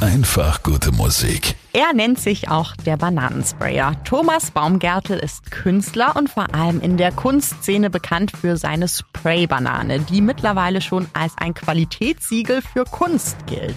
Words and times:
Einfach 0.00 0.62
gute 0.62 0.92
Musik. 0.92 1.56
Er 1.72 1.92
nennt 1.92 2.20
sich 2.20 2.48
auch 2.48 2.76
der 2.76 2.96
Bananensprayer. 2.96 3.96
Thomas 4.04 4.52
Baumgärtel 4.52 5.18
ist 5.18 5.50
Künstler 5.50 6.14
und 6.14 6.30
vor 6.30 6.54
allem 6.54 6.80
in 6.80 6.96
der 6.96 7.10
Kunstszene 7.10 7.90
bekannt 7.90 8.30
für 8.30 8.56
seine 8.56 8.86
Spray-Banane, 8.86 9.98
die 9.98 10.20
mittlerweile 10.20 10.82
schon 10.82 11.08
als 11.14 11.32
ein 11.36 11.52
Qualitätssiegel 11.52 12.62
für 12.62 12.84
Kunst 12.84 13.38
gilt. 13.46 13.74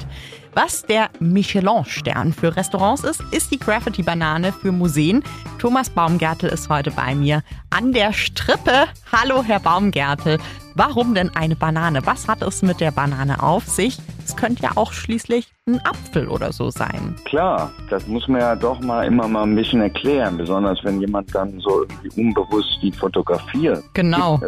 Was 0.54 0.84
der 0.84 1.10
Michelin-Stern 1.20 2.34
für 2.34 2.56
Restaurants 2.56 3.04
ist, 3.04 3.24
ist 3.32 3.50
die 3.50 3.60
Graffiti-Banane 3.60 4.54
für 4.54 4.72
Museen. 4.72 5.24
Thomas 5.58 5.90
Baumgärtel 5.90 6.50
ist 6.50 6.70
heute 6.70 6.92
bei 6.92 7.16
mir 7.16 7.42
an 7.72 7.94
der 7.94 8.14
Strippe. 8.14 8.86
Hallo, 9.12 9.44
Herr 9.44 9.60
Baumgärtel. 9.60 10.38
Warum 10.76 11.16
denn 11.16 11.36
eine 11.36 11.56
Banane? 11.56 12.06
Was 12.06 12.28
hat 12.28 12.42
es 12.42 12.62
mit 12.62 12.80
der 12.80 12.92
Banane 12.92 13.42
auf 13.42 13.68
sich? 13.68 13.98
Es 14.32 14.38
könnte 14.38 14.64
ja 14.64 14.72
auch 14.76 14.94
schließlich 14.94 15.52
ein 15.68 15.80
Apfel 15.86 16.28
oder 16.28 16.52
so 16.52 16.70
sein. 16.70 17.16
Klar, 17.26 17.72
das 17.90 18.08
muss 18.08 18.28
man 18.28 18.40
ja 18.42 18.56
doch 18.56 18.80
mal 18.80 19.06
immer 19.06 19.28
mal 19.28 19.44
ein 19.44 19.56
bisschen 19.56 19.82
erklären, 19.82 20.38
besonders 20.38 20.84
wenn 20.84 21.02
jemand 21.02 21.36
dann 21.36 21.60
so 21.60 21.84
irgendwie 21.84 22.22
unbewusst 22.22 22.80
die 22.82 22.92
fotografiert. 22.94 23.84
Genau. 23.94 24.40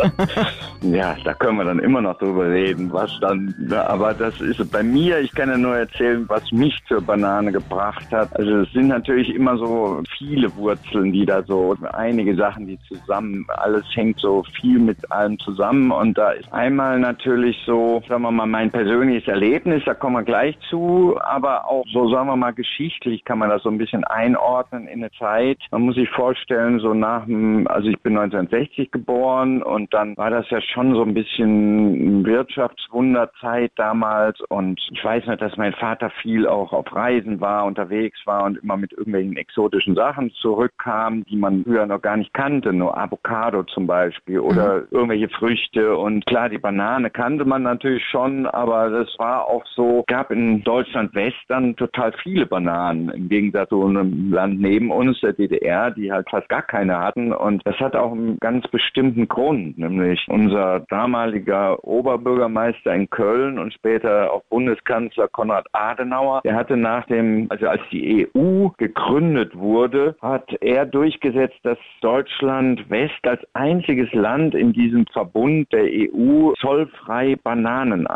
ja, 0.80 1.14
da 1.24 1.34
können 1.34 1.58
wir 1.58 1.64
dann 1.64 1.78
immer 1.78 2.00
noch 2.00 2.18
drüber 2.18 2.48
reden, 2.48 2.92
was 2.92 3.10
dann, 3.20 3.54
aber 3.70 4.14
das 4.14 4.40
ist 4.40 4.72
bei 4.72 4.82
mir, 4.82 5.20
ich 5.20 5.32
kann 5.34 5.50
ja 5.50 5.58
nur 5.58 5.76
erzählen, 5.76 6.24
was 6.28 6.50
mich 6.50 6.74
zur 6.88 7.02
Banane 7.02 7.52
gebracht 7.52 8.10
hat. 8.10 8.34
Also 8.36 8.60
es 8.60 8.72
sind 8.72 8.88
natürlich 8.88 9.34
immer 9.34 9.58
so 9.58 10.02
viele 10.18 10.54
Wurzeln, 10.56 11.12
die 11.12 11.26
da 11.26 11.42
so, 11.42 11.76
einige 11.92 12.34
Sachen, 12.34 12.66
die 12.66 12.78
zusammen, 12.88 13.46
alles 13.58 13.84
hängt 13.94 14.18
so 14.20 14.42
viel 14.60 14.78
mit 14.78 14.98
allem 15.12 15.38
zusammen 15.38 15.90
und 15.92 16.16
da 16.16 16.30
ist 16.30 16.50
einmal 16.52 16.98
natürlich 16.98 17.56
so, 17.66 18.02
sagen 18.08 18.22
wir 18.22 18.30
mal, 18.30 18.46
mein 18.46 18.70
persönliches 18.70 19.01
Erlebnis, 19.08 19.82
da 19.84 19.94
kommen 19.94 20.16
wir 20.16 20.22
gleich 20.22 20.58
zu, 20.70 21.16
aber 21.20 21.66
auch 21.68 21.84
so, 21.92 22.08
sagen 22.10 22.28
wir 22.28 22.36
mal, 22.36 22.52
geschichtlich 22.52 23.24
kann 23.24 23.38
man 23.38 23.50
das 23.50 23.62
so 23.62 23.68
ein 23.68 23.78
bisschen 23.78 24.04
einordnen 24.04 24.86
in 24.86 25.00
eine 25.00 25.10
Zeit. 25.12 25.58
Man 25.70 25.82
muss 25.82 25.94
sich 25.94 26.08
vorstellen, 26.10 26.78
so 26.80 26.94
nach 26.94 27.24
dem, 27.24 27.66
also 27.68 27.88
ich 27.88 27.98
bin 28.00 28.16
1960 28.16 28.90
geboren 28.90 29.62
und 29.62 29.92
dann 29.94 30.16
war 30.16 30.30
das 30.30 30.48
ja 30.50 30.60
schon 30.60 30.94
so 30.94 31.02
ein 31.02 31.14
bisschen 31.14 32.24
Wirtschaftswunderzeit 32.24 33.72
damals 33.76 34.40
und 34.48 34.80
ich 34.90 35.04
weiß 35.04 35.26
nicht, 35.26 35.40
dass 35.40 35.56
mein 35.56 35.72
Vater 35.72 36.10
viel 36.22 36.46
auch 36.46 36.72
auf 36.72 36.94
Reisen 36.94 37.40
war, 37.40 37.64
unterwegs 37.64 38.20
war 38.26 38.44
und 38.44 38.62
immer 38.62 38.76
mit 38.76 38.92
irgendwelchen 38.92 39.36
exotischen 39.36 39.94
Sachen 39.94 40.30
zurückkam, 40.40 41.24
die 41.24 41.36
man 41.36 41.64
früher 41.64 41.86
noch 41.86 42.02
gar 42.02 42.16
nicht 42.16 42.34
kannte, 42.34 42.72
nur 42.72 42.96
Avocado 42.96 43.62
zum 43.64 43.86
Beispiel 43.86 44.40
oder 44.40 44.78
mhm. 44.78 44.86
irgendwelche 44.90 45.28
Früchte 45.28 45.96
und 45.96 46.26
klar, 46.26 46.48
die 46.48 46.58
Banane 46.58 47.10
kannte 47.10 47.44
man 47.44 47.62
natürlich 47.62 48.04
schon, 48.06 48.46
aber 48.46 48.81
das 48.90 49.08
war 49.18 49.46
auch 49.46 49.64
so, 49.74 50.04
gab 50.06 50.30
in 50.30 50.62
Deutschland 50.62 51.14
West 51.14 51.36
dann 51.48 51.76
total 51.76 52.12
viele 52.22 52.46
Bananen, 52.46 53.08
im 53.10 53.28
Gegensatz 53.28 53.68
zu 53.68 53.84
einem 53.84 54.32
Land 54.32 54.60
neben 54.60 54.90
uns, 54.90 55.20
der 55.20 55.32
DDR, 55.32 55.90
die 55.90 56.12
halt 56.12 56.28
fast 56.30 56.48
gar 56.48 56.62
keine 56.62 56.98
hatten. 56.98 57.32
Und 57.32 57.66
das 57.66 57.76
hat 57.76 57.96
auch 57.96 58.12
einen 58.12 58.38
ganz 58.38 58.66
bestimmten 58.68 59.28
Grund, 59.28 59.78
nämlich 59.78 60.24
unser 60.28 60.80
damaliger 60.88 61.82
Oberbürgermeister 61.84 62.94
in 62.94 63.08
Köln 63.10 63.58
und 63.58 63.72
später 63.72 64.32
auch 64.32 64.42
Bundeskanzler 64.50 65.28
Konrad 65.28 65.66
Adenauer, 65.72 66.42
der 66.44 66.54
hatte 66.54 66.76
nach 66.76 67.06
dem, 67.06 67.46
also 67.50 67.68
als 67.68 67.82
die 67.90 68.28
EU 68.34 68.68
gegründet 68.78 69.56
wurde, 69.56 70.16
hat 70.20 70.52
er 70.60 70.86
durchgesetzt, 70.86 71.58
dass 71.62 71.78
Deutschland 72.00 72.88
West 72.90 73.24
als 73.24 73.40
einziges 73.54 74.12
Land 74.12 74.54
in 74.54 74.72
diesem 74.72 75.06
Verbund 75.06 75.72
der 75.72 75.84
EU 75.84 76.52
zollfrei 76.60 77.36
Bananen 77.42 78.06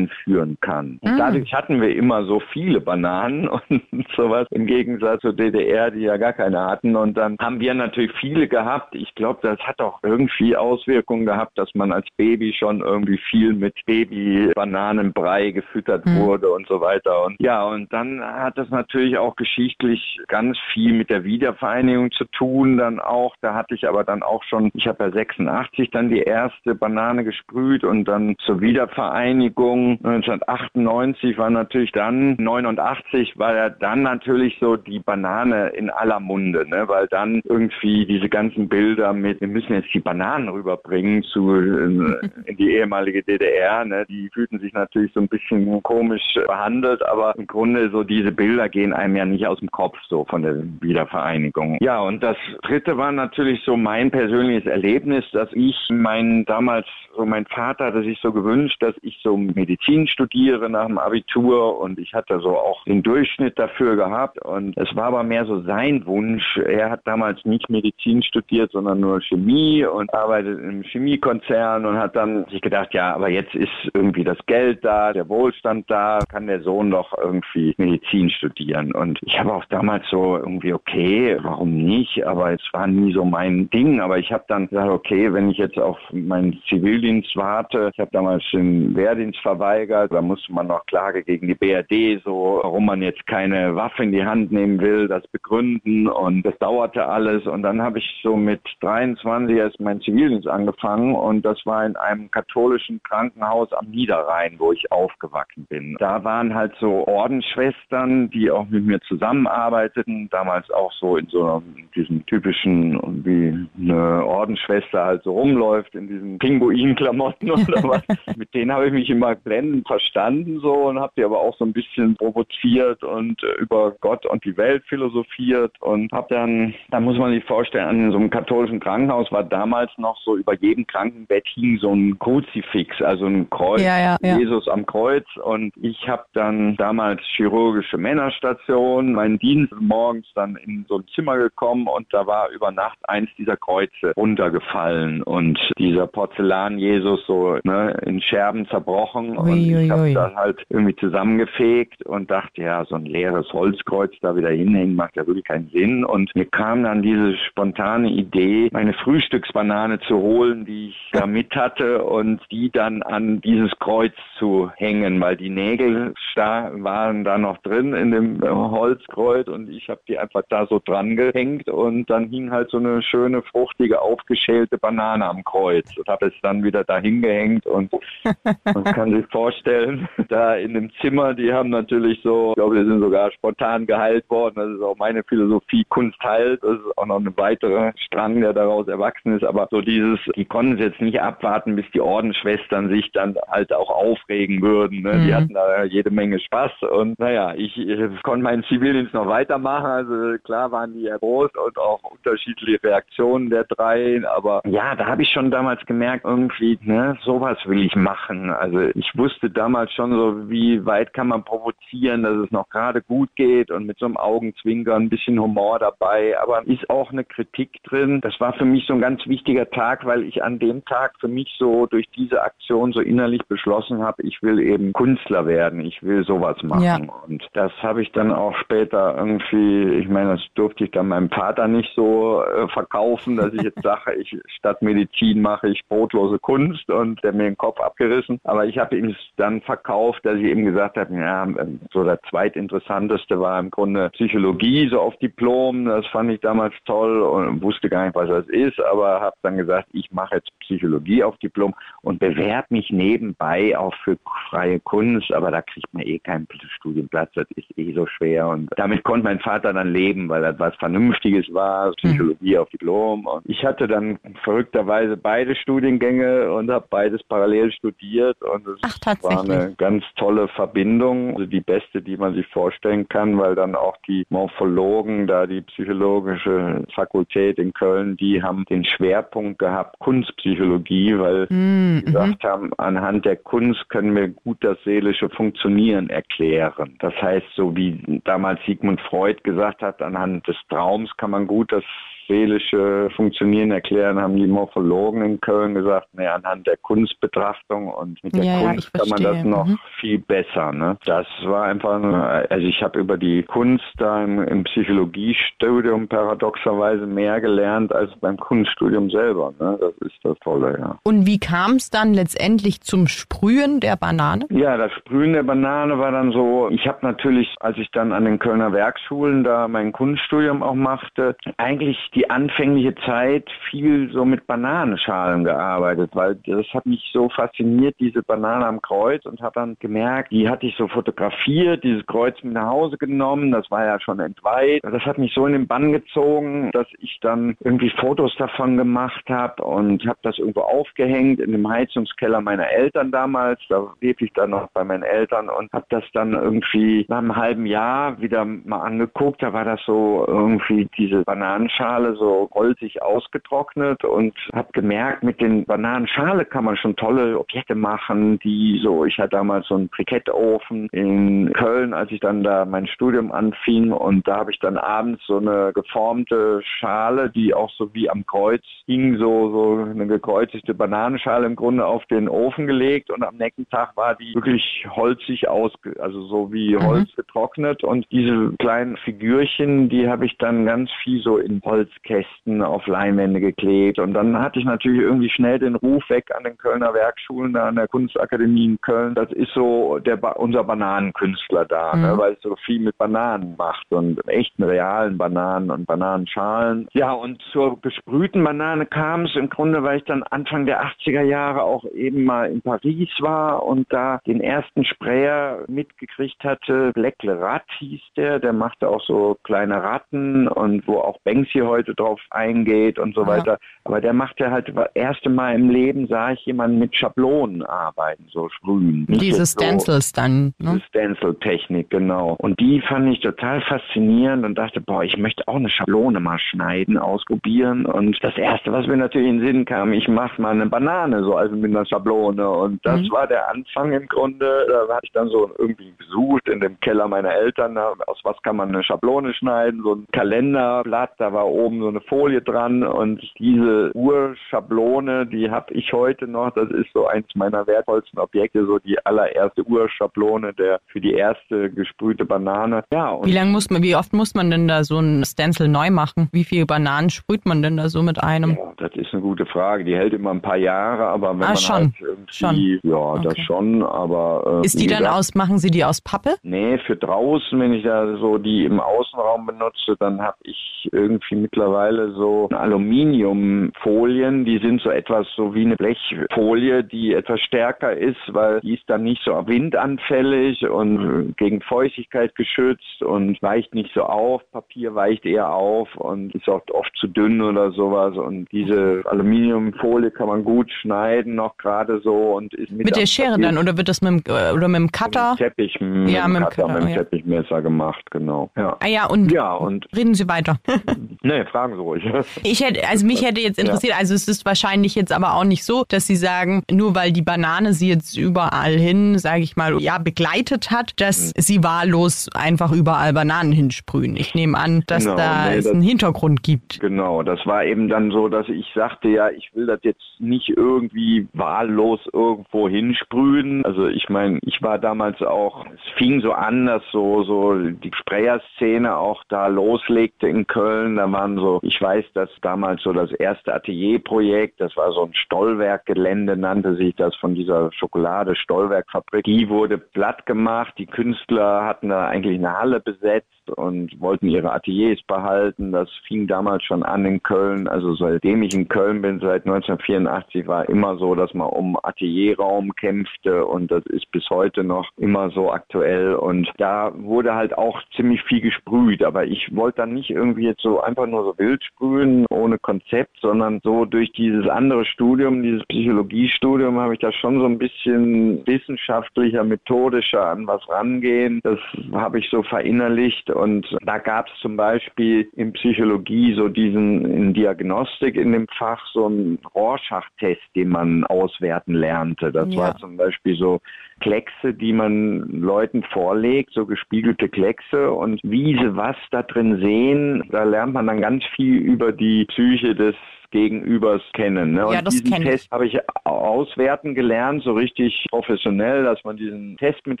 einführen 0.34 0.58
kann. 0.60 0.98
Und 1.00 1.14
mm. 1.14 1.18
dadurch 1.18 1.52
hatten 1.52 1.80
wir 1.80 1.94
immer 1.94 2.24
so 2.24 2.40
viele 2.52 2.80
Bananen 2.80 3.48
und 3.68 4.06
sowas 4.16 4.46
im 4.50 4.66
Gegensatz 4.66 5.20
zur 5.20 5.32
DDR, 5.32 5.90
die 5.90 6.00
ja 6.00 6.16
gar 6.16 6.32
keine 6.32 6.60
hatten. 6.60 6.96
Und 6.96 7.16
dann 7.16 7.36
haben 7.40 7.60
wir 7.60 7.74
natürlich 7.74 8.12
viele 8.20 8.48
gehabt. 8.48 8.94
Ich 8.94 9.14
glaube, 9.14 9.40
das 9.42 9.58
hat 9.60 9.80
auch 9.80 10.00
irgendwie 10.02 10.56
Auswirkungen 10.56 11.26
gehabt, 11.26 11.58
dass 11.58 11.70
man 11.74 11.92
als 11.92 12.06
Baby 12.16 12.52
schon 12.52 12.80
irgendwie 12.80 13.18
viel 13.18 13.54
mit 13.54 13.74
Baby-Bananenbrei 13.86 15.50
gefüttert 15.50 16.04
mhm. 16.06 16.18
wurde 16.20 16.50
und 16.50 16.66
so 16.66 16.80
weiter. 16.80 17.24
Und 17.24 17.36
ja, 17.40 17.64
und 17.64 17.92
dann 17.92 18.22
hat 18.22 18.58
das 18.58 18.70
natürlich 18.70 19.18
auch 19.18 19.36
geschichtlich 19.36 20.18
ganz 20.28 20.58
viel 20.72 20.92
mit 20.92 21.10
der 21.10 21.24
Wiedervereinigung 21.24 22.10
zu 22.12 22.24
tun. 22.26 22.78
Dann 22.78 23.00
auch, 23.00 23.34
da 23.40 23.54
hatte 23.54 23.74
ich 23.74 23.88
aber 23.88 24.04
dann 24.04 24.22
auch 24.22 24.42
schon, 24.44 24.70
ich 24.74 24.86
habe 24.86 25.04
ja 25.04 25.10
86 25.10 25.90
dann 25.90 26.08
die 26.08 26.20
erste 26.20 26.74
Banane 26.74 27.24
gesprüht 27.24 27.84
und 27.84 28.04
dann 28.04 28.36
zur 28.44 28.60
Wiedervereinigung 28.60 29.98
1998 30.28 31.38
war 31.38 31.50
natürlich 31.50 31.92
dann, 31.92 32.36
89 32.36 33.38
war 33.38 33.54
ja 33.54 33.70
dann 33.70 34.02
natürlich 34.02 34.56
so 34.60 34.76
die 34.76 34.98
Banane 34.98 35.68
in 35.70 35.90
aller 35.90 36.20
Munde, 36.20 36.68
ne? 36.68 36.88
weil 36.88 37.06
dann 37.08 37.42
irgendwie 37.44 38.06
diese 38.06 38.28
ganzen 38.28 38.68
Bilder 38.68 39.12
mit, 39.12 39.40
wir 39.40 39.48
müssen 39.48 39.74
jetzt 39.74 39.92
die 39.92 40.00
Bananen 40.00 40.48
rüberbringen 40.48 41.22
zu 41.24 41.54
in, 41.54 42.16
in 42.46 42.56
die 42.56 42.72
ehemalige 42.72 43.22
DDR, 43.22 43.84
ne? 43.84 44.06
die 44.08 44.30
fühlten 44.32 44.58
sich 44.58 44.72
natürlich 44.72 45.12
so 45.12 45.20
ein 45.20 45.28
bisschen 45.28 45.82
komisch 45.82 46.22
behandelt, 46.46 47.04
aber 47.06 47.34
im 47.36 47.46
Grunde 47.46 47.90
so 47.90 48.02
diese 48.02 48.32
Bilder 48.32 48.68
gehen 48.68 48.92
einem 48.92 49.16
ja 49.16 49.24
nicht 49.24 49.46
aus 49.46 49.58
dem 49.58 49.70
Kopf 49.70 49.96
so 50.08 50.24
von 50.24 50.42
der 50.42 50.62
Wiedervereinigung. 50.80 51.78
Ja, 51.80 52.00
und 52.00 52.22
das 52.22 52.36
dritte 52.62 52.96
war 52.96 53.12
natürlich 53.12 53.62
so 53.64 53.76
mein 53.76 54.10
persönliches 54.10 54.66
Erlebnis, 54.66 55.24
dass 55.32 55.48
ich 55.52 55.76
mein 55.90 56.44
damals, 56.46 56.86
so 57.16 57.24
mein 57.24 57.46
Vater 57.46 57.86
hatte 57.86 58.02
sich 58.02 58.18
so 58.20 58.32
gewünscht, 58.32 58.82
dass 58.82 58.94
ich 59.02 59.20
so 59.22 59.36
Medizin 59.36 60.06
studiere 60.14 60.70
nach 60.70 60.86
dem 60.86 60.98
Abitur 60.98 61.78
und 61.78 61.98
ich 61.98 62.14
hatte 62.14 62.40
so 62.40 62.56
auch 62.56 62.82
den 62.84 63.02
Durchschnitt 63.02 63.58
dafür 63.58 63.96
gehabt 63.96 64.42
und 64.44 64.76
es 64.78 64.94
war 64.96 65.06
aber 65.06 65.22
mehr 65.22 65.44
so 65.44 65.60
sein 65.62 66.06
Wunsch. 66.06 66.56
Er 66.56 66.90
hat 66.90 67.00
damals 67.04 67.44
nicht 67.44 67.68
Medizin 67.68 68.22
studiert, 68.22 68.70
sondern 68.72 69.00
nur 69.00 69.20
Chemie 69.20 69.84
und 69.84 70.12
arbeitet 70.14 70.58
im 70.60 70.82
Chemiekonzern 70.82 71.84
und 71.84 71.98
hat 71.98 72.16
dann 72.16 72.46
sich 72.46 72.60
gedacht, 72.60 72.94
ja, 72.94 73.14
aber 73.14 73.28
jetzt 73.28 73.54
ist 73.54 73.72
irgendwie 73.92 74.24
das 74.24 74.38
Geld 74.46 74.84
da, 74.84 75.12
der 75.12 75.28
Wohlstand 75.28 75.90
da, 75.90 76.20
kann 76.30 76.46
der 76.46 76.62
Sohn 76.62 76.90
doch 76.90 77.12
irgendwie 77.18 77.74
Medizin 77.76 78.30
studieren. 78.30 78.92
Und 78.92 79.18
ich 79.22 79.38
habe 79.38 79.52
auch 79.52 79.64
damals 79.66 80.04
so 80.10 80.36
irgendwie, 80.36 80.72
okay, 80.72 81.36
warum 81.42 81.76
nicht? 81.76 82.24
Aber 82.24 82.52
es 82.52 82.62
war 82.72 82.86
nie 82.86 83.12
so 83.12 83.24
mein 83.24 83.68
Ding. 83.70 84.00
Aber 84.00 84.18
ich 84.18 84.32
habe 84.32 84.44
dann 84.48 84.68
gesagt, 84.68 84.90
okay, 84.90 85.32
wenn 85.32 85.50
ich 85.50 85.58
jetzt 85.58 85.78
auf 85.78 85.98
meinen 86.12 86.62
Zivildienst 86.68 87.36
warte, 87.36 87.90
ich 87.92 87.98
habe 87.98 88.10
damals 88.12 88.44
den 88.52 88.94
Wehrdienst 88.94 89.40
verweigert, 89.40 90.03
da 90.08 90.22
musste 90.22 90.52
man 90.52 90.66
noch 90.66 90.86
Klage 90.86 91.22
gegen 91.22 91.46
die 91.48 91.54
BRD, 91.54 92.22
so 92.24 92.60
warum 92.62 92.86
man 92.86 93.02
jetzt 93.02 93.26
keine 93.26 93.74
Waffe 93.76 94.04
in 94.04 94.12
die 94.12 94.24
Hand 94.24 94.52
nehmen 94.52 94.80
will, 94.80 95.08
das 95.08 95.26
begründen 95.28 96.08
und 96.08 96.42
das 96.42 96.56
dauerte 96.58 97.06
alles 97.06 97.46
und 97.46 97.62
dann 97.62 97.82
habe 97.82 97.98
ich 97.98 98.20
so 98.22 98.36
mit 98.36 98.60
23 98.80 99.56
erst 99.56 99.80
meinen 99.80 100.00
Zivildienst 100.00 100.48
angefangen 100.48 101.14
und 101.14 101.44
das 101.44 101.64
war 101.64 101.84
in 101.84 101.96
einem 101.96 102.30
katholischen 102.30 103.02
Krankenhaus 103.02 103.72
am 103.72 103.86
Niederrhein, 103.86 104.54
wo 104.58 104.72
ich 104.72 104.90
aufgewachsen 104.90 105.66
bin. 105.68 105.96
Da 105.98 106.22
waren 106.24 106.54
halt 106.54 106.74
so 106.80 107.06
Ordensschwestern, 107.06 108.30
die 108.30 108.50
auch 108.50 108.66
mit 108.68 108.84
mir 108.84 109.00
zusammenarbeiteten, 109.02 110.28
damals 110.30 110.70
auch 110.70 110.92
so 110.92 111.16
in 111.16 111.26
so 111.26 111.62
diesem 111.94 112.24
typischen, 112.26 113.24
wie 113.24 113.66
eine 113.80 114.24
Ordensschwester 114.24 115.04
halt 115.04 115.22
so 115.22 115.32
rumläuft 115.32 115.94
in 115.94 116.08
diesen 116.08 116.38
Pinguin-Klamotten 116.38 117.50
oder 117.50 117.82
was. 117.82 118.02
mit 118.36 118.52
denen 118.54 118.72
habe 118.72 118.86
ich 118.86 118.92
mich 118.92 119.10
immer 119.10 119.34
blendend 119.34 119.84
verstanden 119.94 120.58
so 120.60 120.72
und 120.72 120.98
habe 120.98 121.12
die 121.16 121.24
aber 121.24 121.40
auch 121.40 121.56
so 121.56 121.64
ein 121.64 121.72
bisschen 121.72 122.16
provoziert 122.16 123.04
und 123.04 123.40
äh, 123.44 123.60
über 123.60 123.92
Gott 124.00 124.26
und 124.26 124.44
die 124.44 124.56
Welt 124.56 124.82
philosophiert 124.88 125.72
und 125.80 126.10
habe 126.10 126.26
dann, 126.34 126.74
da 126.90 126.98
muss 126.98 127.16
man 127.16 127.32
sich 127.32 127.44
vorstellen, 127.44 127.88
an 127.88 128.10
so 128.10 128.18
einem 128.18 128.30
katholischen 128.30 128.80
Krankenhaus 128.80 129.30
war 129.30 129.44
damals 129.44 129.90
noch 129.98 130.20
so 130.22 130.36
über 130.36 130.54
jedem 130.54 130.84
Krankenbett 130.86 131.46
hing 131.54 131.78
so 131.78 131.94
ein 131.94 132.18
Kruzifix, 132.18 133.00
also 133.02 133.26
ein 133.26 133.48
Kreuz, 133.50 133.82
ja, 133.82 133.98
ja, 133.98 134.16
ja. 134.20 134.36
Jesus 134.36 134.66
am 134.68 134.84
Kreuz 134.84 135.24
und 135.44 135.72
ich 135.76 136.08
habe 136.08 136.24
dann 136.32 136.76
damals 136.76 137.20
chirurgische 137.36 137.96
Männerstation, 137.96 139.12
meinen 139.12 139.38
Dienst 139.38 139.72
morgens 139.78 140.26
dann 140.34 140.56
in 140.56 140.84
so 140.88 140.98
ein 140.98 141.04
Zimmer 141.14 141.36
gekommen 141.38 141.86
und 141.86 142.06
da 142.12 142.26
war 142.26 142.48
über 142.50 142.72
Nacht 142.72 142.98
eins 143.04 143.30
dieser 143.38 143.56
Kreuze 143.56 144.12
runtergefallen 144.16 145.22
und 145.22 145.58
dieser 145.78 146.08
Porzellan-Jesus 146.08 147.26
so 147.26 147.58
ne, 147.62 147.96
in 148.04 148.20
Scherben 148.20 148.66
zerbrochen 148.66 149.38
ui, 149.38 149.74
und 149.74 149.83
ich 149.84 149.90
habe 149.90 150.12
dann 150.12 150.36
halt 150.36 150.64
irgendwie 150.68 150.96
zusammengefegt 150.96 152.04
und 152.06 152.30
dachte, 152.30 152.62
ja, 152.62 152.84
so 152.84 152.94
ein 152.94 153.06
leeres 153.06 153.52
Holzkreuz 153.52 154.12
da 154.20 154.36
wieder 154.36 154.50
hinhängen 154.50 154.96
macht 154.96 155.16
ja 155.16 155.26
wirklich 155.26 155.44
keinen 155.44 155.68
Sinn. 155.70 156.04
Und 156.04 156.34
mir 156.34 156.46
kam 156.46 156.82
dann 156.84 157.02
diese 157.02 157.36
spontane 157.48 158.10
Idee, 158.10 158.68
meine 158.72 158.94
Frühstücksbanane 158.94 160.00
zu 160.00 160.16
holen, 160.16 160.64
die 160.64 160.88
ich 160.88 161.10
da 161.12 161.26
mit 161.34 161.54
hatte 161.54 162.02
und 162.04 162.40
die 162.50 162.70
dann 162.70 163.02
an 163.02 163.40
dieses 163.40 163.70
Kreuz 163.78 164.14
zu 164.38 164.70
hängen, 164.76 165.20
weil 165.20 165.36
die 165.36 165.50
Nägel 165.50 166.14
da 166.34 166.70
waren 166.74 167.24
da 167.24 167.38
noch 167.38 167.58
drin 167.58 167.94
in 167.94 168.10
dem 168.10 168.40
Holzkreuz 168.42 169.46
und 169.48 169.70
ich 169.70 169.88
habe 169.88 170.00
die 170.08 170.18
einfach 170.18 170.42
da 170.48 170.66
so 170.66 170.80
dran 170.84 171.16
gehängt 171.16 171.68
und 171.68 172.10
dann 172.10 172.28
hing 172.28 172.50
halt 172.50 172.70
so 172.70 172.78
eine 172.78 173.02
schöne, 173.02 173.42
fruchtige, 173.42 174.00
aufgeschälte 174.00 174.78
Banane 174.78 175.24
am 175.24 175.44
Kreuz 175.44 175.96
und 175.96 176.08
habe 176.08 176.26
es 176.26 176.34
dann 176.42 176.64
wieder 176.64 176.84
dahin 176.84 177.22
gehängt 177.22 177.66
und 177.66 177.92
man 178.64 178.84
kann 178.84 179.14
sich 179.14 179.26
vorstellen, 179.30 179.73
da 180.28 180.56
in 180.56 180.74
dem 180.74 180.90
Zimmer, 181.00 181.34
die 181.34 181.52
haben 181.52 181.70
natürlich 181.70 182.20
so, 182.22 182.50
ich 182.50 182.56
glaube, 182.56 182.76
die 182.76 182.88
sind 182.88 183.00
sogar 183.00 183.30
spontan 183.32 183.86
geheilt 183.86 184.28
worden. 184.30 184.54
Das 184.56 184.68
ist 184.70 184.82
auch 184.82 184.96
meine 184.96 185.22
Philosophie, 185.24 185.84
Kunst 185.88 186.18
heilt. 186.22 186.62
Das 186.62 186.72
ist 186.72 186.98
auch 186.98 187.06
noch 187.06 187.18
ein 187.18 187.36
weiterer 187.36 187.92
Strang, 187.96 188.40
der 188.40 188.52
daraus 188.52 188.88
erwachsen 188.88 189.36
ist. 189.36 189.44
Aber 189.44 189.68
so 189.70 189.80
dieses, 189.80 190.18
die 190.36 190.44
konnten 190.44 190.78
jetzt 190.78 191.00
nicht 191.00 191.20
abwarten, 191.20 191.76
bis 191.76 191.86
die 191.92 192.00
Ordensschwestern 192.00 192.88
sich 192.88 193.10
dann 193.12 193.36
halt 193.48 193.72
auch 193.72 193.90
aufregen 193.90 194.62
würden. 194.62 195.02
Ne? 195.02 195.14
Mhm. 195.14 195.26
Die 195.26 195.34
hatten 195.34 195.54
da 195.54 195.84
jede 195.84 196.10
Menge 196.10 196.38
Spaß. 196.40 196.72
Und 196.90 197.18
naja, 197.18 197.54
ich, 197.56 197.76
ich 197.76 198.22
konnte 198.22 198.44
meinen 198.44 198.64
Zivildienst 198.64 199.14
noch 199.14 199.26
weitermachen. 199.26 199.86
Also 199.86 200.38
klar 200.44 200.70
waren 200.72 200.94
die 200.94 201.06
erbost 201.06 201.56
und 201.56 201.76
auch 201.78 202.02
unterschiedliche 202.02 202.82
Reaktionen 202.82 203.50
der 203.50 203.64
drei. 203.64 204.22
Aber 204.26 204.62
ja, 204.66 204.94
da 204.94 205.06
habe 205.06 205.22
ich 205.22 205.30
schon 205.30 205.50
damals 205.50 205.84
gemerkt, 205.86 206.24
irgendwie, 206.24 206.78
ne, 206.82 207.16
sowas 207.22 207.58
will 207.66 207.84
ich 207.84 207.94
machen. 207.96 208.50
Also 208.50 208.80
ich 208.94 209.10
wusste 209.14 209.50
damals 209.64 209.90
schon 209.94 210.10
so, 210.10 210.50
wie 210.50 210.84
weit 210.84 211.14
kann 211.14 211.28
man 211.28 211.42
provozieren, 211.42 212.22
dass 212.22 212.36
es 212.36 212.50
noch 212.50 212.68
gerade 212.68 213.00
gut 213.00 213.30
geht 213.34 213.70
und 213.70 213.86
mit 213.86 213.98
so 213.98 214.04
einem 214.04 214.18
Augenzwinkern, 214.18 215.04
ein 215.04 215.08
bisschen 215.08 215.40
Humor 215.40 215.78
dabei. 215.78 216.38
Aber 216.38 216.66
ist 216.66 216.90
auch 216.90 217.10
eine 217.10 217.24
Kritik 217.24 217.82
drin. 217.84 218.20
Das 218.20 218.38
war 218.40 218.52
für 218.52 218.66
mich 218.66 218.86
so 218.86 218.92
ein 218.92 219.00
ganz 219.00 219.26
wichtiger 219.26 219.70
Tag, 219.70 220.04
weil 220.04 220.24
ich 220.24 220.42
an 220.42 220.58
dem 220.58 220.84
Tag 220.84 221.14
für 221.18 221.28
mich 221.28 221.50
so 221.58 221.86
durch 221.86 222.06
diese 222.14 222.42
Aktion 222.42 222.92
so 222.92 223.00
innerlich 223.00 223.40
beschlossen 223.48 224.02
habe, 224.02 224.22
ich 224.22 224.42
will 224.42 224.60
eben 224.60 224.92
Künstler 224.92 225.46
werden. 225.46 225.80
Ich 225.80 226.02
will 226.02 226.24
sowas 226.24 226.62
machen. 226.62 226.82
Ja. 226.82 226.98
Und 227.26 227.48
das 227.54 227.72
habe 227.82 228.02
ich 228.02 228.12
dann 228.12 228.32
auch 228.32 228.54
später 228.58 229.16
irgendwie, 229.16 229.94
ich 229.94 230.08
meine, 230.08 230.32
das 230.32 230.42
durfte 230.56 230.84
ich 230.84 230.90
dann 230.90 231.08
meinem 231.08 231.30
Vater 231.30 231.68
nicht 231.68 231.90
so 231.96 232.42
äh, 232.42 232.68
verkaufen, 232.68 233.36
dass 233.36 233.54
ich 233.54 233.62
jetzt 233.62 233.80
sage, 233.82 234.12
ich 234.16 234.36
statt 234.58 234.82
Medizin 234.82 235.40
mache 235.40 235.68
ich 235.68 235.80
brotlose 235.88 236.38
Kunst 236.38 236.90
und 236.90 237.22
der 237.24 237.32
mir 237.32 237.44
den 237.44 237.56
Kopf 237.56 237.80
abgerissen. 237.80 238.40
Aber 238.44 238.66
ich 238.66 238.76
habe 238.76 238.98
ihm 238.98 239.14
dann 239.44 239.60
verkauft, 239.60 240.24
dass 240.24 240.38
ich 240.38 240.44
eben 240.44 240.64
gesagt 240.64 240.96
habe, 240.96 241.14
ja, 241.14 241.46
so 241.92 242.02
der 242.02 242.18
zweitinteressanteste 242.30 243.38
war 243.38 243.60
im 243.60 243.70
Grunde 243.70 244.08
Psychologie, 244.10 244.88
so 244.88 245.00
auf 245.00 245.16
Diplom. 245.18 245.84
Das 245.84 246.06
fand 246.06 246.30
ich 246.30 246.40
damals 246.40 246.74
toll 246.86 247.20
und 247.20 247.60
wusste 247.60 247.90
gar 247.90 248.06
nicht, 248.06 248.14
was 248.14 248.28
das 248.28 248.48
ist, 248.48 248.80
aber 248.80 249.20
habe 249.20 249.36
dann 249.42 249.58
gesagt, 249.58 249.88
ich 249.92 250.10
mache 250.12 250.36
jetzt 250.36 250.50
Psychologie 250.60 251.22
auf 251.22 251.36
Diplom 251.38 251.74
und 252.00 252.20
bewerbe 252.20 252.68
mich 252.70 252.90
nebenbei 252.90 253.76
auch 253.76 253.94
für 254.02 254.16
freie 254.48 254.80
Kunst, 254.80 255.30
aber 255.32 255.50
da 255.50 255.60
kriegt 255.60 255.92
man 255.92 256.04
eh 256.04 256.18
keinen 256.18 256.48
Studienplatz, 256.76 257.30
das 257.34 257.46
ist 257.56 257.76
eh 257.76 257.92
so 257.92 258.06
schwer. 258.06 258.48
Und 258.48 258.70
damit 258.76 259.04
konnte 259.04 259.24
mein 259.24 259.40
Vater 259.40 259.74
dann 259.74 259.92
leben, 259.92 260.30
weil 260.30 260.40
das 260.40 260.58
was 260.58 260.74
Vernünftiges 260.76 261.52
war, 261.52 261.92
Psychologie 261.92 262.54
mhm. 262.54 262.60
auf 262.60 262.70
Diplom. 262.70 263.26
Und 263.26 263.42
ich 263.44 263.62
hatte 263.62 263.86
dann 263.86 264.18
verrückterweise 264.42 265.18
beide 265.18 265.54
Studiengänge 265.54 266.50
und 266.50 266.70
habe 266.70 266.86
beides 266.88 267.22
parallel 267.24 267.70
studiert 267.72 268.40
und 268.42 268.66
es 268.66 268.78
Ach, 268.82 268.98
war 269.34 269.44
eine 269.44 269.74
ganz 269.76 270.04
tolle 270.16 270.48
Verbindung, 270.48 271.34
also 271.34 271.46
die 271.46 271.60
beste, 271.60 272.02
die 272.02 272.16
man 272.16 272.34
sich 272.34 272.46
vorstellen 272.48 273.08
kann, 273.08 273.38
weil 273.38 273.54
dann 273.54 273.74
auch 273.74 273.96
die 274.06 274.24
Morphologen, 274.28 275.26
da 275.26 275.46
die 275.46 275.62
psychologische 275.62 276.84
Fakultät 276.94 277.58
in 277.58 277.72
Köln, 277.72 278.16
die 278.16 278.42
haben 278.42 278.64
den 278.66 278.84
Schwerpunkt 278.84 279.58
gehabt 279.58 279.98
Kunstpsychologie, 279.98 281.18
weil 281.18 281.46
mhm. 281.50 281.98
sie 281.98 282.04
gesagt 282.06 282.44
haben, 282.44 282.72
anhand 282.78 283.24
der 283.24 283.36
Kunst 283.36 283.88
können 283.88 284.14
wir 284.14 284.28
gut 284.28 284.58
das 284.60 284.78
seelische 284.84 285.28
Funktionieren 285.30 286.10
erklären. 286.10 286.96
Das 287.00 287.14
heißt, 287.20 287.46
so 287.54 287.76
wie 287.76 288.20
damals 288.24 288.60
Sigmund 288.66 289.00
Freud 289.00 289.40
gesagt 289.42 289.82
hat, 289.82 290.02
anhand 290.02 290.46
des 290.46 290.56
Traums 290.68 291.10
kann 291.16 291.30
man 291.30 291.46
gut 291.46 291.72
das 291.72 291.84
seelische 292.26 293.10
Funktionieren 293.16 293.70
erklären, 293.70 294.20
haben 294.20 294.36
die 294.36 294.46
Morphologen 294.46 295.22
in 295.22 295.40
Köln 295.40 295.74
gesagt, 295.74 296.08
nee, 296.12 296.26
anhand 296.26 296.66
der 296.66 296.76
Kunstbetrachtung 296.76 297.88
und 297.88 298.22
mit 298.22 298.34
der 298.34 298.44
ja, 298.44 298.60
Kunst 298.60 298.90
ja, 298.92 299.00
kann 299.00 299.08
man 299.08 299.22
das 299.22 299.44
noch 299.44 299.66
mhm. 299.66 299.78
viel 300.00 300.18
besser. 300.18 300.72
Ne? 300.72 300.96
Das 301.04 301.26
war 301.44 301.64
einfach, 301.64 302.02
also 302.50 302.66
ich 302.66 302.82
habe 302.82 303.00
über 303.00 303.16
die 303.16 303.42
Kunst 303.42 303.84
da 303.98 304.22
im, 304.22 304.42
im, 304.42 304.64
Psychologiestudium 304.64 306.08
paradoxerweise 306.08 307.06
mehr 307.06 307.40
gelernt 307.40 307.92
als 307.92 308.10
beim 308.20 308.36
Kunststudium 308.36 309.10
selber. 309.10 309.52
Ne? 309.60 309.78
Das 309.80 309.92
ist 310.06 310.18
das 310.22 310.38
Tolle, 310.40 310.78
ja. 310.78 310.98
Und 311.04 311.26
wie 311.26 311.38
kam 311.38 311.72
es 311.72 311.90
dann 311.90 312.14
letztendlich 312.14 312.80
zum 312.80 313.06
Sprühen 313.06 313.80
der 313.80 313.96
Banane? 313.96 314.46
Ja, 314.50 314.76
das 314.76 314.92
Sprühen 314.92 315.32
der 315.34 315.42
Banane 315.42 315.98
war 315.98 316.12
dann 316.12 316.32
so, 316.32 316.68
ich 316.70 316.86
habe 316.86 316.98
natürlich, 317.02 317.54
als 317.60 317.76
ich 317.78 317.90
dann 317.90 318.12
an 318.12 318.24
den 318.24 318.38
Kölner 318.38 318.72
Werkschulen 318.72 319.44
da 319.44 319.68
mein 319.68 319.92
Kunststudium 319.92 320.62
auch 320.62 320.74
machte, 320.74 321.36
eigentlich 321.56 321.98
die 322.14 322.30
anfängliche 322.30 322.94
Zeit 323.06 323.48
viel 323.70 324.10
so 324.12 324.24
mit 324.24 324.46
Bananenschalen 324.46 325.44
gearbeitet, 325.44 326.10
weil 326.14 326.36
das 326.46 326.66
hat 326.72 326.86
mich 326.86 327.02
so 327.12 327.28
fasziniert, 327.28 327.96
diese 327.98 328.22
Banane 328.22 328.66
am 328.66 328.80
Kreuz 328.80 329.24
und 329.26 329.40
habe 329.40 329.52
dann 329.54 329.76
gemerkt, 329.80 330.30
die 330.30 330.48
hatte 330.48 330.66
ich 330.66 330.76
so 330.76 330.88
fotografiert, 330.88 331.82
dieses 331.82 332.06
Kreuz 332.06 332.36
mit 332.42 332.54
nach 332.54 332.68
Hause 332.68 332.96
genommen, 332.98 333.50
das 333.50 333.70
war 333.70 333.84
ja 333.84 333.98
schon 334.00 334.20
entweiht. 334.20 334.82
Das 334.84 335.02
hat 335.02 335.18
mich 335.18 335.32
so 335.34 335.46
in 335.46 335.52
den 335.52 335.66
Bann 335.66 335.92
gezogen, 335.92 336.70
dass 336.72 336.86
ich 336.98 337.18
dann 337.20 337.56
irgendwie 337.60 337.90
Fotos 337.90 338.34
davon 338.36 338.76
gemacht 338.76 339.24
habe 339.28 339.62
und 339.64 340.06
habe 340.06 340.18
das 340.22 340.38
irgendwo 340.38 340.60
aufgehängt 340.60 341.40
in 341.40 341.52
dem 341.52 341.68
Heizungskeller 341.68 342.40
meiner 342.40 342.68
Eltern 342.68 343.10
damals. 343.10 343.60
Da 343.68 343.92
lebte 344.00 344.26
ich 344.26 344.32
dann 344.34 344.50
noch 344.50 344.68
bei 344.72 344.84
meinen 344.84 345.02
Eltern 345.02 345.48
und 345.48 345.72
habe 345.72 345.86
das 345.88 346.04
dann 346.12 346.32
irgendwie 346.32 347.06
nach 347.08 347.18
einem 347.18 347.36
halben 347.36 347.66
Jahr 347.66 348.20
wieder 348.20 348.44
mal 348.44 348.82
angeguckt. 348.82 349.42
Da 349.42 349.52
war 349.52 349.64
das 349.64 349.80
so 349.84 350.24
irgendwie 350.26 350.88
diese 350.96 351.22
Bananenschale 351.22 352.03
alle 352.04 352.16
so 352.16 352.48
holzig 352.52 353.02
ausgetrocknet 353.02 354.04
und 354.04 354.34
habe 354.52 354.68
gemerkt, 354.72 355.22
mit 355.22 355.40
den 355.40 355.64
Bananenschale 355.64 356.44
kann 356.44 356.64
man 356.64 356.76
schon 356.76 356.96
tolle 356.96 357.38
Objekte 357.38 357.74
machen, 357.74 358.38
die 358.40 358.80
so, 358.82 359.04
ich 359.04 359.18
hatte 359.18 359.30
damals 359.30 359.66
so 359.68 359.74
einen 359.74 359.88
Brikettofen 359.88 360.88
in 360.92 361.52
Köln, 361.52 361.94
als 361.94 362.10
ich 362.10 362.20
dann 362.20 362.42
da 362.42 362.64
mein 362.64 362.86
Studium 362.86 363.32
anfing 363.32 363.92
und 363.92 364.26
da 364.28 364.36
habe 364.36 364.50
ich 364.50 364.58
dann 364.58 364.76
abends 364.76 365.24
so 365.26 365.38
eine 365.38 365.72
geformte 365.74 366.60
Schale, 366.62 367.30
die 367.30 367.54
auch 367.54 367.70
so 367.70 367.94
wie 367.94 368.10
am 368.10 368.26
Kreuz 368.26 368.62
hing, 368.86 369.16
so, 369.18 369.50
so 369.50 369.90
eine 369.90 370.06
gekreuzigte 370.06 370.74
Bananenschale 370.74 371.46
im 371.46 371.56
Grunde 371.56 371.86
auf 371.86 372.04
den 372.06 372.28
Ofen 372.28 372.66
gelegt 372.66 373.10
und 373.10 373.22
am 373.22 373.36
nächsten 373.36 373.68
Tag 373.70 373.96
war 373.96 374.14
die 374.14 374.34
wirklich 374.34 374.86
holzig 374.90 375.48
aus, 375.48 375.72
also 375.98 376.22
so 376.26 376.52
wie 376.52 376.74
mhm. 376.74 376.86
Holz 376.86 377.08
mhm. 377.10 377.16
getrocknet 377.16 377.82
und 377.82 378.06
diese 378.10 378.52
kleinen 378.58 378.96
Figürchen, 378.98 379.88
die 379.88 380.08
habe 380.08 380.26
ich 380.26 380.36
dann 380.38 380.66
ganz 380.66 380.90
viel 381.02 381.20
so 381.22 381.38
in 381.38 381.60
Holz 381.64 381.90
Holzkästen 381.94 382.62
auf 382.62 382.86
Leinwände 382.86 383.40
geklebt. 383.40 383.98
Und 383.98 384.14
dann 384.14 384.38
hatte 384.38 384.58
ich 384.58 384.64
natürlich 384.64 385.00
irgendwie 385.00 385.30
schnell 385.30 385.58
den 385.58 385.76
Ruf 385.76 386.08
weg 386.08 386.30
an 386.36 386.44
den 386.44 386.56
Kölner 386.56 386.94
Werkschulen, 386.94 387.52
da 387.52 387.68
an 387.68 387.76
der 387.76 387.88
Kunstakademie 387.88 388.64
in 388.64 388.80
Köln. 388.80 389.14
Das 389.14 389.30
ist 389.32 389.52
so 389.54 389.98
der 389.98 390.18
unser 390.38 390.64
Bananenkünstler 390.64 391.64
da, 391.66 391.94
ne, 391.94 391.96
mhm. 391.96 392.12
ne, 392.12 392.18
weil 392.18 392.32
es 392.34 392.42
so 392.42 392.56
viel 392.64 392.80
mit 392.80 392.96
Bananen 392.98 393.54
macht 393.56 393.90
und 393.90 394.26
echten 394.28 394.62
realen 394.62 395.18
Bananen 395.18 395.70
und 395.70 395.86
Bananenschalen. 395.86 396.88
Ja, 396.92 397.12
und 397.12 397.40
zur 397.52 397.80
gesprühten 397.80 398.42
Banane 398.42 398.86
kam 398.86 399.24
es 399.24 399.36
im 399.36 399.48
Grunde, 399.48 399.82
weil 399.82 399.98
ich 399.98 400.04
dann 400.04 400.22
Anfang 400.24 400.66
der 400.66 400.84
80er 400.84 401.22
Jahre 401.22 401.62
auch 401.62 401.84
eben 401.94 402.24
mal 402.24 402.50
in 402.50 402.62
Paris 402.62 403.10
war 403.20 403.64
und 403.64 403.92
da 403.92 404.20
den 404.26 404.40
ersten 404.40 404.84
Sprayer 404.84 405.64
mitgekriegt 405.68 406.42
hatte. 406.42 406.92
Black 406.94 407.22
Le 407.22 407.38
Rat 407.38 407.64
hieß 407.78 408.00
der, 408.16 408.38
der 408.38 408.52
machte 408.52 408.88
auch 408.88 409.02
so 409.02 409.36
kleine 409.44 409.82
Ratten 409.82 410.48
und 410.48 410.86
wo 410.86 410.98
auch 410.98 411.18
Banksy 411.24 411.60
heute 411.60 411.83
heute 411.84 411.94
drauf 411.94 412.20
eingeht 412.30 412.98
und 412.98 413.14
so 413.14 413.22
ja. 413.22 413.26
weiter. 413.26 413.58
Aber 413.84 414.00
der 414.00 414.12
macht 414.12 414.40
ja 414.40 414.50
halt 414.50 414.72
das 414.74 414.88
erste 414.94 415.28
Mal 415.28 415.54
im 415.54 415.68
Leben 415.68 416.06
sah 416.06 416.32
ich 416.32 416.44
jemanden 416.46 416.78
mit 416.78 416.96
Schablonen 416.96 417.62
arbeiten, 417.62 418.26
so 418.30 418.48
sprühen. 418.48 419.06
Diese 419.08 419.44
Stencils 419.46 420.10
so, 420.10 420.22
dann. 420.22 420.54
Ne? 420.58 420.74
Diese 420.74 420.80
Stencil-Technik, 420.88 421.90
genau. 421.90 422.36
Und 422.38 422.58
die 422.60 422.80
fand 422.80 423.12
ich 423.12 423.20
total 423.20 423.60
faszinierend 423.62 424.44
und 424.44 424.56
dachte, 424.56 424.80
boah, 424.80 425.04
ich 425.04 425.16
möchte 425.16 425.46
auch 425.46 425.56
eine 425.56 425.68
Schablone 425.68 426.20
mal 426.20 426.38
schneiden, 426.38 426.96
ausprobieren. 426.96 427.84
Und 427.84 428.16
das 428.22 428.36
erste, 428.36 428.72
was 428.72 428.86
mir 428.86 428.96
natürlich 428.96 429.28
in 429.28 429.38
den 429.40 429.46
Sinn 429.46 429.64
kam, 429.64 429.92
ich 429.92 430.08
mache 430.08 430.40
mal 430.40 430.52
eine 430.52 430.66
Banane, 430.66 431.22
so 431.22 431.34
also 431.34 431.54
mit 431.54 431.70
einer 431.70 431.84
Schablone. 431.84 432.48
Und 432.48 432.84
das 432.86 433.00
mhm. 433.02 433.10
war 433.12 433.26
der 433.26 433.50
Anfang 433.50 433.92
im 433.92 434.06
Grunde. 434.06 434.66
Da 434.68 434.94
hatte 434.94 435.04
ich 435.04 435.12
dann 435.12 435.28
so 435.28 435.50
irgendwie 435.58 435.92
besucht 435.98 436.48
in 436.48 436.60
dem 436.60 436.80
Keller 436.80 437.06
meiner 437.06 437.34
Eltern, 437.34 437.76
aus 437.76 438.20
was 438.24 438.40
kann 438.42 438.56
man 438.56 438.70
eine 438.70 438.82
Schablone 438.82 439.34
schneiden, 439.34 439.82
so 439.82 439.94
ein 439.94 440.06
Kalenderblatt, 440.12 441.12
da 441.18 441.32
war 441.32 441.46
oben 441.46 441.73
oben 441.74 441.80
so 441.80 441.88
eine 441.88 442.00
Folie 442.00 442.42
dran 442.42 442.82
und 442.82 443.20
diese 443.38 443.90
Urschablone, 443.94 445.26
die 445.26 445.50
habe 445.50 445.72
ich 445.74 445.92
heute 445.92 446.26
noch. 446.26 446.50
Das 446.54 446.70
ist 446.70 446.92
so 446.92 447.06
eins 447.06 447.26
meiner 447.34 447.66
wertvollsten 447.66 448.18
Objekte, 448.18 448.64
so 448.66 448.78
die 448.78 448.96
allererste 449.04 449.66
Urschablone 449.66 450.52
der 450.54 450.80
für 450.86 451.00
die 451.00 451.12
erste 451.12 451.70
gesprühte 451.70 452.24
Banane. 452.24 452.84
Ja. 452.92 453.18
wie 453.24 453.32
lang 453.32 453.50
muss 453.50 453.70
man, 453.70 453.82
wie 453.82 453.96
oft 453.96 454.12
muss 454.12 454.34
man 454.34 454.50
denn 454.50 454.68
da 454.68 454.84
so 454.84 454.98
ein 454.98 455.24
Stencil 455.24 455.68
neu 455.68 455.90
machen? 455.90 456.28
Wie 456.32 456.44
viele 456.44 456.66
Bananen 456.66 457.10
sprüht 457.10 457.46
man 457.46 457.62
denn 457.62 457.76
da 457.76 457.88
so 457.88 458.02
mit 458.02 458.22
einem? 458.22 458.50
Ja, 458.50 458.72
das 458.76 458.92
ist 458.94 459.12
eine 459.12 459.22
gute 459.22 459.46
Frage. 459.46 459.84
Die 459.84 459.94
hält 459.94 460.12
immer 460.12 460.30
ein 460.30 460.42
paar 460.42 460.56
Jahre, 460.56 461.06
aber 461.06 461.30
wenn 461.34 461.42
ah, 461.42 461.48
man 461.48 461.56
schon. 461.56 461.74
halt 461.74 461.92
irgendwie, 462.00 462.80
schon. 462.80 462.90
ja, 462.90 462.96
okay. 462.96 463.22
das 463.24 463.38
schon, 463.38 463.82
aber 463.82 464.60
äh, 464.62 464.66
ist 464.66 464.80
die 464.80 464.86
dann 464.86 465.06
aus? 465.06 465.34
Machen 465.34 465.58
Sie 465.58 465.70
die 465.70 465.84
aus 465.84 466.00
Pappe? 466.00 466.36
Nee, 466.42 466.78
für 466.86 466.96
draußen, 466.96 467.58
wenn 467.58 467.72
ich 467.72 467.84
da 467.84 468.16
so 468.18 468.38
die 468.38 468.64
im 468.64 468.80
Außenraum 468.80 469.46
benutze, 469.46 469.96
dann 469.98 470.20
habe 470.20 470.36
ich 470.42 470.88
irgendwie 470.92 471.36
mittlerweile 471.36 471.63
mittlerweile 471.64 472.12
so 472.12 472.48
Aluminiumfolien, 472.50 474.44
die 474.44 474.58
sind 474.58 474.82
so 474.82 474.90
etwas 474.90 475.26
so 475.36 475.54
wie 475.54 475.62
eine 475.62 475.76
Blechfolie, 475.76 476.84
die 476.84 477.14
etwas 477.14 477.40
stärker 477.40 477.96
ist, 477.96 478.20
weil 478.28 478.60
die 478.60 478.74
ist 478.74 478.84
dann 478.88 479.02
nicht 479.02 479.22
so 479.24 479.32
windanfällig 479.46 480.68
und 480.68 481.34
gegen 481.36 481.60
Feuchtigkeit 481.62 482.34
geschützt 482.34 483.02
und 483.02 483.40
weicht 483.42 483.74
nicht 483.74 483.92
so 483.94 484.02
auf. 484.02 484.42
Papier 484.52 484.94
weicht 484.94 485.24
eher 485.24 485.50
auf 485.50 485.94
und 485.96 486.34
ist 486.34 486.48
auch 486.48 486.62
oft 486.72 486.92
zu 486.96 487.08
dünn 487.08 487.40
oder 487.40 487.72
sowas. 487.72 488.16
Und 488.16 488.46
diese 488.52 489.02
Aluminiumfolie 489.06 490.10
kann 490.10 490.28
man 490.28 490.44
gut 490.44 490.70
schneiden, 490.70 491.34
noch 491.34 491.56
gerade 491.56 492.00
so 492.02 492.34
und 492.34 492.52
ist 492.54 492.70
mit, 492.70 492.86
mit 492.86 492.96
der 492.96 493.06
Schere 493.06 493.38
dann 493.38 493.58
oder 493.58 493.76
wird 493.76 493.88
das 493.88 494.02
mit 494.02 494.26
dem, 494.26 494.34
äh, 494.34 494.52
oder 494.52 494.68
mit 494.68 494.80
dem 494.80 494.92
Cutter? 494.92 495.30
Mit 495.30 495.40
dem 495.40 495.46
Teppich, 495.46 495.80
mit 495.80 496.10
ja, 496.10 496.28
mit 496.28 496.42
dem 496.42 496.48
Cutter, 496.48 496.68
mit 496.68 496.82
dem 496.82 496.88
ja. 496.88 496.96
Teppichmesser 496.96 497.62
gemacht, 497.62 498.10
genau. 498.10 498.50
Ja. 498.56 498.76
Ah 498.80 498.86
ja 498.86 499.06
und, 499.06 499.32
ja, 499.32 499.54
und 499.54 499.86
reden 499.96 500.14
Sie 500.14 500.28
weiter. 500.28 500.58
nee, 501.22 501.44
fragen 501.54 501.76
Sie 501.76 501.80
ruhig. 501.80 502.04
Ich 502.42 502.62
hätte, 502.62 502.86
also 502.88 503.06
mich 503.06 503.24
hätte 503.24 503.40
jetzt 503.40 503.58
interessiert, 503.58 503.92
ja. 503.92 503.98
also 503.98 504.12
es 504.12 504.26
ist 504.26 504.44
wahrscheinlich 504.44 504.94
jetzt 504.94 505.12
aber 505.12 505.34
auch 505.34 505.44
nicht 505.44 505.64
so, 505.64 505.84
dass 505.88 506.06
Sie 506.06 506.16
sagen, 506.16 506.62
nur 506.70 506.94
weil 506.94 507.12
die 507.12 507.22
Banane 507.22 507.72
Sie 507.72 507.88
jetzt 507.88 508.16
überall 508.16 508.72
hin, 508.72 509.18
sage 509.18 509.42
ich 509.42 509.56
mal, 509.56 509.80
ja 509.80 509.98
begleitet 509.98 510.70
hat, 510.70 511.00
dass 511.00 511.28
mhm. 511.28 511.40
Sie 511.40 511.62
wahllos 511.62 512.28
einfach 512.34 512.72
überall 512.72 513.12
Bananen 513.12 513.52
hinsprühen. 513.52 514.16
Ich 514.16 514.34
nehme 514.34 514.58
an, 514.58 514.82
dass 514.86 515.04
genau, 515.04 515.16
da 515.16 515.48
nee, 515.48 515.56
es 515.56 515.66
einen 515.66 515.82
Hintergrund 515.82 516.42
gibt. 516.42 516.80
Genau, 516.80 517.22
das 517.22 517.44
war 517.46 517.64
eben 517.64 517.88
dann 517.88 518.10
so, 518.10 518.28
dass 518.28 518.48
ich 518.48 518.66
sagte, 518.74 519.08
ja, 519.08 519.30
ich 519.30 519.50
will 519.54 519.66
das 519.66 519.80
jetzt 519.82 520.02
nicht 520.18 520.48
irgendwie 520.48 521.28
wahllos 521.32 522.00
irgendwo 522.12 522.68
hinsprühen. 522.68 523.64
Also 523.64 523.86
ich 523.86 524.08
meine, 524.08 524.40
ich 524.42 524.60
war 524.62 524.78
damals 524.78 525.22
auch, 525.22 525.66
es 525.66 525.80
fing 525.96 526.20
so 526.20 526.32
an, 526.32 526.66
dass 526.66 526.82
so, 526.90 527.22
so 527.22 527.54
die 527.56 527.92
Sprayer-Szene 527.94 528.96
auch 528.96 529.22
da 529.28 529.46
loslegte 529.46 530.26
in 530.26 530.46
Köln. 530.46 530.96
Da 530.96 531.10
waren 531.10 531.33
so, 531.38 531.60
ich 531.62 531.80
weiß, 531.80 532.04
dass 532.14 532.30
damals 532.42 532.82
so 532.82 532.92
das 532.92 533.12
erste 533.12 533.54
Atelierprojekt, 533.54 534.60
das 534.60 534.76
war 534.76 534.92
so 534.92 535.04
ein 535.04 535.14
Stollwerkgelände, 535.14 536.36
nannte 536.36 536.76
sich 536.76 536.94
das 536.96 537.14
von 537.16 537.34
dieser 537.34 537.72
Schokolade-Stollwerkfabrik. 537.72 539.24
Die 539.24 539.48
wurde 539.48 539.78
platt 539.78 540.26
gemacht. 540.26 540.74
Die 540.78 540.86
Künstler 540.86 541.64
hatten 541.64 541.88
da 541.88 542.06
eigentlich 542.06 542.38
eine 542.38 542.58
Halle 542.58 542.80
besetzt 542.80 543.28
und 543.50 544.00
wollten 544.00 544.28
ihre 544.28 544.52
Ateliers 544.52 545.00
behalten. 545.06 545.72
Das 545.72 545.88
fing 546.06 546.26
damals 546.26 546.64
schon 546.64 546.82
an 546.82 547.04
in 547.04 547.22
Köln. 547.22 547.68
Also 547.68 547.94
seitdem 547.94 548.42
ich 548.42 548.54
in 548.54 548.68
Köln 548.68 549.02
bin, 549.02 549.20
seit 549.20 549.46
1984, 549.46 550.46
war 550.46 550.68
immer 550.68 550.96
so, 550.96 551.14
dass 551.14 551.32
man 551.34 551.48
um 551.48 551.78
Atelierraum 551.82 552.74
kämpfte 552.74 553.44
und 553.44 553.70
das 553.70 553.84
ist 553.86 554.10
bis 554.10 554.28
heute 554.30 554.64
noch 554.64 554.88
immer 554.96 555.30
so 555.30 555.52
aktuell. 555.52 556.14
Und 556.14 556.50
da 556.58 556.92
wurde 556.94 557.34
halt 557.34 557.56
auch 557.56 557.80
ziemlich 557.96 558.22
viel 558.22 558.40
gesprüht. 558.40 559.02
Aber 559.02 559.24
ich 559.24 559.54
wollte 559.54 559.78
dann 559.78 559.94
nicht 559.94 560.10
irgendwie 560.10 560.44
jetzt 560.44 560.62
so 560.62 560.80
einfach 560.80 561.06
nur 561.06 561.24
so 561.24 561.38
wild 561.38 561.62
sprühen, 561.64 562.26
ohne 562.30 562.58
Konzept, 562.58 563.18
sondern 563.20 563.60
so 563.62 563.84
durch 563.84 564.12
dieses 564.12 564.48
andere 564.48 564.84
Studium, 564.84 565.42
dieses 565.42 565.64
Psychologiestudium, 565.66 566.78
habe 566.78 566.94
ich 566.94 567.00
da 567.00 567.12
schon 567.12 567.40
so 567.40 567.46
ein 567.46 567.58
bisschen 567.58 568.46
wissenschaftlicher, 568.46 569.44
methodischer 569.44 570.26
an 570.26 570.46
was 570.46 570.66
rangehen. 570.68 571.40
Das 571.42 571.58
habe 571.92 572.18
ich 572.18 572.28
so 572.30 572.42
verinnerlicht 572.42 573.30
und 573.34 573.66
da 573.84 573.98
gab 573.98 574.28
es 574.28 574.32
zum 574.40 574.56
Beispiel 574.56 575.28
in 575.34 575.52
Psychologie 575.52 576.34
so 576.34 576.48
diesen, 576.48 577.04
in 577.04 577.34
Diagnostik 577.34 578.16
in 578.16 578.32
dem 578.32 578.46
Fach 578.56 578.84
so 578.92 579.06
einen 579.06 579.38
Rorschach-Test, 579.54 580.42
den 580.54 580.68
man 580.68 581.04
auswerten 581.04 581.74
lernte. 581.74 582.32
Das 582.32 582.52
ja. 582.52 582.60
war 582.60 582.76
zum 582.76 582.96
Beispiel 582.96 583.36
so 583.36 583.60
Kleckse, 584.00 584.54
die 584.54 584.72
man 584.72 585.20
Leuten 585.30 585.82
vorlegt, 585.92 586.52
so 586.52 586.66
gespiegelte 586.66 587.28
Kleckse 587.28 587.90
und 587.90 588.20
wie 588.22 588.54
sie 588.54 588.76
was 588.76 588.96
da 589.10 589.22
drin 589.22 589.60
sehen, 589.60 590.24
da 590.30 590.44
lernt 590.44 590.74
man 590.74 590.86
dann 590.86 591.00
ganz 591.00 591.24
viel 591.36 591.58
über 591.58 591.92
die 591.92 592.24
Psyche 592.26 592.74
des 592.74 592.94
Gegenübers 593.34 594.00
kennen. 594.12 594.52
Ne? 594.52 594.64
Und 594.64 594.74
ja, 594.74 594.80
das 594.80 595.02
diesen 595.02 595.24
Test 595.24 595.50
habe 595.50 595.66
ich 595.66 595.76
auswerten 596.04 596.94
gelernt, 596.94 597.42
so 597.42 597.52
richtig 597.52 598.06
professionell, 598.08 598.84
dass 598.84 599.02
man 599.02 599.16
diesen 599.16 599.56
Test 599.56 599.84
mit 599.88 600.00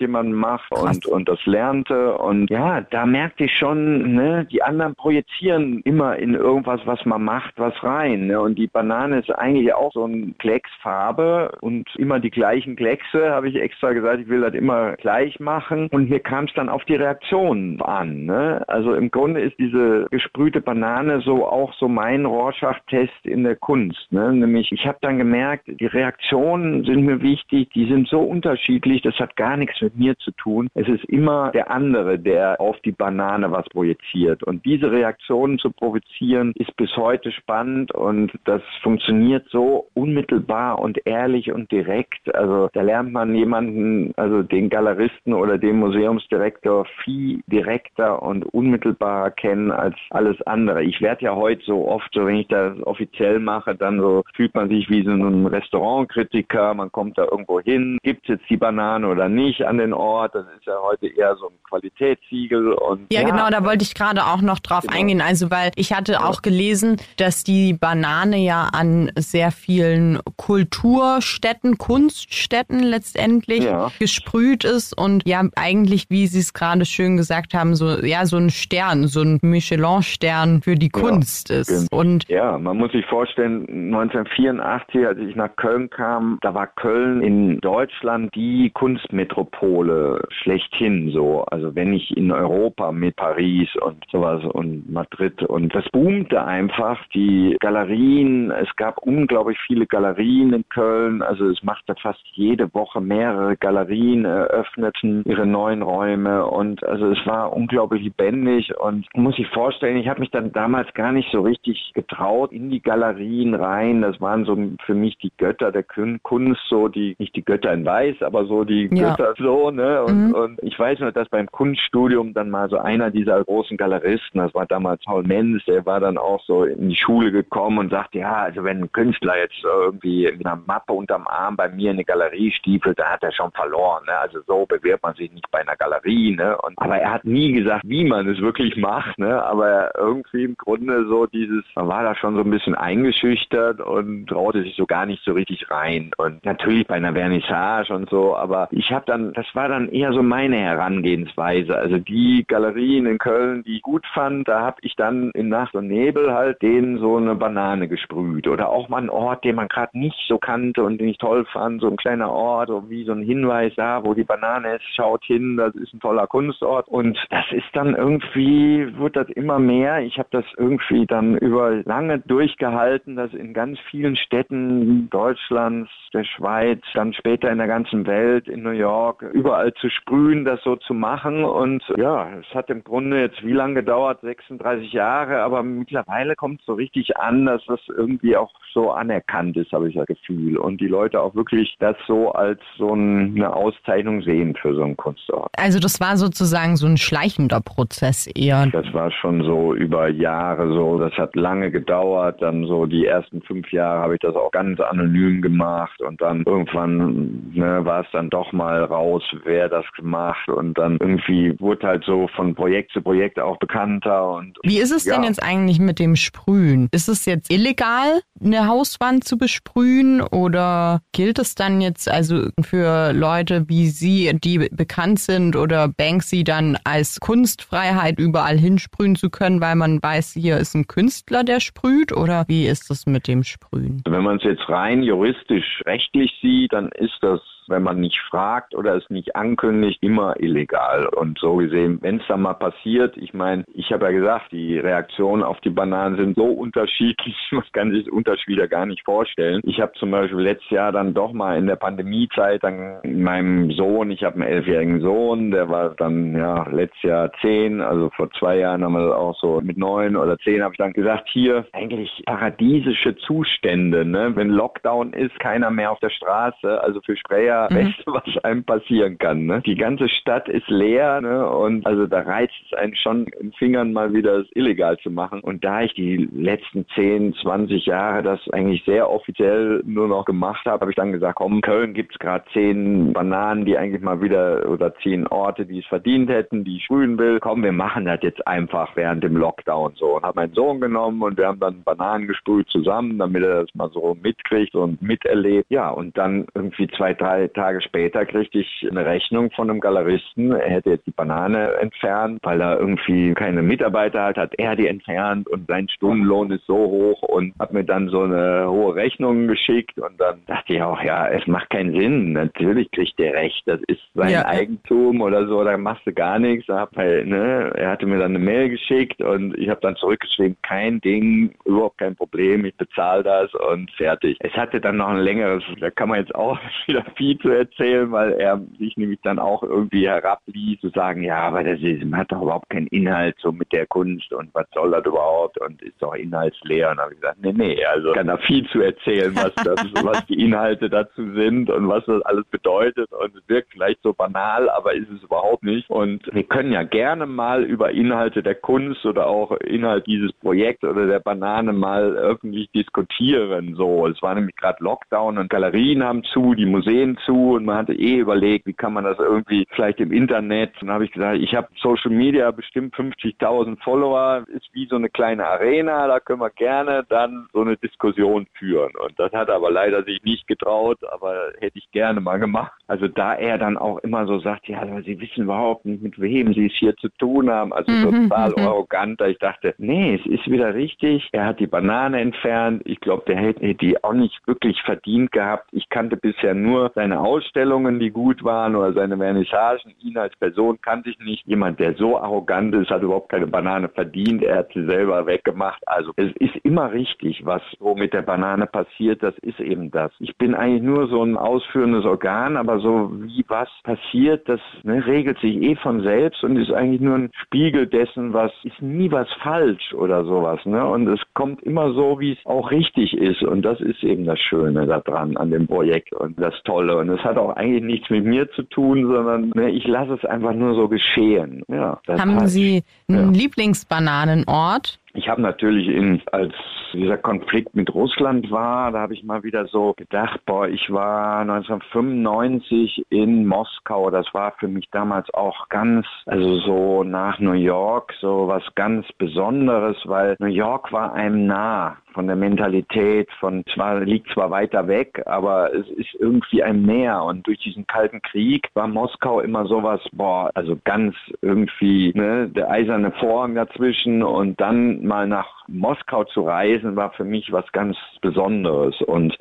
jemandem 0.00 0.38
macht 0.38 0.70
und, 0.70 1.04
und 1.06 1.28
das 1.28 1.44
lernte. 1.44 2.16
Und 2.16 2.48
ja, 2.48 2.82
da 2.82 3.04
merkte 3.04 3.44
ich 3.44 3.52
schon, 3.58 4.14
ne, 4.14 4.46
die 4.52 4.62
anderen 4.62 4.94
projizieren 4.94 5.80
immer 5.80 6.16
in 6.16 6.34
irgendwas, 6.34 6.80
was 6.84 7.04
man 7.04 7.24
macht, 7.24 7.54
was 7.56 7.74
rein. 7.82 8.28
Ne? 8.28 8.40
Und 8.40 8.56
die 8.56 8.68
Banane 8.68 9.18
ist 9.18 9.30
eigentlich 9.30 9.74
auch 9.74 9.92
so 9.92 10.06
ein 10.06 10.38
Klecksfarbe 10.38 11.58
und 11.60 11.88
immer 11.96 12.20
die 12.20 12.30
gleichen 12.30 12.76
Kleckse, 12.76 13.30
habe 13.32 13.48
ich 13.48 13.56
extra 13.56 13.83
gesagt, 13.92 14.20
ich 14.20 14.28
will 14.28 14.40
das 14.40 14.54
immer 14.54 14.92
gleich 14.96 15.40
machen. 15.40 15.88
Und 15.88 16.08
mir 16.08 16.20
kam 16.20 16.44
es 16.44 16.54
dann 16.54 16.68
auf 16.68 16.84
die 16.84 16.94
Reaktion 16.94 17.80
an. 17.82 18.24
Ne? 18.24 18.64
Also 18.68 18.94
im 18.94 19.10
Grunde 19.10 19.40
ist 19.40 19.58
diese 19.58 20.06
gesprühte 20.10 20.60
Banane 20.60 21.20
so 21.20 21.46
auch 21.46 21.74
so 21.74 21.88
mein 21.88 22.24
Rorschach-Test 22.24 23.24
in 23.24 23.44
der 23.44 23.56
Kunst. 23.56 24.10
Ne? 24.10 24.32
Nämlich, 24.32 24.70
ich 24.72 24.86
habe 24.86 24.98
dann 25.00 25.18
gemerkt, 25.18 25.66
die 25.66 25.86
Reaktionen 25.86 26.84
sind 26.84 27.04
mir 27.04 27.20
wichtig, 27.20 27.70
die 27.74 27.86
sind 27.86 28.08
so 28.08 28.20
unterschiedlich, 28.20 29.02
das 29.02 29.14
hat 29.18 29.36
gar 29.36 29.56
nichts 29.56 29.80
mit 29.80 29.96
mir 29.96 30.16
zu 30.18 30.30
tun. 30.32 30.68
Es 30.74 30.88
ist 30.88 31.04
immer 31.04 31.50
der 31.52 31.70
andere, 31.70 32.18
der 32.18 32.60
auf 32.60 32.78
die 32.80 32.92
Banane 32.92 33.50
was 33.50 33.68
projiziert. 33.68 34.42
Und 34.42 34.64
diese 34.64 34.90
Reaktionen 34.90 35.58
zu 35.58 35.70
provozieren, 35.70 36.52
ist 36.56 36.76
bis 36.76 36.96
heute 36.96 37.32
spannend 37.32 37.92
und 37.92 38.32
das 38.44 38.62
funktioniert 38.82 39.46
so 39.50 39.88
unmittelbar 39.94 40.78
und 40.78 40.98
ehrlich 41.06 41.52
und 41.52 41.70
direkt. 41.70 42.34
Also 42.34 42.68
da 42.72 42.82
lernt 42.82 43.12
man 43.12 43.34
jemanden, 43.34 43.73
also 44.16 44.42
den 44.42 44.68
Galeristen 44.68 45.34
oder 45.34 45.58
den 45.58 45.78
Museumsdirektor 45.78 46.86
viel 47.04 47.40
direkter 47.46 48.22
und 48.22 48.44
unmittelbarer 48.54 49.30
kennen 49.30 49.70
als 49.70 49.96
alles 50.10 50.40
andere. 50.42 50.82
Ich 50.82 51.00
werde 51.00 51.24
ja 51.24 51.34
heute 51.34 51.62
so 51.64 51.88
oft, 51.88 52.08
so 52.12 52.26
wenn 52.26 52.36
ich 52.36 52.48
das 52.48 52.76
offiziell 52.82 53.04
offiziell 53.04 53.38
mache, 53.38 53.74
dann 53.74 54.00
so 54.00 54.22
fühlt 54.34 54.54
man 54.54 54.68
sich 54.68 54.88
wie 54.88 55.04
so 55.04 55.10
ein 55.10 55.46
Restaurantkritiker. 55.46 56.74
Man 56.74 56.90
kommt 56.90 57.18
da 57.18 57.24
irgendwo 57.24 57.60
hin, 57.60 57.98
gibt 58.02 58.24
es 58.24 58.36
jetzt 58.36 58.50
die 58.50 58.56
Banane 58.56 59.06
oder 59.08 59.28
nicht 59.28 59.62
an 59.64 59.78
den 59.78 59.92
Ort. 59.92 60.34
Das 60.34 60.44
ist 60.56 60.66
ja 60.66 60.74
heute 60.82 61.06
eher 61.06 61.36
so 61.36 61.48
ein 61.48 61.54
Qualitätssiegel. 61.68 62.72
Und, 62.72 63.12
ja, 63.12 63.20
ja 63.20 63.28
genau, 63.28 63.48
da 63.50 63.64
wollte 63.64 63.84
ich 63.84 63.94
gerade 63.94 64.24
auch 64.24 64.40
noch 64.40 64.58
drauf 64.58 64.82
genau. 64.82 64.98
eingehen. 64.98 65.20
Also, 65.20 65.50
weil 65.50 65.70
ich 65.76 65.92
hatte 65.92 66.12
ja. 66.12 66.24
auch 66.24 66.42
gelesen, 66.42 66.96
dass 67.16 67.44
die 67.44 67.72
Banane 67.72 68.38
ja 68.38 68.68
an 68.72 69.10
sehr 69.16 69.50
vielen 69.50 70.18
Kulturstätten, 70.36 71.78
Kunststätten 71.78 72.80
letztendlich 72.80 73.63
ja. 73.64 73.90
gesprüht 73.98 74.64
ist 74.64 74.96
und 74.96 75.26
ja 75.26 75.42
eigentlich, 75.56 76.06
wie 76.08 76.26
Sie 76.26 76.40
es 76.40 76.52
gerade 76.52 76.84
schön 76.84 77.16
gesagt 77.16 77.54
haben, 77.54 77.74
so 77.74 77.98
ja 78.04 78.26
so 78.26 78.36
ein 78.36 78.50
Stern, 78.50 79.06
so 79.06 79.22
ein 79.22 79.38
Michelin-Stern 79.42 80.62
für 80.62 80.74
die 80.74 80.88
Kunst 80.88 81.50
ist. 81.50 81.92
Und 81.92 82.28
ja, 82.28 82.58
man 82.58 82.76
muss 82.76 82.92
sich 82.92 83.06
vorstellen, 83.06 83.66
1984, 83.92 85.06
als 85.06 85.18
ich 85.18 85.36
nach 85.36 85.54
Köln 85.56 85.90
kam, 85.90 86.38
da 86.42 86.54
war 86.54 86.66
Köln 86.66 87.22
in 87.22 87.60
Deutschland 87.60 88.34
die 88.34 88.70
Kunstmetropole 88.74 90.22
schlechthin 90.30 91.10
so. 91.12 91.44
Also 91.50 91.74
wenn 91.74 91.92
ich 91.92 92.16
in 92.16 92.30
Europa 92.30 92.92
mit 92.92 93.16
Paris 93.16 93.68
und 93.80 94.04
sowas 94.10 94.42
und 94.44 94.90
Madrid 94.90 95.42
und 95.42 95.74
das 95.74 95.84
boomte 95.90 96.44
einfach. 96.44 96.98
Die 97.14 97.56
Galerien, 97.60 98.50
es 98.50 98.68
gab 98.76 98.98
unglaublich 98.98 99.58
viele 99.66 99.86
Galerien 99.86 100.52
in 100.52 100.68
Köln. 100.68 101.22
Also 101.22 101.48
es 101.48 101.62
machte 101.62 101.94
fast 102.00 102.22
jede 102.32 102.72
Woche 102.74 103.00
mehrere 103.00 103.53
Galerien 103.56 104.24
eröffneten 104.24 105.22
ihre 105.26 105.46
neuen 105.46 105.82
Räume 105.82 106.46
und 106.46 106.84
also 106.84 107.10
es 107.10 107.26
war 107.26 107.52
unglaublich 107.52 108.02
lebendig 108.02 108.72
und 108.78 109.06
muss 109.14 109.38
ich 109.38 109.48
vorstellen, 109.48 109.96
ich 109.96 110.08
habe 110.08 110.20
mich 110.20 110.30
dann 110.30 110.52
damals 110.52 110.92
gar 110.94 111.12
nicht 111.12 111.30
so 111.32 111.42
richtig 111.42 111.92
getraut, 111.94 112.52
in 112.52 112.70
die 112.70 112.80
Galerien 112.80 113.54
rein. 113.54 114.02
Das 114.02 114.20
waren 114.20 114.44
so 114.44 114.56
für 114.84 114.94
mich 114.94 115.16
die 115.18 115.32
Götter 115.36 115.72
der 115.72 115.84
Kunst, 115.84 116.60
so 116.68 116.88
die, 116.88 117.16
nicht 117.18 117.34
die 117.36 117.44
Götter 117.44 117.72
in 117.72 117.84
Weiß, 117.84 118.22
aber 118.22 118.46
so 118.46 118.64
die 118.64 118.88
ja. 118.92 119.10
Götter 119.10 119.34
so, 119.38 119.70
ne? 119.70 120.02
Und, 120.04 120.28
mhm. 120.28 120.34
und 120.34 120.62
ich 120.62 120.78
weiß 120.78 121.00
nur, 121.00 121.12
dass 121.12 121.28
beim 121.28 121.46
Kunststudium 121.50 122.34
dann 122.34 122.50
mal 122.50 122.68
so 122.68 122.78
einer 122.78 123.10
dieser 123.10 123.42
großen 123.42 123.76
Galeristen, 123.76 124.40
das 124.40 124.54
war 124.54 124.66
damals 124.66 125.02
Paul 125.04 125.22
Menz, 125.24 125.64
der 125.66 125.84
war 125.86 126.00
dann 126.00 126.18
auch 126.18 126.42
so 126.44 126.64
in 126.64 126.88
die 126.88 126.96
Schule 126.96 127.32
gekommen 127.32 127.78
und 127.78 127.90
sagte, 127.90 128.18
ja, 128.18 128.34
also 128.42 128.64
wenn 128.64 128.82
ein 128.82 128.92
Künstler 128.92 129.38
jetzt 129.38 129.62
irgendwie 129.62 130.30
mit 130.30 130.46
einer 130.46 130.60
Mappe 130.66 130.92
unterm 130.92 131.26
Arm 131.26 131.56
bei 131.56 131.68
mir 131.68 131.90
in 131.90 131.96
eine 131.96 132.04
Galerie 132.04 132.52
stiefelt, 132.52 132.98
dann 132.98 133.08
hat 133.08 133.22
er 133.22 133.32
schon 133.32 133.43
verloren. 133.52 134.04
Ne? 134.06 134.16
Also 134.18 134.40
so 134.46 134.66
bewirbt 134.66 135.02
man 135.02 135.14
sich 135.14 135.32
nicht 135.32 135.50
bei 135.50 135.60
einer 135.60 135.76
Galerie. 135.76 136.36
Ne? 136.36 136.56
Und, 136.58 136.74
aber 136.78 136.98
er 136.98 137.12
hat 137.12 137.24
nie 137.24 137.52
gesagt, 137.52 137.82
wie 137.84 138.04
man 138.04 138.28
es 138.28 138.40
wirklich 138.40 138.76
macht. 138.76 139.18
Ne? 139.18 139.42
Aber 139.42 139.90
irgendwie 139.96 140.44
im 140.44 140.56
Grunde 140.56 141.06
so 141.06 141.26
dieses, 141.26 141.64
man 141.74 141.88
war 141.88 142.02
da 142.02 142.14
schon 142.14 142.34
so 142.34 142.42
ein 142.42 142.50
bisschen 142.50 142.74
eingeschüchtert 142.74 143.80
und 143.80 144.26
traute 144.26 144.62
sich 144.62 144.76
so 144.76 144.86
gar 144.86 145.06
nicht 145.06 145.22
so 145.24 145.32
richtig 145.32 145.70
rein. 145.70 146.10
Und 146.16 146.44
natürlich 146.44 146.86
bei 146.86 146.94
einer 146.94 147.12
Vernissage 147.12 147.94
und 147.94 148.10
so, 148.10 148.36
aber 148.36 148.68
ich 148.70 148.90
habe 148.92 149.04
dann, 149.06 149.32
das 149.32 149.46
war 149.54 149.68
dann 149.68 149.88
eher 149.88 150.12
so 150.12 150.22
meine 150.22 150.56
Herangehensweise. 150.56 151.76
Also 151.76 151.98
die 151.98 152.44
Galerien 152.46 153.06
in 153.06 153.18
Köln, 153.18 153.62
die 153.64 153.76
ich 153.76 153.82
gut 153.82 154.04
fand, 154.14 154.48
da 154.48 154.60
habe 154.60 154.76
ich 154.82 154.96
dann 154.96 155.30
in 155.32 155.48
Nacht 155.48 155.74
und 155.74 155.88
Nebel 155.88 156.32
halt 156.32 156.62
denen 156.62 156.98
so 156.98 157.16
eine 157.16 157.34
Banane 157.34 157.88
gesprüht. 157.88 158.48
Oder 158.48 158.68
auch 158.68 158.88
mal 158.88 158.98
einen 158.98 159.10
Ort, 159.10 159.44
den 159.44 159.56
man 159.56 159.68
gerade 159.68 159.98
nicht 159.98 160.18
so 160.28 160.38
kannte 160.38 160.82
und 160.82 161.00
den 161.00 161.08
ich 161.08 161.18
toll 161.18 161.44
fand, 161.52 161.80
so 161.80 161.88
ein 161.88 161.96
kleiner 161.96 162.30
Ort, 162.30 162.68
so 162.68 162.88
wie 162.88 163.04
so 163.04 163.12
ein 163.12 163.22
Hinweis 163.34 163.72
da, 163.76 164.04
wo 164.04 164.14
die 164.14 164.24
Banane 164.24 164.76
ist, 164.76 164.84
schaut 164.94 165.24
hin, 165.24 165.56
das 165.56 165.74
ist 165.74 165.92
ein 165.92 166.00
toller 166.00 166.26
Kunstort. 166.26 166.86
Und 166.88 167.18
das 167.30 167.44
ist 167.50 167.68
dann 167.72 167.94
irgendwie, 167.94 168.86
wird 168.96 169.16
das 169.16 169.28
immer 169.30 169.58
mehr. 169.58 170.00
Ich 170.02 170.18
habe 170.18 170.28
das 170.30 170.44
irgendwie 170.56 171.06
dann 171.06 171.36
über 171.38 171.82
lange 171.84 172.20
durchgehalten, 172.20 173.16
dass 173.16 173.32
in 173.34 173.52
ganz 173.52 173.78
vielen 173.90 174.16
Städten 174.16 175.10
Deutschlands, 175.10 175.90
der 176.12 176.24
Schweiz, 176.24 176.80
dann 176.94 177.12
später 177.12 177.50
in 177.50 177.58
der 177.58 177.66
ganzen 177.66 178.06
Welt, 178.06 178.46
in 178.46 178.62
New 178.62 178.70
York, 178.70 179.22
überall 179.32 179.74
zu 179.74 179.90
sprühen, 179.90 180.44
das 180.44 180.62
so 180.62 180.76
zu 180.76 180.94
machen. 180.94 181.44
Und 181.44 181.82
ja, 181.96 182.28
es 182.38 182.54
hat 182.54 182.70
im 182.70 182.84
Grunde 182.84 183.20
jetzt 183.20 183.44
wie 183.44 183.52
lange 183.52 183.74
gedauert? 183.74 184.20
36 184.20 184.92
Jahre, 184.92 185.42
aber 185.42 185.62
mittlerweile 185.62 186.36
kommt 186.36 186.60
es 186.60 186.66
so 186.66 186.74
richtig 186.74 187.16
an, 187.16 187.46
dass 187.46 187.64
das 187.66 187.80
irgendwie 187.88 188.36
auch 188.36 188.52
so 188.72 188.92
anerkannt 188.92 189.56
ist, 189.56 189.72
habe 189.72 189.88
ich 189.88 189.96
das 189.96 190.06
Gefühl. 190.06 190.56
Und 190.56 190.80
die 190.80 190.88
Leute 190.88 191.20
auch 191.20 191.34
wirklich 191.34 191.74
das 191.78 191.96
so 192.06 192.32
als 192.32 192.60
so 192.76 192.94
eine 193.34 193.54
Auszeichnung 193.54 194.22
sehen 194.22 194.54
für 194.60 194.74
so 194.74 194.82
einen 194.82 194.96
Kunstort. 194.96 195.50
Also 195.56 195.78
das 195.78 196.00
war 196.00 196.16
sozusagen 196.16 196.76
so 196.76 196.86
ein 196.86 196.96
schleichender 196.96 197.60
Prozess 197.60 198.26
eher. 198.26 198.66
Das 198.66 198.92
war 198.92 199.10
schon 199.10 199.42
so 199.42 199.74
über 199.74 200.08
Jahre 200.08 200.68
so. 200.68 200.98
Das 200.98 201.12
hat 201.14 201.34
lange 201.36 201.70
gedauert. 201.70 202.40
Dann 202.42 202.66
so 202.66 202.86
die 202.86 203.06
ersten 203.06 203.42
fünf 203.42 203.70
Jahre 203.72 204.00
habe 204.00 204.14
ich 204.14 204.20
das 204.20 204.34
auch 204.34 204.50
ganz 204.50 204.80
anonym 204.80 205.42
gemacht 205.42 206.00
und 206.02 206.20
dann 206.20 206.42
irgendwann 206.46 207.50
ne, 207.52 207.84
war 207.84 208.02
es 208.02 208.06
dann 208.12 208.30
doch 208.30 208.52
mal 208.52 208.84
raus, 208.84 209.22
wer 209.44 209.68
das 209.68 209.84
gemacht 209.96 210.48
und 210.48 210.76
dann 210.78 210.98
irgendwie 211.00 211.54
wurde 211.60 211.86
halt 211.86 212.04
so 212.04 212.28
von 212.28 212.54
Projekt 212.54 212.92
zu 212.92 213.02
Projekt 213.02 213.38
auch 213.38 213.58
bekannter 213.58 214.30
und 214.30 214.58
wie 214.62 214.78
ist 214.78 214.90
es 214.90 215.04
ja. 215.04 215.14
denn 215.14 215.24
jetzt 215.24 215.42
eigentlich 215.42 215.78
mit 215.78 215.98
dem 215.98 216.16
Sprühen? 216.16 216.88
Ist 216.92 217.08
es 217.08 217.26
jetzt 217.26 217.50
illegal, 217.50 218.20
eine 218.42 218.66
Hauswand 218.68 219.24
zu 219.24 219.38
besprühen 219.38 220.20
oder 220.20 221.00
gilt 221.12 221.38
es 221.38 221.54
dann 221.54 221.80
jetzt 221.80 222.10
also 222.10 222.48
für 222.62 223.12
Leute 223.14 223.68
wie 223.68 223.86
Sie, 223.86 224.32
die 224.34 224.68
bekannt 224.70 225.20
sind 225.20 225.56
oder 225.56 225.88
Banksy 225.88 226.44
dann 226.44 226.76
als 226.84 227.20
Kunstfreiheit 227.20 228.18
überall 228.18 228.58
hinsprühen 228.58 229.16
zu 229.16 229.30
können, 229.30 229.60
weil 229.60 229.76
man 229.76 230.02
weiß, 230.02 230.32
hier 230.32 230.58
ist 230.58 230.74
ein 230.74 230.86
Künstler, 230.86 231.44
der 231.44 231.60
sprüht 231.60 232.12
oder 232.12 232.44
wie 232.48 232.66
ist 232.66 232.90
es 232.90 233.06
mit 233.06 233.28
dem 233.28 233.44
Sprühen? 233.44 234.02
Wenn 234.06 234.22
man 234.22 234.36
es 234.36 234.44
jetzt 234.44 234.68
rein 234.68 235.02
juristisch 235.02 235.82
rechtlich 235.86 236.32
sieht, 236.42 236.72
dann 236.72 236.88
ist 236.88 237.18
das 237.20 237.40
wenn 237.68 237.82
man 237.82 238.00
nicht 238.00 238.20
fragt 238.20 238.74
oder 238.74 238.94
es 238.96 239.08
nicht 239.10 239.36
ankündigt, 239.36 240.02
immer 240.02 240.40
illegal. 240.40 241.06
Und 241.06 241.38
so 241.38 241.56
gesehen, 241.56 241.98
wenn 242.02 242.18
es 242.18 242.26
dann 242.28 242.42
mal 242.42 242.54
passiert, 242.54 243.16
ich 243.16 243.34
meine, 243.34 243.64
ich 243.72 243.92
habe 243.92 244.06
ja 244.06 244.12
gesagt, 244.12 244.52
die 244.52 244.78
Reaktionen 244.78 245.42
auf 245.42 245.60
die 245.60 245.70
Bananen 245.70 246.16
sind 246.16 246.36
so 246.36 246.44
unterschiedlich, 246.44 247.36
man 247.50 247.64
kann 247.72 247.92
sich 247.92 248.10
Unterschied 248.10 248.48
wieder 248.48 248.68
gar 248.68 248.86
nicht 248.86 249.04
vorstellen. 249.04 249.60
Ich 249.64 249.80
habe 249.80 249.92
zum 249.94 250.10
Beispiel 250.10 250.40
letztes 250.40 250.70
Jahr 250.70 250.92
dann 250.92 251.14
doch 251.14 251.32
mal 251.32 251.58
in 251.58 251.66
der 251.66 251.76
Pandemiezeit 251.76 252.62
dann 252.62 253.00
meinem 253.04 253.70
Sohn, 253.72 254.10
ich 254.10 254.24
habe 254.24 254.36
einen 254.36 254.50
elfjährigen 254.50 255.00
Sohn, 255.00 255.50
der 255.50 255.68
war 255.68 255.90
dann 255.96 256.36
ja 256.36 256.68
letztes 256.70 257.02
Jahr 257.02 257.32
zehn, 257.40 257.80
also 257.80 258.10
vor 258.10 258.30
zwei 258.32 258.58
Jahren 258.58 258.84
haben 258.84 258.94
wir 258.94 259.16
auch 259.16 259.38
so 259.40 259.60
mit 259.62 259.76
neun 259.76 260.16
oder 260.16 260.38
zehn 260.38 260.62
habe 260.62 260.74
ich 260.74 260.78
dann 260.78 260.92
gesagt, 260.92 261.28
hier 261.28 261.66
eigentlich 261.72 262.22
paradiesische 262.26 263.16
Zustände, 263.16 264.04
ne? 264.04 264.32
Wenn 264.34 264.50
Lockdown 264.50 265.12
ist, 265.12 265.38
keiner 265.40 265.70
mehr 265.70 265.90
auf 265.90 266.00
der 266.00 266.10
Straße, 266.10 266.80
also 266.82 267.00
für 267.02 267.16
Sprayer 267.16 267.53
ja 267.54 267.68
mhm. 267.70 267.74
Beste, 267.74 268.04
was 268.06 268.44
einem 268.44 268.64
passieren 268.64 269.18
kann. 269.18 269.46
Ne? 269.46 269.62
Die 269.64 269.76
ganze 269.76 270.08
Stadt 270.08 270.48
ist 270.48 270.68
leer 270.68 271.20
ne? 271.20 271.48
und 271.48 271.86
also 271.86 272.06
da 272.06 272.20
reizt 272.20 272.54
es 272.66 272.78
einen 272.78 272.96
schon 272.96 273.26
in 273.40 273.52
Fingern 273.52 273.92
mal 273.92 274.12
wieder 274.12 274.38
es 274.38 274.48
illegal 274.54 274.96
zu 274.98 275.10
machen. 275.10 275.40
Und 275.40 275.64
da 275.64 275.82
ich 275.82 275.94
die 275.94 276.28
letzten 276.32 276.86
10, 276.94 277.34
20 277.34 277.86
Jahre 277.86 278.22
das 278.22 278.40
eigentlich 278.52 278.84
sehr 278.84 279.10
offiziell 279.10 279.82
nur 279.84 280.08
noch 280.08 280.24
gemacht 280.24 280.64
habe, 280.66 280.80
habe 280.82 280.90
ich 280.90 280.96
dann 280.96 281.12
gesagt, 281.12 281.36
komm, 281.36 281.54
in 281.54 281.60
Köln 281.60 281.94
gibt 281.94 282.12
es 282.12 282.18
gerade 282.18 282.44
zehn 282.52 283.12
Bananen, 283.12 283.64
die 283.64 283.76
eigentlich 283.76 284.02
mal 284.02 284.20
wieder 284.20 284.68
oder 284.68 284.94
zehn 284.96 285.26
Orte, 285.28 285.66
die 285.66 285.80
es 285.80 285.86
verdient 285.86 286.28
hätten, 286.30 286.64
die 286.64 286.76
ich 286.76 286.84
sprühen 286.84 287.18
will. 287.18 287.40
Komm, 287.40 287.62
wir 287.62 287.72
machen 287.72 288.04
das 288.04 288.20
jetzt 288.22 288.46
einfach 288.46 288.94
während 288.96 289.24
dem 289.24 289.36
Lockdown 289.36 289.92
so. 289.96 290.16
Und 290.16 290.24
habe 290.24 290.36
meinen 290.36 290.54
Sohn 290.54 290.80
genommen 290.80 291.22
und 291.22 291.36
wir 291.38 291.46
haben 291.46 291.60
dann 291.60 291.82
Bananen 291.82 292.26
gesprüht 292.26 292.68
zusammen, 292.68 293.18
damit 293.18 293.42
er 293.42 293.62
das 293.62 293.74
mal 293.74 293.90
so 293.90 294.16
mitkriegt 294.22 294.74
und 294.74 295.00
miterlebt. 295.02 295.70
Ja, 295.70 295.90
und 295.90 296.16
dann 296.16 296.46
irgendwie 296.54 296.88
zwei, 296.88 297.14
drei 297.14 297.43
Tage 297.52 297.80
später 297.82 298.24
kriegte 298.26 298.58
ich 298.58 298.86
eine 298.88 299.04
Rechnung 299.04 299.50
von 299.50 299.70
einem 299.70 299.80
Galeristen. 299.80 300.52
Er 300.52 300.70
hätte 300.70 300.90
jetzt 300.90 301.06
die 301.06 301.12
Banane 301.12 301.74
entfernt, 301.80 302.38
weil 302.42 302.60
er 302.60 302.78
irgendwie 302.78 303.34
keine 303.34 303.62
Mitarbeiter 303.62 304.24
hat, 304.24 304.36
hat 304.36 304.54
er 304.58 304.76
die 304.76 304.86
entfernt 304.86 305.48
und 305.48 305.66
sein 305.68 305.88
Stundenlohn 305.88 306.50
ist 306.50 306.66
so 306.66 306.76
hoch 306.76 307.22
und 307.22 307.54
hat 307.58 307.72
mir 307.72 307.84
dann 307.84 308.08
so 308.08 308.22
eine 308.22 308.68
hohe 308.68 308.94
Rechnung 308.94 309.48
geschickt 309.48 309.98
und 309.98 310.20
dann 310.20 310.40
dachte 310.46 310.74
ich 310.74 310.82
auch, 310.82 311.02
ja, 311.02 311.28
es 311.28 311.46
macht 311.46 311.70
keinen 311.70 311.92
Sinn. 311.92 312.32
Natürlich 312.32 312.90
kriegt 312.90 313.18
der 313.18 313.34
recht, 313.34 313.62
das 313.66 313.80
ist 313.86 314.00
sein 314.14 314.30
ja. 314.30 314.46
Eigentum 314.46 315.20
oder 315.20 315.46
so, 315.46 315.62
da 315.64 315.76
machst 315.76 316.06
du 316.06 316.12
gar 316.12 316.38
nichts. 316.38 316.68
Halt, 316.68 317.26
ne, 317.26 317.72
er 317.74 317.90
hatte 317.90 318.06
mir 318.06 318.18
dann 318.18 318.34
eine 318.34 318.44
Mail 318.44 318.70
geschickt 318.70 319.20
und 319.20 319.56
ich 319.58 319.68
habe 319.68 319.80
dann 319.80 319.96
zurückgeschrieben, 319.96 320.56
kein 320.62 321.00
Ding, 321.00 321.54
überhaupt 321.64 321.98
kein 321.98 322.16
Problem, 322.16 322.64
ich 322.64 322.76
bezahle 322.76 323.22
das 323.22 323.52
und 323.54 323.90
fertig. 323.92 324.36
Es 324.40 324.52
hatte 324.52 324.80
dann 324.80 324.96
noch 324.96 325.08
ein 325.08 325.18
längeres, 325.18 325.62
da 325.80 325.90
kann 325.90 326.08
man 326.08 326.20
jetzt 326.20 326.34
auch 326.34 326.58
wieder 326.86 327.04
viel 327.16 327.33
zu 327.38 327.48
erzählen, 327.48 328.10
weil 328.12 328.32
er 328.32 328.60
sich 328.78 328.96
nämlich 328.96 329.20
dann 329.22 329.38
auch 329.38 329.62
irgendwie 329.62 330.08
herabließ, 330.08 330.80
zu 330.80 330.88
sagen, 330.90 331.22
ja, 331.22 331.38
aber 331.38 331.64
das 331.64 331.80
ist, 331.80 332.04
man 332.04 332.20
hat 332.20 332.32
doch 332.32 332.42
überhaupt 332.42 332.70
keinen 332.70 332.86
Inhalt 332.88 333.36
so 333.40 333.52
mit 333.52 333.72
der 333.72 333.86
Kunst 333.86 334.32
und 334.32 334.54
was 334.54 334.66
soll 334.74 334.90
das 334.90 335.04
überhaupt 335.04 335.60
und 335.60 335.80
ist 335.82 336.00
doch 336.00 336.14
inhaltsleer. 336.14 336.90
Und 336.90 336.98
habe 336.98 337.14
ich 337.14 337.20
gesagt, 337.20 337.38
nee, 337.42 337.52
nee, 337.52 337.84
also 337.84 338.12
kann 338.12 338.26
da 338.26 338.36
viel 338.38 338.68
zu 338.68 338.80
erzählen, 338.80 339.34
was 339.34 339.54
das, 339.64 340.04
was 340.04 340.26
die 340.26 340.42
Inhalte 340.42 340.90
dazu 340.90 341.32
sind 341.34 341.70
und 341.70 341.88
was 341.88 342.04
das 342.06 342.22
alles 342.22 342.44
bedeutet 342.46 343.10
und 343.12 343.34
es 343.34 343.48
wirkt 343.48 343.72
vielleicht 343.72 344.02
so 344.02 344.12
banal, 344.12 344.68
aber 344.70 344.94
ist 344.94 345.10
es 345.10 345.22
überhaupt 345.22 345.62
nicht. 345.62 345.88
Und 345.90 346.22
wir 346.32 346.44
können 346.44 346.72
ja 346.72 346.82
gerne 346.82 347.26
mal 347.26 347.64
über 347.64 347.90
Inhalte 347.90 348.42
der 348.42 348.54
Kunst 348.54 349.04
oder 349.04 349.26
auch 349.26 349.52
Inhalt 349.58 350.06
dieses 350.06 350.32
Projekts 350.32 350.84
oder 350.84 351.06
der 351.06 351.20
Banane 351.20 351.72
mal 351.72 352.14
öffentlich 352.16 352.70
diskutieren. 352.72 353.74
So, 353.76 354.06
es 354.06 354.20
war 354.22 354.34
nämlich 354.34 354.56
gerade 354.56 354.82
Lockdown 354.82 355.38
und 355.38 355.50
Galerien 355.50 356.02
haben 356.02 356.24
zu, 356.24 356.54
die 356.54 356.66
Museen 356.66 357.16
zu 357.24 357.54
und 357.54 357.64
man 357.64 357.78
hatte 357.78 357.94
eh 357.94 358.18
überlegt, 358.18 358.66
wie 358.66 358.72
kann 358.72 358.92
man 358.92 359.04
das 359.04 359.18
irgendwie 359.18 359.66
vielleicht 359.70 360.00
im 360.00 360.12
Internet. 360.12 360.72
Und 360.80 360.88
dann 360.88 360.94
habe 360.94 361.04
ich 361.04 361.12
gesagt, 361.12 361.38
ich 361.38 361.54
habe 361.54 361.68
Social 361.76 362.10
Media 362.10 362.50
bestimmt 362.50 362.94
50.000 362.94 363.82
Follower, 363.82 364.44
ist 364.48 364.68
wie 364.72 364.86
so 364.86 364.96
eine 364.96 365.08
kleine 365.08 365.46
Arena, 365.46 366.06
da 366.06 366.20
können 366.20 366.40
wir 366.40 366.50
gerne 366.50 367.04
dann 367.08 367.46
so 367.52 367.60
eine 367.60 367.76
Diskussion 367.76 368.46
führen. 368.58 368.92
Und 368.96 369.18
das 369.18 369.32
hat 369.32 369.50
aber 369.50 369.70
leider 369.70 370.04
sich 370.04 370.22
nicht 370.22 370.46
getraut, 370.46 370.98
aber 371.10 371.52
hätte 371.60 371.78
ich 371.78 371.90
gerne 371.90 372.20
mal 372.20 372.38
gemacht. 372.38 372.72
Also 372.86 373.08
da 373.08 373.34
er 373.34 373.58
dann 373.58 373.76
auch 373.76 373.98
immer 373.98 374.26
so 374.26 374.38
sagt, 374.38 374.68
ja, 374.68 374.82
aber 374.82 375.02
Sie 375.02 375.20
wissen 375.20 375.44
überhaupt 375.44 375.84
nicht, 375.84 376.02
mit 376.02 376.20
wem 376.20 376.52
Sie 376.54 376.66
es 376.66 376.72
hier 376.74 376.94
zu 376.96 377.08
tun 377.18 377.50
haben, 377.50 377.72
also 377.72 377.90
mhm, 377.90 378.28
total 378.28 378.50
mhm. 378.50 378.66
arrogant. 378.66 379.20
Ich 379.22 379.38
dachte, 379.38 379.74
nee, 379.78 380.14
es 380.14 380.26
ist 380.26 380.50
wieder 380.50 380.74
richtig. 380.74 381.28
Er 381.32 381.46
hat 381.46 381.60
die 381.60 381.66
Banane 381.66 382.20
entfernt. 382.20 382.82
Ich 382.84 383.00
glaube, 383.00 383.24
der 383.26 383.36
hätte 383.36 383.74
die 383.74 384.02
auch 384.02 384.12
nicht 384.12 384.46
wirklich 384.46 384.80
verdient 384.82 385.32
gehabt. 385.32 385.68
Ich 385.72 385.88
kannte 385.88 386.16
bisher 386.16 386.54
nur 386.54 386.92
seine 386.94 387.13
seine 387.14 387.20
Ausstellungen, 387.20 387.98
die 388.00 388.10
gut 388.10 388.42
waren 388.44 388.74
oder 388.76 388.92
seine 388.92 389.16
Vernissagen. 389.16 389.94
Ihn 390.00 390.18
als 390.18 390.34
Person 390.36 390.78
kannte 390.80 391.10
ich 391.10 391.18
nicht. 391.18 391.46
Jemand, 391.46 391.78
der 391.78 391.94
so 391.94 392.18
arrogant 392.18 392.74
ist, 392.74 392.90
hat 392.90 393.02
überhaupt 393.02 393.28
keine 393.28 393.46
Banane 393.46 393.88
verdient. 393.88 394.42
Er 394.42 394.58
hat 394.58 394.72
sie 394.74 394.84
selber 394.84 395.26
weggemacht. 395.26 395.82
Also 395.86 396.12
es 396.16 396.32
ist 396.38 396.56
immer 396.62 396.92
richtig, 396.92 397.44
was 397.44 397.62
so 397.78 397.94
mit 397.94 398.12
der 398.12 398.22
Banane 398.22 398.66
passiert. 398.66 399.22
Das 399.22 399.36
ist 399.38 399.60
eben 399.60 399.90
das. 399.90 400.12
Ich 400.18 400.36
bin 400.36 400.54
eigentlich 400.54 400.82
nur 400.82 401.08
so 401.08 401.22
ein 401.22 401.36
ausführendes 401.36 402.04
Organ, 402.04 402.56
aber 402.56 402.80
so 402.80 403.10
wie 403.12 403.44
was 403.48 403.68
passiert, 403.82 404.48
das 404.48 404.60
ne, 404.82 405.04
regelt 405.06 405.38
sich 405.38 405.56
eh 405.62 405.76
von 405.76 406.02
selbst 406.02 406.42
und 406.42 406.56
ist 406.56 406.72
eigentlich 406.72 407.00
nur 407.00 407.16
ein 407.16 407.30
Spiegel 407.44 407.86
dessen, 407.86 408.32
was 408.32 408.52
ist 408.64 408.80
nie 408.82 409.10
was 409.10 409.28
falsch 409.42 409.94
oder 409.94 410.24
sowas. 410.24 410.60
Ne? 410.64 410.84
Und 410.84 411.06
es 411.08 411.20
kommt 411.34 411.62
immer 411.62 411.92
so, 411.92 412.18
wie 412.18 412.32
es 412.32 412.46
auch 412.46 412.70
richtig 412.70 413.14
ist. 413.16 413.42
Und 413.42 413.62
das 413.62 413.80
ist 413.80 414.02
eben 414.02 414.24
das 414.24 414.38
Schöne 414.40 414.86
daran 414.86 415.36
an 415.36 415.50
dem 415.50 415.66
Projekt 415.66 416.12
und 416.12 416.40
das 416.40 416.54
Tolle. 416.64 417.03
Und 417.04 417.18
es 417.18 417.24
hat 417.24 417.36
auch 417.36 417.54
eigentlich 417.56 417.82
nichts 417.82 418.10
mit 418.10 418.24
mir 418.24 418.50
zu 418.52 418.62
tun, 418.62 419.06
sondern 419.06 419.50
ne, 419.54 419.70
ich 419.70 419.86
lasse 419.86 420.14
es 420.14 420.24
einfach 420.24 420.54
nur 420.54 420.74
so 420.74 420.88
geschehen. 420.88 421.62
Ja, 421.68 422.00
Haben 422.08 422.40
heißt, 422.40 422.54
Sie 422.54 422.82
einen 423.08 423.34
ja. 423.34 423.40
Lieblingsbananenort? 423.40 424.98
Ich 425.12 425.28
habe 425.28 425.42
natürlich 425.42 425.88
in, 425.88 426.22
als 426.32 426.54
dieser 426.94 427.18
Konflikt 427.18 427.74
mit 427.74 427.92
Russland 427.94 428.50
war, 428.50 428.92
da 428.92 429.00
habe 429.00 429.14
ich 429.14 429.24
mal 429.24 429.42
wieder 429.42 429.66
so 429.66 429.94
gedacht, 429.94 430.40
boah, 430.46 430.68
ich 430.68 430.90
war 430.90 431.40
1995 431.40 433.06
in 433.10 433.46
Moskau. 433.46 434.10
Das 434.10 434.26
war 434.32 434.52
für 434.58 434.68
mich 434.68 434.88
damals 434.90 435.32
auch 435.34 435.68
ganz, 435.68 436.06
also 436.26 436.58
so 436.60 437.04
nach 437.04 437.38
New 437.38 437.52
York, 437.52 438.14
so 438.20 438.48
was 438.48 438.62
ganz 438.74 439.06
Besonderes, 439.18 439.96
weil 440.04 440.36
New 440.38 440.46
York 440.46 440.92
war 440.92 441.12
einem 441.14 441.46
nah 441.46 441.96
von 442.14 442.26
der 442.28 442.36
Mentalität, 442.36 443.28
von 443.40 443.64
zwar 443.74 444.00
liegt 444.00 444.32
zwar 444.32 444.50
weiter 444.50 444.86
weg, 444.86 445.20
aber 445.26 445.74
es 445.74 445.86
ist 445.90 446.14
irgendwie 446.18 446.62
ein 446.62 446.82
Meer 446.82 447.24
und 447.24 447.46
durch 447.46 447.58
diesen 447.58 447.86
kalten 447.86 448.22
Krieg 448.22 448.68
war 448.74 448.86
Moskau 448.86 449.40
immer 449.40 449.66
sowas, 449.66 450.00
boah, 450.12 450.50
also 450.54 450.78
ganz 450.84 451.14
irgendwie, 451.42 452.12
ne, 452.14 452.48
der 452.48 452.70
eiserne 452.70 453.10
Vorhang 453.12 453.56
dazwischen 453.56 454.22
und 454.22 454.60
dann 454.60 455.04
mal 455.04 455.26
nach 455.26 455.53
Moskau 455.66 456.24
zu 456.24 456.42
reisen 456.42 456.96
war 456.96 457.12
für 457.12 457.24
mich 457.24 457.52
was 457.52 457.70
ganz 457.72 457.96
Besonderes. 458.20 459.00
Und 459.00 459.36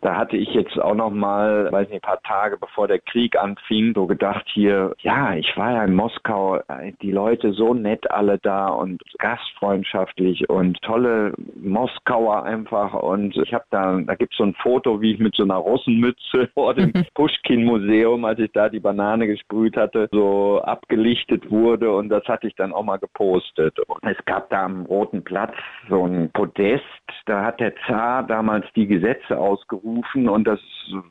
da 0.00 0.16
hatte 0.16 0.36
ich 0.36 0.48
jetzt 0.54 0.78
auch 0.80 0.94
noch 0.94 1.10
mal, 1.10 1.70
weiß 1.72 1.88
nicht, 1.88 2.04
ein 2.04 2.08
paar 2.08 2.22
Tage 2.22 2.56
bevor 2.56 2.86
der 2.86 3.00
Krieg 3.00 3.36
anfing, 3.36 3.92
so 3.94 4.06
gedacht 4.06 4.44
hier, 4.52 4.94
ja, 5.00 5.34
ich 5.34 5.56
war 5.56 5.72
ja 5.72 5.84
in 5.84 5.94
Moskau, 5.94 6.60
die 7.02 7.10
Leute 7.10 7.52
so 7.52 7.74
nett 7.74 8.10
alle 8.10 8.38
da 8.38 8.68
und 8.68 9.02
gastfreundschaftlich 9.18 10.48
und 10.48 10.80
tolle 10.82 11.32
Moskauer 11.56 12.44
einfach 12.44 12.94
und 12.94 13.36
ich 13.36 13.52
habe 13.52 13.64
da, 13.70 13.98
da 13.98 14.14
gibt 14.14 14.32
es 14.32 14.38
so 14.38 14.44
ein 14.44 14.54
Foto, 14.54 15.00
wie 15.00 15.14
ich 15.14 15.18
mit 15.18 15.34
so 15.34 15.42
einer 15.42 15.56
Russenmütze 15.56 16.48
vor 16.54 16.74
dem 16.74 16.92
Pushkin-Museum, 17.14 18.24
als 18.24 18.38
ich 18.38 18.52
da 18.52 18.68
die 18.68 18.80
Banane 18.80 19.26
gesprüht 19.26 19.76
hatte, 19.76 20.08
so 20.12 20.60
abgelichtet 20.62 21.50
wurde 21.50 21.92
und 21.92 22.08
das 22.08 22.24
hatte 22.26 22.46
ich 22.46 22.54
dann 22.54 22.72
auch 22.72 22.84
mal 22.84 22.98
gepostet. 22.98 23.78
Und 23.80 23.98
es 24.02 24.24
gab 24.26 24.48
da 24.50 24.64
am 24.64 24.86
Roten 24.86 25.24
Platz 25.24 25.54
so 25.88 26.04
ein 26.04 26.30
Podest, 26.32 26.84
da 27.26 27.44
hat 27.44 27.60
der 27.60 27.74
Zar 27.86 28.22
damals 28.22 28.66
die 28.76 28.86
Gesetze 28.86 29.36
ausgerufen 29.36 29.87
und 30.28 30.44
das 30.44 30.60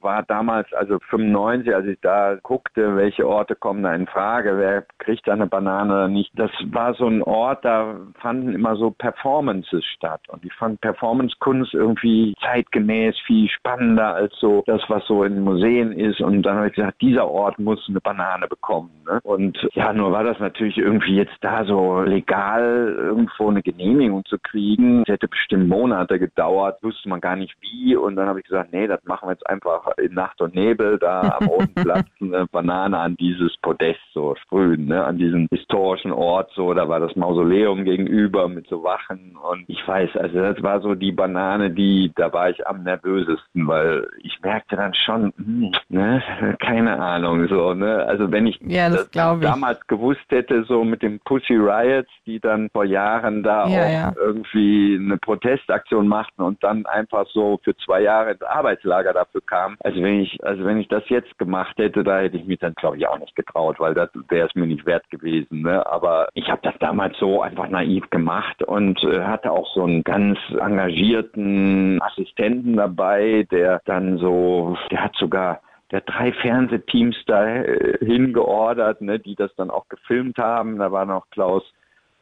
war 0.02 0.24
damals, 0.24 0.72
also 0.74 1.00
95, 1.10 1.74
als 1.74 1.86
ich 1.86 2.00
da 2.02 2.36
guckte, 2.42 2.96
welche 2.96 3.28
Orte 3.28 3.56
kommen 3.56 3.84
da 3.84 3.94
in 3.94 4.08
Frage, 4.08 4.58
wer 4.58 4.86
kriegt 5.00 5.28
da 5.28 5.34
eine 5.34 5.48
Banane 5.48 5.94
oder 5.94 6.08
nicht. 6.08 6.32
Das 6.36 6.52
war 6.72 6.94
so 6.94 7.08
ein 7.08 7.22
Ort, 7.22 7.64
da 7.66 7.96
fanden 8.20 8.54
immer 8.54 8.76
so 8.76 8.92
Performances 8.92 9.84
statt 9.86 10.22
und 10.30 10.44
ich 10.46 10.54
fand 10.54 10.82
Performancekunst 10.82 11.74
irgendwie 11.74 12.34
zeitgemäß 12.42 13.16
viel 13.26 13.50
spannender 13.50 14.16
als 14.16 14.34
so 14.40 14.64
das, 14.66 14.82
was 14.88 15.06
so 15.08 15.24
in 15.24 15.42
Museen 15.42 15.92
ist 15.92 16.22
und 16.22 16.44
dann 16.44 16.58
habe 16.58 16.68
ich 16.68 16.74
gesagt, 16.74 17.02
dieser 17.02 17.28
Ort 17.30 17.60
muss 17.60 17.86
eine 17.88 18.02
Banane 18.02 18.48
bekommen. 18.48 18.92
Ne? 19.06 19.20
Und 19.24 19.58
ja, 19.74 19.94
nur 19.94 20.12
war 20.12 20.24
das 20.24 20.40
natürlich 20.40 20.78
irgendwie 20.78 21.16
jetzt 21.16 21.38
da 21.42 21.66
so 21.66 22.02
legal 22.02 22.96
irgendwo 22.98 23.50
eine 23.50 23.62
Genehmigung 23.62 24.26
zu 24.26 24.38
kriegen. 24.40 25.02
Es 25.04 25.14
hätte 25.14 25.28
bestimmt 25.28 25.68
Monate 25.68 26.20
gedauert, 26.20 26.82
wusste 26.84 27.10
man 27.10 27.22
gar 27.22 27.36
nicht 27.36 27.56
wie 27.62 27.96
und 27.96 28.16
dann 28.16 28.28
habe 28.28 28.40
ich 28.40 28.46
gesagt, 28.46 28.67
nee, 28.72 28.88
das 28.88 29.04
machen 29.06 29.28
wir 29.28 29.34
jetzt 29.34 29.48
einfach 29.48 29.88
in 29.98 30.14
Nacht 30.14 30.42
und 30.42 30.56
Nebel 30.56 30.98
da 31.00 31.38
am 31.40 31.48
Roten 31.48 31.74
Platz 31.76 32.08
eine 32.22 32.46
Banane 32.48 32.98
an 32.98 33.16
dieses 33.18 33.56
Podest 33.58 34.00
so 34.14 34.36
sprühen, 34.36 34.86
ne? 34.86 35.04
an 35.04 35.18
diesen 35.18 35.48
historischen 35.52 36.12
Ort 36.12 36.52
so, 36.56 36.74
da 36.74 36.88
war 36.90 37.00
das 37.00 37.16
Mausoleum 37.16 37.84
gegenüber 37.84 38.48
mit 38.48 38.68
so 38.68 38.84
Wachen 38.84 39.36
und 39.38 39.66
ich 39.68 39.86
weiß, 39.88 40.16
also 40.18 40.40
das 40.40 40.62
war 40.64 40.82
so 40.82 40.96
die 40.96 41.12
Banane, 41.12 41.72
die, 41.72 42.12
da 42.16 42.32
war 42.34 42.50
ich 42.50 42.66
am 42.68 42.84
nervösesten, 42.84 43.68
weil 43.68 44.08
ich 44.22 44.40
merkte 44.42 44.76
dann 44.76 44.94
schon, 44.94 45.34
hm, 45.38 45.72
ne, 45.90 46.22
keine 46.60 47.00
Ahnung, 47.00 47.48
so, 47.48 47.74
ne, 47.74 48.06
also 48.08 48.32
wenn 48.32 48.48
ich, 48.48 48.60
ja, 48.62 48.90
das 48.90 49.10
das 49.12 49.40
damals 49.40 49.86
gewusst 49.88 50.26
hätte, 50.30 50.64
so 50.64 50.84
mit 50.84 51.02
den 51.02 51.20
Pussy 51.20 51.56
Riots, 51.56 52.10
die 52.26 52.40
dann 52.40 52.70
vor 52.72 52.86
Jahren 52.86 53.44
da 53.44 53.68
ja, 53.68 53.82
auch 53.82 53.92
ja. 53.92 54.14
irgendwie 54.18 55.00
eine 55.00 55.18
Protestaktion 55.18 56.08
machten 56.08 56.42
und 56.42 56.64
dann 56.64 56.86
einfach 56.86 57.26
so 57.28 57.60
für 57.64 57.76
zwei 57.78 58.02
Jahre 58.02 58.32
ins 58.32 58.42
Arbeitslager 58.58 59.14
dafür 59.14 59.42
kamen, 59.42 59.78
also 59.82 60.02
wenn 60.02 60.22
ich, 60.22 60.44
also 60.44 60.66
wenn 60.66 60.80
ich 60.80 60.88
das 60.88 61.04
jetzt 61.10 61.38
gemacht 61.38 61.78
hätte, 61.78 62.04
da 62.04 62.20
hätte 62.20 62.38
ich 62.38 62.46
mich 62.46 62.60
dann 62.60 62.74
glaube 62.74 62.98
ich 62.98 63.08
auch 63.08 63.20
nicht 63.20 63.36
getraut, 63.36 63.80
weil 63.80 63.94
das 63.94 64.10
wäre 64.30 64.48
es 64.48 64.56
mir 64.56 64.68
nicht 64.68 64.86
wert 64.86 65.10
gewesen, 65.10 65.62
ne, 65.62 65.86
aber 65.86 66.28
ich 66.34 66.50
habe 66.50 66.62
das 66.64 66.76
damals 66.80 67.18
so 67.18 67.42
einfach 67.42 67.70
naiv 67.70 68.10
gemacht 68.10 68.64
und 68.64 69.04
äh, 69.04 69.24
hatte 69.24 69.52
auch 69.52 69.68
so 69.74 69.84
einen 69.84 70.04
ganz 70.04 70.38
engagierten 70.50 72.02
Assistenten 72.02 72.76
dabei, 72.76 73.48
der 73.52 73.82
dann 73.86 74.18
so, 74.18 74.78
der 74.92 75.04
hat 75.04 75.16
sogar 75.16 75.62
der 75.92 76.02
drei 76.02 76.34
Fernsehteams 76.34 77.16
da 77.28 77.46
äh, 77.48 77.98
hingeordert, 78.06 79.02
ne, 79.02 79.20
die 79.20 79.36
das 79.36 79.54
dann 79.56 79.70
auch 79.70 79.88
gefilmt 79.88 80.38
haben. 80.38 80.80
Da 80.80 80.92
war 80.92 81.06
noch 81.06 81.30
Klaus 81.30 81.64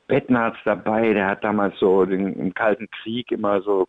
Bettnarz 0.08 0.56
dabei, 0.66 1.14
der 1.14 1.28
hat 1.28 1.44
damals 1.44 1.78
so 1.80 2.06
den, 2.06 2.34
im 2.34 2.54
Kalten 2.54 2.88
Krieg 3.02 3.32
immer 3.32 3.62
so 3.62 3.88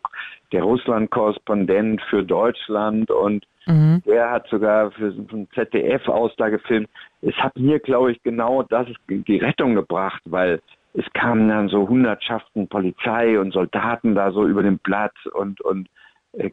der 0.52 0.62
Russland-Korrespondent 0.62 2.00
für 2.08 2.24
Deutschland 2.24 3.10
und 3.10 3.44
mhm. 3.66 4.02
der 4.06 4.30
hat 4.30 4.48
sogar 4.48 4.90
für 4.92 5.08
ein 5.08 5.48
ZDF 5.54 6.08
aus 6.08 6.32
da 6.36 6.48
gefilmt. 6.48 6.88
Es 7.22 7.34
hat 7.36 7.56
mir, 7.58 7.78
glaube 7.80 8.12
ich, 8.12 8.22
genau 8.22 8.62
das 8.62 8.86
die 9.08 9.38
Rettung 9.38 9.74
gebracht, 9.74 10.22
weil 10.24 10.60
es 10.94 11.04
kamen 11.12 11.48
dann 11.48 11.68
so 11.68 11.88
Hundertschaften 11.88 12.68
Polizei 12.68 13.38
und 13.38 13.52
Soldaten 13.52 14.14
da 14.14 14.32
so 14.32 14.46
über 14.46 14.62
den 14.62 14.78
Platz 14.78 15.14
und, 15.34 15.60
und 15.60 15.88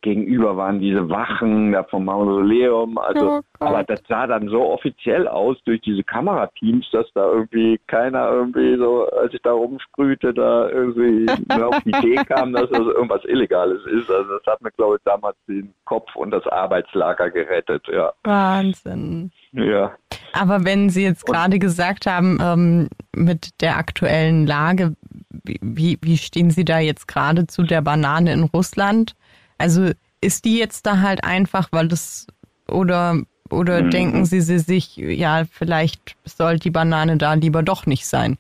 gegenüber 0.02 0.56
waren 0.56 0.80
diese 0.80 1.10
Wachen 1.10 1.74
da 1.74 1.84
vom 1.84 2.06
Mausoleum. 2.06 2.98
Also, 2.98 3.40
oh 3.40 3.42
aber 3.60 3.84
das 3.84 4.02
sah 4.08 4.28
dann 4.28 4.48
so 4.48 4.72
offiziell 4.72 5.28
aus 5.28 5.58
durch 5.66 5.82
diese 5.82 6.04
Kamerateams, 6.04 6.90
dass 6.92 7.06
da 7.14 7.30
irgendwie 7.30 7.80
keiner 7.88 8.30
irgendwie 8.30 8.78
so, 8.78 9.10
als 9.10 9.34
ich 9.34 9.42
da 9.42 9.52
rumsprühte, 9.52 10.34
da 10.34 10.70
irgendwie 10.70 11.26
auf 11.62 11.80
die 11.84 11.90
Idee 11.90 12.24
kam, 12.24 12.54
dass 12.54 12.70
das 12.70 12.80
irgendwas 12.80 13.26
Illegales 13.26 13.86
ist. 13.86 14.10
Also 14.10 14.38
das 14.38 14.46
hat 14.54 14.62
mir, 14.62 14.72
glaube 14.72 14.98
ich, 14.98 15.04
damals 15.04 15.36
den 15.48 15.74
Kopf 15.86 16.16
und 16.16 16.32
das 16.32 16.48
Arbeitslager 16.48 17.30
gerettet, 17.30 17.86
ja. 17.92 18.14
Wahnsinn. 18.24 19.32
Ja. 19.52 19.92
Aber 20.32 20.66
wenn 20.66 20.90
Sie 20.90 21.04
jetzt 21.04 21.26
gerade 21.26 21.60
gesagt 21.60 22.06
haben, 22.06 22.40
ähm, 22.42 22.90
mit 23.16 23.62
der 23.62 23.78
aktuellen 23.78 24.48
Lage, 24.48 24.96
wie, 25.44 25.98
wie 26.02 26.18
stehen 26.18 26.52
Sie 26.52 26.64
da 26.64 26.80
jetzt 26.80 27.08
gerade 27.08 27.48
zu 27.48 27.64
der 27.64 27.82
Banane 27.82 28.32
in 28.32 28.44
Russland? 28.44 29.16
Also 29.64 29.92
ist 30.20 30.44
die 30.44 30.60
jetzt 30.60 30.86
da 30.86 31.00
halt 31.00 31.24
einfach, 31.24 31.70
weil 31.72 31.88
das 31.88 32.28
oder 32.70 33.22
oder 33.50 33.82
mhm. 33.82 33.92
denken 33.92 34.26
Sie, 34.26 34.42
Sie 34.42 34.60
sich, 34.60 34.98
ja, 34.98 35.44
vielleicht 35.50 36.18
soll 36.26 36.58
die 36.58 36.70
Banane 36.70 37.16
da 37.18 37.34
lieber 37.36 37.64
doch 37.64 37.86
nicht 37.86 38.06
sein? 38.06 38.38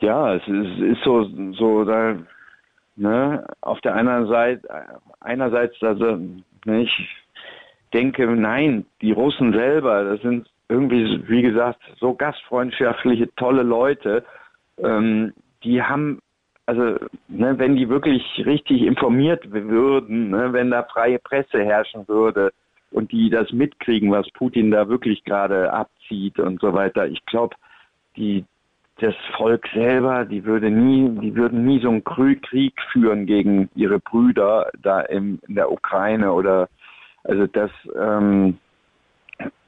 Ja, 0.00 0.34
es 0.34 0.42
ist, 0.48 0.78
ist 0.80 1.02
so, 1.04 1.28
so 1.52 1.84
da, 1.84 2.16
ne, 2.96 3.46
auf 3.60 3.80
der 3.82 3.94
einen 3.94 4.26
Seite, 4.26 4.68
einerseits, 5.20 5.80
also, 5.80 6.18
ne, 6.64 6.82
ich 6.82 7.08
denke, 7.92 8.26
nein, 8.26 8.84
die 9.00 9.12
Russen 9.12 9.52
selber, 9.52 10.02
das 10.04 10.20
sind 10.22 10.48
irgendwie, 10.68 11.22
wie 11.28 11.42
gesagt, 11.42 11.80
so 12.00 12.14
gastfreundschaftliche, 12.14 13.32
tolle 13.36 13.62
Leute, 13.62 14.24
ähm, 14.82 15.34
die 15.62 15.82
haben 15.82 16.20
also 16.66 16.96
ne, 17.28 17.58
wenn 17.58 17.76
die 17.76 17.88
wirklich 17.88 18.22
richtig 18.44 18.82
informiert 18.82 19.50
würden, 19.50 20.30
ne, 20.30 20.52
wenn 20.52 20.70
da 20.70 20.82
freie 20.82 21.18
Presse 21.18 21.64
herrschen 21.64 22.06
würde 22.08 22.52
und 22.90 23.12
die 23.12 23.30
das 23.30 23.52
mitkriegen, 23.52 24.10
was 24.10 24.28
Putin 24.32 24.72
da 24.72 24.88
wirklich 24.88 25.24
gerade 25.24 25.72
abzieht 25.72 26.38
und 26.40 26.60
so 26.60 26.74
weiter, 26.74 27.06
ich 27.06 27.24
glaube, 27.26 27.54
die 28.16 28.44
das 28.98 29.14
Volk 29.36 29.66
selber, 29.74 30.24
die 30.24 30.44
würde 30.44 30.70
nie, 30.70 31.08
die 31.20 31.36
würden 31.36 31.64
nie 31.64 31.80
so 31.80 31.88
einen 31.88 32.02
Krieg 32.02 32.74
führen 32.90 33.26
gegen 33.26 33.68
ihre 33.74 33.98
Brüder 33.98 34.70
da 34.82 35.02
im, 35.02 35.38
in 35.46 35.54
der 35.54 35.70
Ukraine 35.70 36.32
oder 36.32 36.68
also 37.24 37.46
das 37.46 37.70
ähm, 37.94 38.58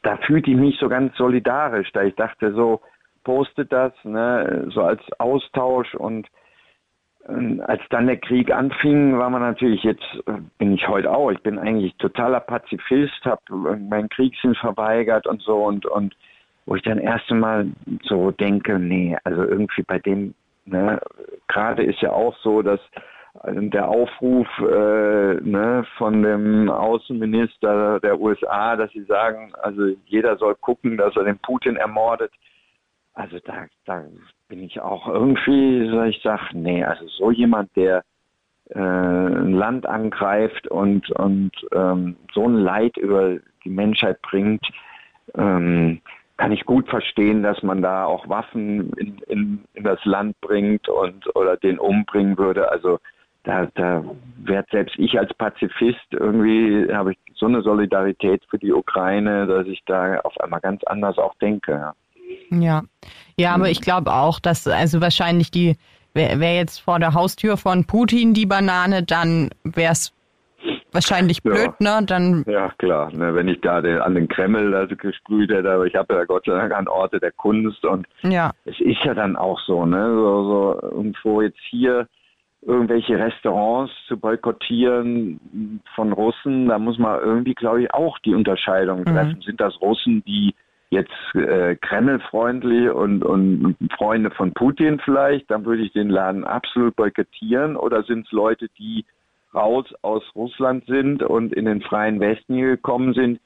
da 0.02 0.16
fühlte 0.18 0.50
ich 0.50 0.56
mich 0.56 0.78
so 0.78 0.88
ganz 0.88 1.14
solidarisch, 1.16 1.90
da 1.92 2.02
ich 2.02 2.14
dachte 2.14 2.54
so, 2.54 2.80
postet 3.24 3.70
das, 3.70 3.92
ne, 4.04 4.66
so 4.70 4.82
als 4.82 5.02
Austausch 5.18 5.94
und 5.94 6.26
als 7.28 7.82
dann 7.90 8.06
der 8.06 8.16
Krieg 8.16 8.50
anfing, 8.50 9.18
war 9.18 9.28
man 9.28 9.42
natürlich 9.42 9.82
jetzt, 9.82 10.06
äh, 10.26 10.32
bin 10.56 10.72
ich 10.72 10.88
heute 10.88 11.10
auch, 11.10 11.30
ich 11.30 11.42
bin 11.42 11.58
eigentlich 11.58 11.94
totaler 11.96 12.40
Pazifist, 12.40 13.24
habe 13.24 13.42
äh, 13.50 13.76
meinen 13.76 14.08
Kriegssinn 14.08 14.54
verweigert 14.54 15.26
und 15.26 15.42
so 15.42 15.64
und, 15.64 15.84
und 15.84 16.16
wo 16.64 16.74
ich 16.74 16.82
dann 16.82 16.98
erst 16.98 17.30
einmal 17.30 17.66
so 18.02 18.30
denke, 18.30 18.78
nee, 18.78 19.16
also 19.24 19.42
irgendwie 19.42 19.82
bei 19.82 19.98
dem, 19.98 20.34
ne, 20.64 21.00
gerade 21.48 21.82
ist 21.82 22.00
ja 22.00 22.12
auch 22.12 22.34
so, 22.38 22.62
dass 22.62 22.80
äh, 23.42 23.68
der 23.68 23.88
Aufruf 23.88 24.46
äh, 24.60 25.34
ne, 25.42 25.84
von 25.98 26.22
dem 26.22 26.70
Außenminister 26.70 28.00
der 28.00 28.18
USA, 28.18 28.76
dass 28.76 28.90
sie 28.92 29.04
sagen, 29.04 29.52
also 29.62 29.82
jeder 30.06 30.38
soll 30.38 30.54
gucken, 30.54 30.96
dass 30.96 31.14
er 31.14 31.24
den 31.24 31.38
Putin 31.38 31.76
ermordet, 31.76 32.32
also 33.18 33.38
da, 33.44 33.66
da 33.84 34.04
bin 34.48 34.62
ich 34.62 34.80
auch 34.80 35.08
irgendwie, 35.08 35.88
so 35.90 36.02
ich 36.04 36.20
sag, 36.22 36.52
nee, 36.54 36.84
also 36.84 37.06
so 37.08 37.32
jemand, 37.32 37.74
der 37.74 38.04
äh, 38.70 38.78
ein 38.78 39.54
Land 39.54 39.86
angreift 39.86 40.68
und, 40.68 41.10
und 41.10 41.50
ähm, 41.72 42.16
so 42.32 42.46
ein 42.46 42.54
Leid 42.54 42.96
über 42.96 43.38
die 43.64 43.70
Menschheit 43.70 44.22
bringt, 44.22 44.64
ähm, 45.34 46.00
kann 46.36 46.52
ich 46.52 46.64
gut 46.64 46.88
verstehen, 46.88 47.42
dass 47.42 47.60
man 47.64 47.82
da 47.82 48.04
auch 48.04 48.28
Waffen 48.28 48.92
in, 48.92 49.18
in, 49.26 49.64
in 49.74 49.82
das 49.82 50.04
Land 50.04 50.40
bringt 50.40 50.88
und 50.88 51.34
oder 51.34 51.56
den 51.56 51.80
umbringen 51.80 52.38
würde. 52.38 52.70
Also 52.70 53.00
da, 53.42 53.66
da 53.74 54.04
wird 54.36 54.70
selbst 54.70 54.96
ich 54.96 55.18
als 55.18 55.34
Pazifist 55.34 56.06
irgendwie 56.12 56.86
habe 56.92 57.12
ich 57.12 57.18
so 57.34 57.46
eine 57.46 57.62
Solidarität 57.62 58.44
für 58.48 58.58
die 58.58 58.72
Ukraine, 58.72 59.48
dass 59.48 59.66
ich 59.66 59.82
da 59.86 60.20
auf 60.20 60.38
einmal 60.40 60.60
ganz 60.60 60.84
anders 60.84 61.18
auch 61.18 61.34
denke. 61.36 61.72
Ja. 61.72 61.94
Ja, 62.50 62.82
ja, 63.36 63.54
aber 63.54 63.70
ich 63.70 63.80
glaube 63.80 64.12
auch, 64.12 64.40
dass 64.40 64.66
also 64.66 65.00
wahrscheinlich 65.00 65.50
die 65.50 65.76
wäre 66.14 66.40
wär 66.40 66.54
jetzt 66.56 66.78
vor 66.78 66.98
der 66.98 67.14
Haustür 67.14 67.56
von 67.56 67.84
Putin 67.84 68.34
die 68.34 68.46
Banane, 68.46 69.02
dann 69.02 69.50
wäre 69.64 69.92
es 69.92 70.12
wahrscheinlich 70.92 71.42
blöd, 71.42 71.70
ja. 71.80 72.00
ne? 72.00 72.06
Dann 72.06 72.44
ja, 72.46 72.72
klar. 72.78 73.12
Ne, 73.12 73.34
wenn 73.34 73.48
ich 73.48 73.60
da 73.60 73.80
den, 73.80 74.00
an 74.00 74.14
den 74.14 74.28
Kreml 74.28 74.74
also 74.74 74.96
gesprüht 74.96 75.50
hätte, 75.50 75.70
aber 75.70 75.86
ich 75.86 75.94
habe 75.94 76.14
ja 76.14 76.24
Gott 76.24 76.44
sei 76.46 76.52
Dank 76.52 76.72
an 76.72 76.88
Orte 76.88 77.20
der 77.20 77.32
Kunst 77.32 77.84
und 77.84 78.06
ja. 78.22 78.52
es 78.64 78.78
ist 78.80 79.04
ja 79.04 79.14
dann 79.14 79.36
auch 79.36 79.60
so, 79.60 79.84
ne? 79.84 80.10
So, 80.10 80.44
so 80.44 80.88
irgendwo 80.90 81.42
jetzt 81.42 81.60
hier 81.70 82.08
irgendwelche 82.62 83.16
Restaurants 83.18 83.92
zu 84.08 84.16
boykottieren 84.16 85.80
von 85.94 86.12
Russen, 86.12 86.66
da 86.66 86.78
muss 86.78 86.98
man 86.98 87.20
irgendwie, 87.20 87.54
glaube 87.54 87.82
ich, 87.82 87.94
auch 87.94 88.18
die 88.18 88.34
Unterscheidung 88.34 89.04
treffen. 89.04 89.36
Mhm. 89.36 89.42
Sind 89.42 89.60
das 89.60 89.80
Russen, 89.80 90.24
die 90.24 90.54
jetzt 90.90 91.12
äh, 91.34 91.76
Kreml-freundlich 91.76 92.90
und, 92.90 93.22
und 93.22 93.76
Freunde 93.96 94.30
von 94.30 94.52
Putin 94.52 95.00
vielleicht, 95.04 95.50
dann 95.50 95.64
würde 95.64 95.82
ich 95.82 95.92
den 95.92 96.08
Laden 96.08 96.44
absolut 96.44 96.96
boykottieren. 96.96 97.76
Oder 97.76 98.02
sind 98.04 98.26
es 98.26 98.32
Leute, 98.32 98.68
die 98.78 99.04
raus 99.54 99.86
aus 100.02 100.22
Russland 100.34 100.86
sind 100.86 101.22
und 101.22 101.52
in 101.52 101.66
den 101.66 101.82
freien 101.82 102.20
Westen 102.20 102.54
hier 102.54 102.68
gekommen 102.68 103.12
sind? 103.12 103.40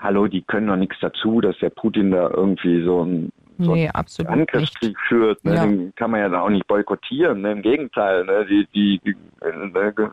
Hallo, 0.00 0.26
die 0.26 0.42
können 0.42 0.66
doch 0.66 0.76
nichts 0.76 0.96
dazu, 1.00 1.40
dass 1.40 1.58
der 1.58 1.70
Putin 1.70 2.10
da 2.10 2.30
irgendwie 2.30 2.82
so 2.84 3.04
ein 3.04 3.32
so 3.58 3.74
nee, 3.74 3.88
absolut 3.88 4.32
Angriffskrieg 4.32 4.90
nicht. 4.90 5.00
führt. 5.06 5.44
Ne? 5.44 5.54
Ja. 5.54 5.66
Den 5.66 5.94
kann 5.94 6.10
man 6.10 6.20
ja 6.20 6.28
da 6.30 6.40
auch 6.40 6.48
nicht 6.48 6.66
boykottieren. 6.66 7.42
Ne? 7.42 7.52
Im 7.52 7.62
Gegenteil, 7.62 8.24
ne? 8.24 8.46
die, 8.46 8.66
die, 8.74 9.00
die 9.04 9.16
ne? 9.42 10.12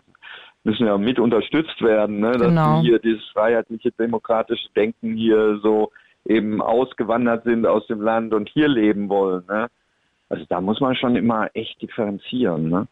müssen 0.65 0.85
ja 0.85 0.97
mit 0.97 1.17
unterstützt 1.17 1.81
werden, 1.81 2.19
ne? 2.19 2.31
dass 2.33 2.49
genau. 2.49 2.81
hier 2.81 2.99
dieses 2.99 3.23
freiheitliche, 3.29 3.91
demokratische 3.93 4.67
Denken 4.75 5.15
hier 5.15 5.59
so 5.63 5.91
eben 6.29 6.61
ausgewandert 6.61 7.43
sind 7.43 7.65
aus 7.65 7.85
dem 7.87 8.01
Land 8.01 8.33
und 8.33 8.49
hier 8.49 8.67
leben 8.67 9.09
wollen. 9.09 9.43
Ne? 9.47 9.67
Also 10.29 10.45
da 10.49 10.61
muss 10.61 10.79
man 10.79 10.95
schon 10.95 11.15
immer 11.15 11.49
echt 11.53 11.81
differenzieren. 11.81 12.69
Ne? 12.69 12.87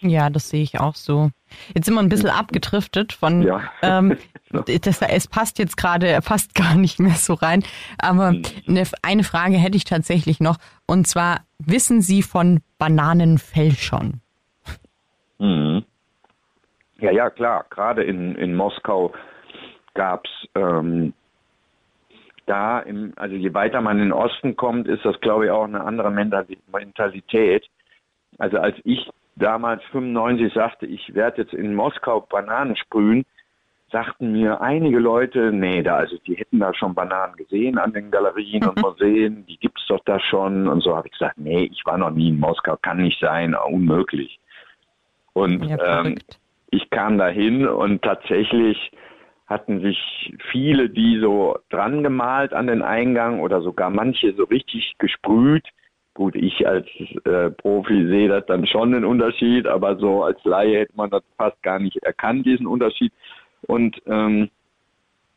Ja, 0.00 0.30
das 0.30 0.50
sehe 0.50 0.62
ich 0.62 0.78
auch 0.78 0.94
so. 0.94 1.30
Jetzt 1.74 1.86
sind 1.86 1.94
wir 1.94 2.00
ein 2.00 2.08
bisschen 2.08 2.30
abgedriftet 2.30 3.12
von, 3.12 3.42
ja. 3.42 3.62
ähm, 3.82 4.16
das, 4.82 5.02
es 5.02 5.28
passt 5.28 5.58
jetzt 5.58 5.76
gerade 5.76 6.20
fast 6.22 6.54
gar 6.54 6.74
nicht 6.74 7.00
mehr 7.00 7.14
so 7.14 7.34
rein. 7.34 7.62
Aber 7.98 8.30
hm. 8.30 8.42
eine, 8.68 8.84
eine 9.02 9.24
Frage 9.24 9.56
hätte 9.56 9.76
ich 9.76 9.84
tatsächlich 9.84 10.40
noch. 10.40 10.56
Und 10.86 11.06
zwar, 11.06 11.40
wissen 11.58 12.02
Sie 12.02 12.22
von 12.22 12.60
Bananenfälschern? 12.78 14.20
Mhm. 15.38 15.84
Ja, 16.98 17.10
ja, 17.10 17.30
klar. 17.30 17.66
Gerade 17.70 18.04
in, 18.04 18.36
in 18.36 18.54
Moskau 18.54 19.12
gab 19.94 20.24
es 20.24 20.48
ähm, 20.54 21.12
da, 22.46 22.80
im, 22.80 23.12
also 23.16 23.34
je 23.34 23.52
weiter 23.54 23.80
man 23.80 23.98
in 23.98 24.04
den 24.04 24.12
Osten 24.12 24.56
kommt, 24.56 24.88
ist 24.88 25.04
das, 25.04 25.20
glaube 25.20 25.46
ich, 25.46 25.50
auch 25.50 25.64
eine 25.64 25.84
andere 25.84 26.10
Mentalität. 26.10 27.66
Also 28.38 28.58
als 28.58 28.76
ich 28.84 29.10
damals 29.34 29.82
95 29.92 30.52
sagte, 30.52 30.86
ich 30.86 31.14
werde 31.14 31.42
jetzt 31.42 31.54
in 31.54 31.74
Moskau 31.74 32.20
Bananen 32.20 32.76
sprühen, 32.76 33.24
sagten 33.92 34.32
mir 34.32 34.60
einige 34.60 34.98
Leute, 34.98 35.52
nee, 35.52 35.82
da, 35.82 35.96
also 35.96 36.16
die 36.26 36.34
hätten 36.34 36.58
da 36.58 36.74
schon 36.74 36.94
Bananen 36.94 37.36
gesehen 37.36 37.78
an 37.78 37.92
den 37.92 38.10
Galerien 38.10 38.66
und 38.66 38.80
Museen, 38.80 39.46
die 39.46 39.58
gibt's 39.58 39.86
doch 39.88 40.00
da 40.04 40.18
schon 40.18 40.66
und 40.66 40.82
so 40.82 40.96
habe 40.96 41.06
ich 41.08 41.12
gesagt, 41.12 41.38
nee, 41.38 41.70
ich 41.72 41.84
war 41.84 41.98
noch 41.98 42.10
nie 42.10 42.28
in 42.30 42.40
Moskau, 42.40 42.76
kann 42.80 42.98
nicht 42.98 43.20
sein, 43.20 43.54
unmöglich. 43.54 44.40
Und 45.34 45.64
ja, 45.64 46.00
ähm, 46.00 46.16
ich 46.70 46.90
kam 46.90 47.18
dahin 47.18 47.68
und 47.68 48.02
tatsächlich 48.02 48.90
hatten 49.46 49.80
sich 49.80 50.34
viele, 50.50 50.90
die 50.90 51.18
so 51.20 51.56
dran 51.70 52.02
gemalt 52.02 52.52
an 52.52 52.66
den 52.66 52.82
Eingang 52.82 53.40
oder 53.40 53.60
sogar 53.60 53.90
manche 53.90 54.34
so 54.34 54.44
richtig 54.44 54.94
gesprüht. 54.98 55.66
Gut, 56.14 56.34
ich 56.34 56.66
als 56.66 56.86
äh, 57.24 57.50
Profi 57.50 58.06
sehe 58.08 58.28
das 58.28 58.46
dann 58.46 58.66
schon 58.66 58.92
den 58.92 59.04
Unterschied, 59.04 59.66
aber 59.66 59.96
so 59.96 60.24
als 60.24 60.42
Laie 60.44 60.80
hätte 60.80 60.96
man 60.96 61.10
das 61.10 61.22
fast 61.36 61.62
gar 61.62 61.78
nicht 61.78 61.96
erkannt, 61.98 62.46
diesen 62.46 62.66
Unterschied. 62.66 63.12
Und 63.66 64.00
ähm, 64.06 64.48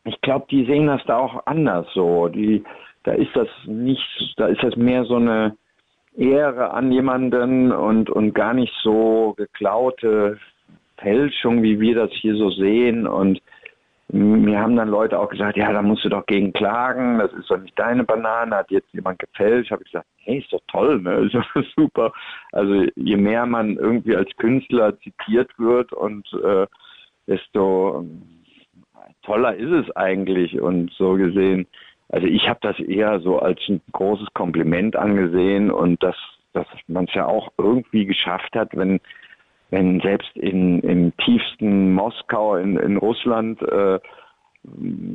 ich 0.04 0.20
glaube, 0.22 0.46
die 0.50 0.64
sehen 0.64 0.86
das 0.86 1.02
da 1.06 1.18
auch 1.18 1.46
anders 1.46 1.86
so. 1.94 2.28
Die, 2.28 2.64
da 3.04 3.12
ist 3.12 3.34
das 3.34 3.48
nicht, 3.66 4.34
da 4.38 4.46
ist 4.46 4.62
das 4.62 4.74
mehr 4.76 5.04
so 5.04 5.16
eine 5.16 5.56
Ehre 6.16 6.72
an 6.72 6.90
jemanden 6.90 7.72
und, 7.72 8.10
und 8.10 8.34
gar 8.34 8.54
nicht 8.54 8.72
so 8.82 9.34
geklaute 9.36 10.38
Fälschung, 10.96 11.62
wie 11.62 11.78
wir 11.78 11.94
das 11.94 12.10
hier 12.12 12.34
so 12.36 12.50
sehen. 12.50 13.06
Und 13.06 13.40
mir 14.12 14.58
haben 14.58 14.76
dann 14.76 14.88
Leute 14.88 15.18
auch 15.18 15.28
gesagt, 15.28 15.56
ja, 15.56 15.72
da 15.72 15.82
musst 15.82 16.04
du 16.04 16.08
doch 16.08 16.26
gegen 16.26 16.52
klagen, 16.52 17.18
das 17.18 17.32
ist 17.32 17.50
doch 17.50 17.58
nicht 17.58 17.78
deine 17.78 18.04
Banane, 18.04 18.56
hat 18.56 18.70
jetzt 18.70 18.92
jemand 18.92 19.18
gefälscht. 19.18 19.70
Habe 19.70 19.82
ich 19.82 19.92
gesagt, 19.92 20.08
hey, 20.16 20.38
ist 20.38 20.52
doch 20.52 20.60
toll, 20.68 21.00
ne? 21.00 21.14
ist 21.32 21.34
doch 21.34 21.64
super. 21.76 22.12
Also 22.52 22.86
je 22.96 23.16
mehr 23.16 23.46
man 23.46 23.76
irgendwie 23.76 24.16
als 24.16 24.30
Künstler 24.36 24.98
zitiert 25.00 25.50
wird 25.58 25.92
und 25.92 26.26
äh, 26.44 26.66
desto 27.26 28.00
ähm, 28.00 28.22
toller 29.22 29.54
ist 29.54 29.70
es 29.70 29.96
eigentlich 29.96 30.60
und 30.60 30.90
so 30.92 31.14
gesehen. 31.14 31.66
Also 32.08 32.26
ich 32.26 32.48
habe 32.48 32.58
das 32.62 32.78
eher 32.80 33.20
so 33.20 33.38
als 33.38 33.60
ein 33.68 33.80
großes 33.92 34.28
Kompliment 34.34 34.96
angesehen 34.96 35.70
und 35.70 36.02
dass, 36.02 36.16
dass 36.52 36.66
man 36.88 37.04
es 37.04 37.14
ja 37.14 37.26
auch 37.26 37.52
irgendwie 37.56 38.06
geschafft 38.06 38.56
hat, 38.56 38.76
wenn 38.76 39.00
wenn 39.70 40.00
selbst 40.00 40.36
in, 40.36 40.80
im 40.80 41.16
tiefsten 41.18 41.92
Moskau 41.92 42.56
in, 42.56 42.76
in 42.76 42.96
Russland 42.96 43.60
äh, 43.62 43.98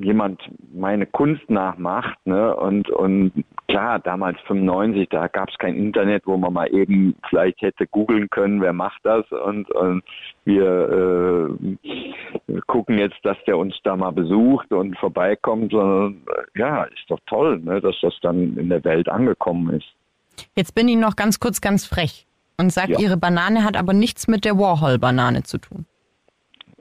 jemand 0.02 0.42
meine 0.74 1.06
Kunst 1.06 1.48
nachmacht, 1.50 2.18
ne? 2.26 2.56
Und 2.56 2.90
und 2.90 3.32
klar, 3.68 4.00
damals 4.00 4.40
95, 4.48 5.08
da 5.10 5.28
gab 5.28 5.50
es 5.50 5.58
kein 5.60 5.76
Internet, 5.76 6.24
wo 6.26 6.36
man 6.38 6.54
mal 6.54 6.74
eben 6.74 7.16
vielleicht 7.30 7.62
hätte 7.62 7.86
googeln 7.86 8.28
können, 8.32 8.62
wer 8.62 8.74
macht 8.74 9.00
das 9.04 9.24
und, 9.32 9.70
und 9.72 10.04
wir 10.46 11.58
äh, 11.68 12.62
gucken 12.66 12.98
jetzt, 12.98 13.18
dass 13.24 13.38
der 13.46 13.58
uns 13.58 13.76
da 13.84 13.96
mal 13.96 14.12
besucht 14.12 14.72
und 14.72 14.98
vorbeikommt, 14.98 15.72
sondern 15.72 16.24
ja, 16.56 16.84
ist 16.84 17.06
doch 17.10 17.20
toll, 17.28 17.60
ne, 17.60 17.82
dass 17.82 17.96
das 18.02 18.16
dann 18.22 18.58
in 18.58 18.70
der 18.70 18.84
Welt 18.84 19.10
angekommen 19.10 19.76
ist. 19.76 20.48
Jetzt 20.56 20.74
bin 20.74 20.88
ich 20.88 20.98
noch 20.98 21.16
ganz 21.16 21.40
kurz 21.40 21.62
ganz 21.62 21.86
frech 21.86 22.26
und 22.58 22.72
sagt, 22.72 22.90
ja. 22.90 23.00
ihre 23.00 23.18
Banane 23.18 23.64
hat 23.64 23.78
aber 23.78 23.94
nichts 23.94 24.28
mit 24.28 24.46
der 24.46 24.58
Warhol-Banane 24.58 25.44
zu 25.44 25.58
tun. 25.58 25.86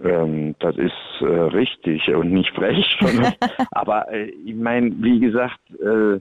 Ähm, 0.03 0.55
das 0.59 0.77
ist 0.77 0.93
äh, 1.21 1.25
richtig 1.25 2.09
und 2.09 2.33
nicht 2.33 2.51
frech. 2.55 2.99
aber 3.71 4.11
äh, 4.13 4.27
ich 4.27 4.55
meine, 4.55 4.91
wie 4.99 5.21
gesagt, 5.21 5.59
äh, 5.81 6.21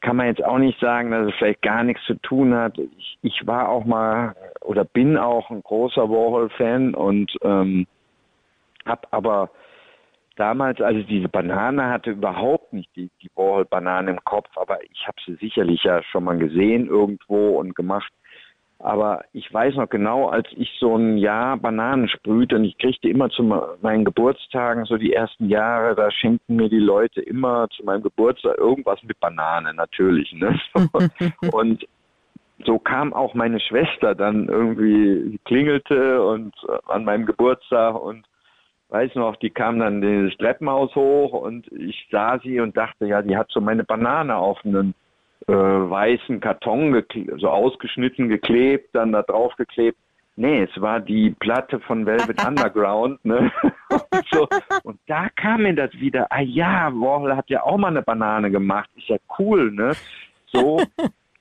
kann 0.00 0.16
man 0.16 0.26
jetzt 0.26 0.42
auch 0.42 0.58
nicht 0.58 0.80
sagen, 0.80 1.10
dass 1.10 1.28
es 1.28 1.34
vielleicht 1.38 1.62
gar 1.62 1.84
nichts 1.84 2.02
zu 2.06 2.14
tun 2.14 2.54
hat. 2.54 2.78
Ich, 2.78 3.18
ich 3.22 3.46
war 3.46 3.68
auch 3.68 3.84
mal 3.84 4.34
oder 4.62 4.84
bin 4.84 5.18
auch 5.18 5.50
ein 5.50 5.62
großer 5.62 6.08
Warhol-Fan 6.08 6.94
und 6.94 7.32
ähm, 7.42 7.86
habe 8.86 9.06
aber 9.10 9.50
damals, 10.36 10.80
also 10.80 11.02
diese 11.02 11.28
Banane 11.28 11.90
hatte 11.90 12.12
überhaupt 12.12 12.72
nicht 12.72 12.88
die, 12.96 13.10
die 13.22 13.30
Warhol-Banane 13.34 14.10
im 14.10 14.24
Kopf, 14.24 14.48
aber 14.56 14.82
ich 14.90 15.06
habe 15.06 15.18
sie 15.26 15.34
sicherlich 15.34 15.84
ja 15.84 16.02
schon 16.02 16.24
mal 16.24 16.38
gesehen 16.38 16.86
irgendwo 16.86 17.58
und 17.58 17.76
gemacht. 17.76 18.10
Aber 18.82 19.24
ich 19.34 19.52
weiß 19.52 19.74
noch 19.74 19.90
genau, 19.90 20.28
als 20.28 20.48
ich 20.56 20.70
so 20.80 20.96
ein 20.96 21.18
Jahr 21.18 21.58
Bananen 21.58 22.08
sprühte 22.08 22.56
und 22.56 22.64
ich 22.64 22.78
kriegte 22.78 23.10
immer 23.10 23.28
zu 23.28 23.42
meinen 23.42 24.06
Geburtstagen, 24.06 24.86
so 24.86 24.96
die 24.96 25.12
ersten 25.12 25.50
Jahre, 25.50 25.94
da 25.94 26.10
schenkten 26.10 26.56
mir 26.56 26.70
die 26.70 26.78
Leute 26.78 27.20
immer 27.20 27.68
zu 27.76 27.84
meinem 27.84 28.02
Geburtstag 28.02 28.56
irgendwas 28.56 29.02
mit 29.02 29.20
Banane, 29.20 29.74
natürlich. 29.74 30.32
Ne? 30.32 30.58
und 31.52 31.86
so 32.64 32.78
kam 32.78 33.12
auch 33.12 33.34
meine 33.34 33.60
Schwester 33.60 34.14
dann 34.14 34.48
irgendwie, 34.48 35.38
klingelte 35.44 36.22
und 36.24 36.54
äh, 36.66 36.78
an 36.86 37.04
meinem 37.04 37.26
Geburtstag 37.26 38.00
und 38.00 38.24
weiß 38.88 39.14
noch, 39.14 39.36
die 39.36 39.50
kam 39.50 39.78
dann 39.78 40.00
das 40.00 40.36
Treppenhaus 40.38 40.94
hoch 40.94 41.32
und 41.32 41.70
ich 41.72 42.08
sah 42.10 42.38
sie 42.38 42.60
und 42.60 42.76
dachte, 42.78 43.06
ja, 43.06 43.20
die 43.20 43.36
hat 43.36 43.50
so 43.50 43.60
meine 43.60 43.84
Banane 43.84 44.36
auf 44.36 44.58
einen 44.64 44.94
äh, 45.46 45.52
weißen 45.52 46.40
Karton 46.40 47.02
so 47.38 47.48
ausgeschnitten, 47.48 48.28
geklebt, 48.28 48.94
dann 48.94 49.12
da 49.12 49.22
drauf 49.22 49.54
geklebt. 49.56 49.98
Nee, 50.36 50.62
es 50.62 50.80
war 50.80 51.00
die 51.00 51.34
Platte 51.38 51.80
von 51.80 52.06
Velvet 52.06 52.44
Underground, 52.46 53.24
ne? 53.24 53.50
und, 53.90 54.24
so. 54.30 54.48
und 54.84 54.98
da 55.06 55.28
kam 55.36 55.62
mir 55.62 55.74
das 55.74 55.92
wieder, 55.94 56.26
ah 56.30 56.40
ja, 56.40 56.90
Warhol 56.92 57.36
hat 57.36 57.50
ja 57.50 57.62
auch 57.62 57.76
mal 57.76 57.88
eine 57.88 58.02
Banane 58.02 58.50
gemacht, 58.50 58.88
ist 58.96 59.08
ja 59.08 59.16
cool, 59.38 59.70
ne? 59.72 59.92
So. 60.46 60.80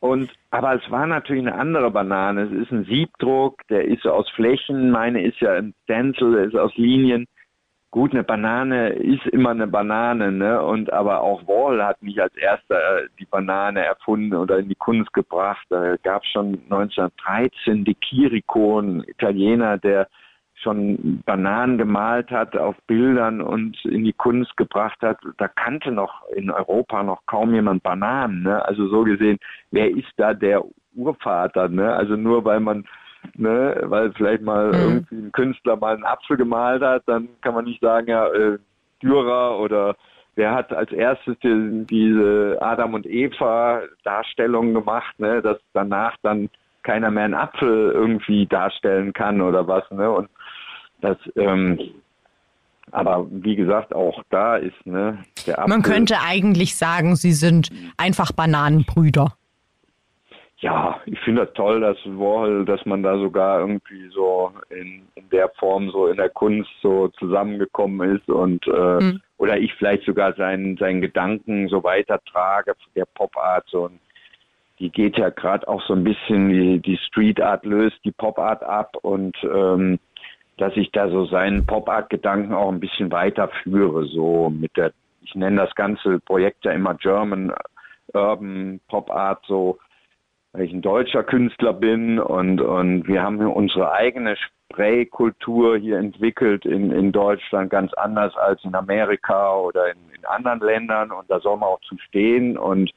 Und, 0.02 0.32
aber 0.50 0.76
es 0.76 0.92
war 0.92 1.08
natürlich 1.08 1.46
eine 1.46 1.56
andere 1.56 1.92
Banane. 1.92 2.44
Es 2.44 2.52
ist 2.52 2.72
ein 2.72 2.86
Siebdruck, 2.86 3.68
der 3.68 3.86
ist 3.86 4.06
aus 4.08 4.30
Flächen, 4.30 4.92
meine 4.92 5.24
ist 5.24 5.40
ja 5.40 5.54
ein 5.54 5.74
Stencil, 5.84 6.36
ist 6.36 6.56
aus 6.56 6.76
Linien 6.76 7.28
gut, 7.92 8.12
eine 8.12 8.24
Banane 8.24 8.90
ist 8.90 9.26
immer 9.28 9.52
eine 9.52 9.68
Banane, 9.68 10.32
ne? 10.32 10.62
Und 10.62 10.92
aber 10.94 11.22
auch 11.22 11.48
Wall 11.48 11.84
hat 11.84 12.02
nicht 12.02 12.20
als 12.20 12.36
erster 12.36 12.76
äh, 12.76 13.08
die 13.20 13.26
Banane 13.26 13.84
erfunden 13.84 14.36
oder 14.36 14.60
in 14.60 14.70
die 14.70 14.76
Kunst 14.76 15.14
gebracht. 15.14 15.66
Da 15.70 15.96
gab 15.98 16.24
es 16.24 16.30
schon 16.30 16.60
1913 16.70 17.86
die 17.86 17.98
Chirico, 18.00 18.80
ein 18.80 19.04
Italiener, 19.08 19.78
der 19.78 20.08
schon 20.62 21.24
Bananen 21.26 21.78
gemalt 21.78 22.32
hat 22.32 22.56
auf 22.56 22.76
Bildern 22.86 23.42
und 23.42 23.84
in 23.86 24.04
die 24.04 24.14
Kunst 24.14 24.56
gebracht 24.58 25.02
hat. 25.02 25.18
Da 25.38 25.48
kannte 25.48 25.92
noch 25.92 26.28
in 26.36 26.52
Europa 26.52 27.02
noch 27.04 27.26
kaum 27.26 27.54
jemand 27.54 27.82
Bananen. 27.84 28.44
Ne? 28.44 28.64
Also 28.66 28.88
so 28.88 29.04
gesehen, 29.04 29.38
wer 29.72 29.90
ist 29.90 30.12
da 30.18 30.34
der 30.34 30.64
Urvater? 30.96 31.70
Ne? 31.70 31.94
Also 31.94 32.16
nur 32.16 32.44
weil 32.46 32.60
man 32.60 32.86
ne, 33.36 33.82
weil 33.84 34.12
vielleicht 34.14 34.44
mal 34.44 34.68
mhm. 34.68 34.74
irgendwie 34.74 35.16
ein 35.16 35.32
Künstler 35.32 35.76
mal 35.76 35.96
einen 35.96 36.06
Apfel 36.06 36.38
gemalt 36.38 36.82
hat, 36.82 37.04
dann 37.06 37.30
kann 37.42 37.54
man 37.54 37.66
nicht 37.66 37.82
sagen, 37.82 38.08
ja, 38.08 38.28
äh, 38.28 38.58
Dürer 39.02 39.60
oder 39.60 39.96
wer 40.36 40.54
hat 40.54 40.74
als 40.74 40.92
erstes 40.92 41.38
die, 41.44 41.86
diese 41.90 42.58
Adam 42.62 42.94
und 42.94 43.06
Eva 43.06 43.82
Darstellung 44.04 44.74
gemacht, 44.74 45.20
ne, 45.20 45.42
dass 45.42 45.58
danach 45.74 46.16
dann 46.22 46.50
keiner 46.84 47.12
mehr 47.12 47.26
einen 47.26 47.34
Apfel 47.34 47.92
irgendwie 47.92 48.46
darstellen 48.46 49.14
kann 49.14 49.42
oder 49.42 49.68
was, 49.68 49.90
ne? 49.92 50.10
Und 50.10 50.30
das, 51.02 51.18
ähm, 51.36 51.80
aber 52.92 53.28
wie 53.30 53.56
gesagt, 53.56 53.94
auch 53.94 54.24
da 54.30 54.58
ist 54.58 54.86
ne, 54.86 55.20
der 55.46 55.60
Apfel. 55.60 55.70
Man 55.70 55.84
könnte 55.84 56.16
eigentlich 56.26 56.76
sagen, 56.76 57.16
sie 57.16 57.34
sind 57.34 57.70
einfach 57.98 58.32
Bananenbrüder. 58.32 59.34
Ja, 60.62 61.00
ich 61.06 61.20
finde 61.22 61.46
das 61.46 61.54
toll, 61.54 61.80
dass 61.80 61.98
Warhol, 62.06 62.66
dass 62.66 62.86
man 62.86 63.02
da 63.02 63.18
sogar 63.18 63.62
irgendwie 63.62 64.10
so 64.10 64.52
in, 64.70 65.08
in 65.16 65.30
der 65.30 65.50
Form 65.58 65.90
so 65.90 66.08
in 66.08 66.18
der 66.18 66.30
Kunst 66.30 66.70
so 66.82 67.08
zusammengekommen 67.20 68.18
ist 68.18 68.28
und 68.28 68.68
äh, 68.68 69.00
mhm. 69.00 69.22
oder 69.38 69.58
ich 69.58 69.74
vielleicht 69.76 70.04
sogar 70.04 70.34
seinen 70.34 70.76
seinen 70.76 71.00
Gedanken 71.00 71.70
so 71.70 71.82
weitertrage 71.84 72.76
der 72.94 73.06
Pop 73.06 73.38
Art 73.38 73.66
so 73.70 73.88
ein 73.88 74.00
die 74.80 74.90
geht 74.90 75.18
ja 75.18 75.30
gerade 75.30 75.68
auch 75.68 75.82
so 75.84 75.94
ein 75.94 76.04
bisschen, 76.04 76.50
die, 76.50 76.80
die 76.80 76.98
Street 76.98 77.42
Art 77.42 77.66
löst 77.66 77.98
die 78.04 78.12
Pop 78.12 78.40
Art 78.40 78.64
ab 78.64 78.96
und 79.02 79.36
ähm, 79.44 80.00
dass 80.58 80.76
ich 80.76 80.92
da 80.92 81.10
so 81.10 81.26
seinen 81.26 81.66
Pop 81.66 81.88
Art 81.90 82.10
Gedanken 82.10 82.54
auch 82.54 82.70
ein 82.70 82.80
bisschen 82.80 83.12
weiterführe, 83.12 84.06
so 84.06 84.50
mit 84.50 84.76
der, 84.78 84.92
ich 85.22 85.36
nenne 85.36 85.58
das 85.58 85.76
ganze 85.76 86.20
Projekt 86.20 86.66
ja 86.66 86.72
immer 86.72 86.96
German 86.96 87.54
Urban 88.14 88.80
Pop 88.88 89.12
Art, 89.12 89.44
so, 89.48 89.78
weil 90.52 90.64
ich 90.64 90.74
ein 90.74 90.82
deutscher 90.82 91.24
Künstler 91.24 91.74
bin 91.74 92.20
und, 92.20 92.62
und 92.62 93.08
wir 93.08 93.22
haben 93.22 93.38
hier 93.38 93.56
unsere 93.56 93.92
eigene 93.92 94.36
Spraykultur 94.72 95.78
hier 95.78 95.98
entwickelt 95.98 96.66
in, 96.66 96.92
in 96.92 97.12
Deutschland, 97.12 97.70
ganz 97.70 97.94
anders 97.94 98.36
als 98.36 98.64
in 98.64 98.76
Amerika 98.76 99.56
oder 99.56 99.92
in, 99.92 99.98
in 100.16 100.26
anderen 100.26 100.60
Ländern 100.60 101.12
und 101.12 101.30
da 101.30 101.40
soll 101.40 101.58
man 101.58 101.70
auch 101.70 101.82
zu 101.82 101.98
stehen 102.00 102.58
und 102.58 102.92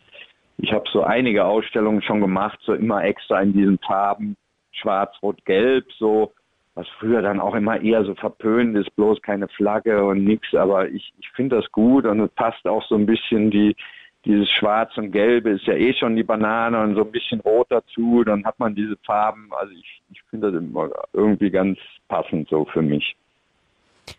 ich 0.58 0.72
habe 0.72 0.84
so 0.92 1.02
einige 1.02 1.44
Ausstellungen 1.44 2.02
schon 2.02 2.20
gemacht, 2.20 2.58
so 2.62 2.74
immer 2.74 3.04
extra 3.04 3.40
in 3.40 3.52
diesen 3.52 3.78
Farben, 3.78 4.36
schwarz, 4.70 5.14
rot, 5.22 5.44
gelb, 5.44 5.86
so, 5.98 6.32
was 6.74 6.86
früher 6.98 7.20
dann 7.20 7.40
auch 7.40 7.54
immer 7.54 7.80
eher 7.80 8.04
so 8.04 8.14
verpönt 8.14 8.76
ist, 8.76 8.94
bloß 8.96 9.20
keine 9.22 9.48
Flagge 9.48 10.04
und 10.04 10.24
nix, 10.24 10.54
aber 10.54 10.88
ich, 10.88 11.12
ich 11.18 11.28
finde 11.30 11.56
das 11.56 11.70
gut 11.72 12.06
und 12.06 12.20
es 12.20 12.30
passt 12.30 12.66
auch 12.66 12.84
so 12.86 12.94
ein 12.94 13.06
bisschen 13.06 13.50
die, 13.50 13.76
dieses 14.24 14.48
Schwarz 14.50 14.96
und 14.96 15.10
Gelbe 15.10 15.50
ist 15.50 15.66
ja 15.66 15.74
eh 15.74 15.94
schon 15.94 16.16
die 16.16 16.22
Banane 16.22 16.80
und 16.80 16.94
so 16.94 17.02
ein 17.02 17.10
bisschen 17.10 17.40
Rot 17.40 17.66
dazu, 17.70 18.22
dann 18.24 18.44
hat 18.44 18.58
man 18.58 18.74
diese 18.74 18.96
Farben, 19.04 19.48
also 19.58 19.72
ich, 19.72 20.02
ich 20.10 20.22
finde 20.30 20.52
das 20.52 20.60
immer 20.60 20.90
irgendwie 21.12 21.50
ganz 21.50 21.78
passend 22.08 22.48
so 22.48 22.64
für 22.66 22.82
mich. 22.82 23.16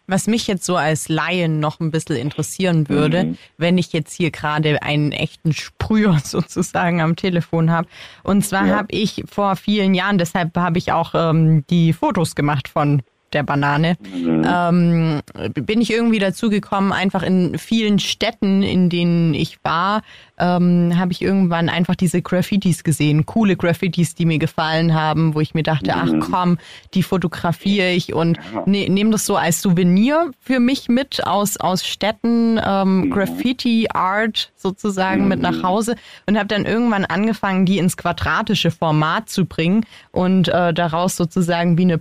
Was 0.07 0.27
mich 0.27 0.47
jetzt 0.47 0.65
so 0.65 0.75
als 0.75 1.09
Laien 1.09 1.59
noch 1.59 1.79
ein 1.79 1.91
bisschen 1.91 2.15
interessieren 2.15 2.89
würde, 2.89 3.25
mhm. 3.25 3.37
wenn 3.57 3.77
ich 3.77 3.93
jetzt 3.93 4.13
hier 4.13 4.31
gerade 4.31 4.81
einen 4.81 5.11
echten 5.11 5.53
Sprüher 5.53 6.17
sozusagen 6.23 7.01
am 7.01 7.15
Telefon 7.15 7.71
habe. 7.71 7.87
Und 8.23 8.43
zwar 8.43 8.67
ja. 8.67 8.75
habe 8.77 8.87
ich 8.91 9.23
vor 9.27 9.55
vielen 9.55 9.93
Jahren, 9.93 10.17
deshalb 10.17 10.55
habe 10.57 10.77
ich 10.77 10.91
auch 10.91 11.13
ähm, 11.15 11.65
die 11.69 11.93
Fotos 11.93 12.35
gemacht 12.35 12.67
von 12.67 13.01
der 13.33 13.43
Banane, 13.43 13.97
mhm. 14.13 14.45
ähm, 14.45 15.21
bin 15.53 15.81
ich 15.81 15.91
irgendwie 15.91 16.19
dazu 16.19 16.49
gekommen, 16.49 16.91
einfach 16.91 17.23
in 17.23 17.57
vielen 17.57 17.99
Städten, 17.99 18.63
in 18.63 18.89
denen 18.89 19.33
ich 19.33 19.59
war, 19.63 20.01
ähm, 20.37 20.93
habe 20.97 21.11
ich 21.11 21.21
irgendwann 21.21 21.69
einfach 21.69 21.95
diese 21.95 22.21
Graffitis 22.21 22.83
gesehen, 22.83 23.25
coole 23.25 23.55
Graffitis, 23.55 24.15
die 24.15 24.25
mir 24.25 24.39
gefallen 24.39 24.93
haben, 24.93 25.35
wo 25.35 25.41
ich 25.41 25.53
mir 25.53 25.63
dachte, 25.63 25.93
ach 25.95 26.11
mhm. 26.11 26.19
komm, 26.19 26.57
die 26.93 27.03
fotografiere 27.03 27.91
ich 27.91 28.13
und 28.13 28.39
ne, 28.65 28.89
nehme 28.89 29.11
das 29.11 29.25
so 29.25 29.35
als 29.37 29.61
Souvenir 29.61 30.31
für 30.39 30.59
mich 30.59 30.89
mit 30.89 31.25
aus, 31.25 31.57
aus 31.57 31.85
Städten, 31.85 32.59
ähm, 32.65 33.01
mhm. 33.01 33.11
Graffiti-Art 33.11 34.51
sozusagen 34.55 35.27
mit 35.27 35.39
nach 35.39 35.63
Hause 35.63 35.95
und 36.25 36.37
habe 36.37 36.47
dann 36.47 36.65
irgendwann 36.65 37.05
angefangen, 37.05 37.65
die 37.65 37.77
ins 37.77 37.97
quadratische 37.97 38.71
Format 38.71 39.29
zu 39.29 39.45
bringen 39.45 39.85
und 40.11 40.47
äh, 40.47 40.73
daraus 40.73 41.15
sozusagen 41.15 41.77
wie 41.77 41.83
eine 41.83 41.97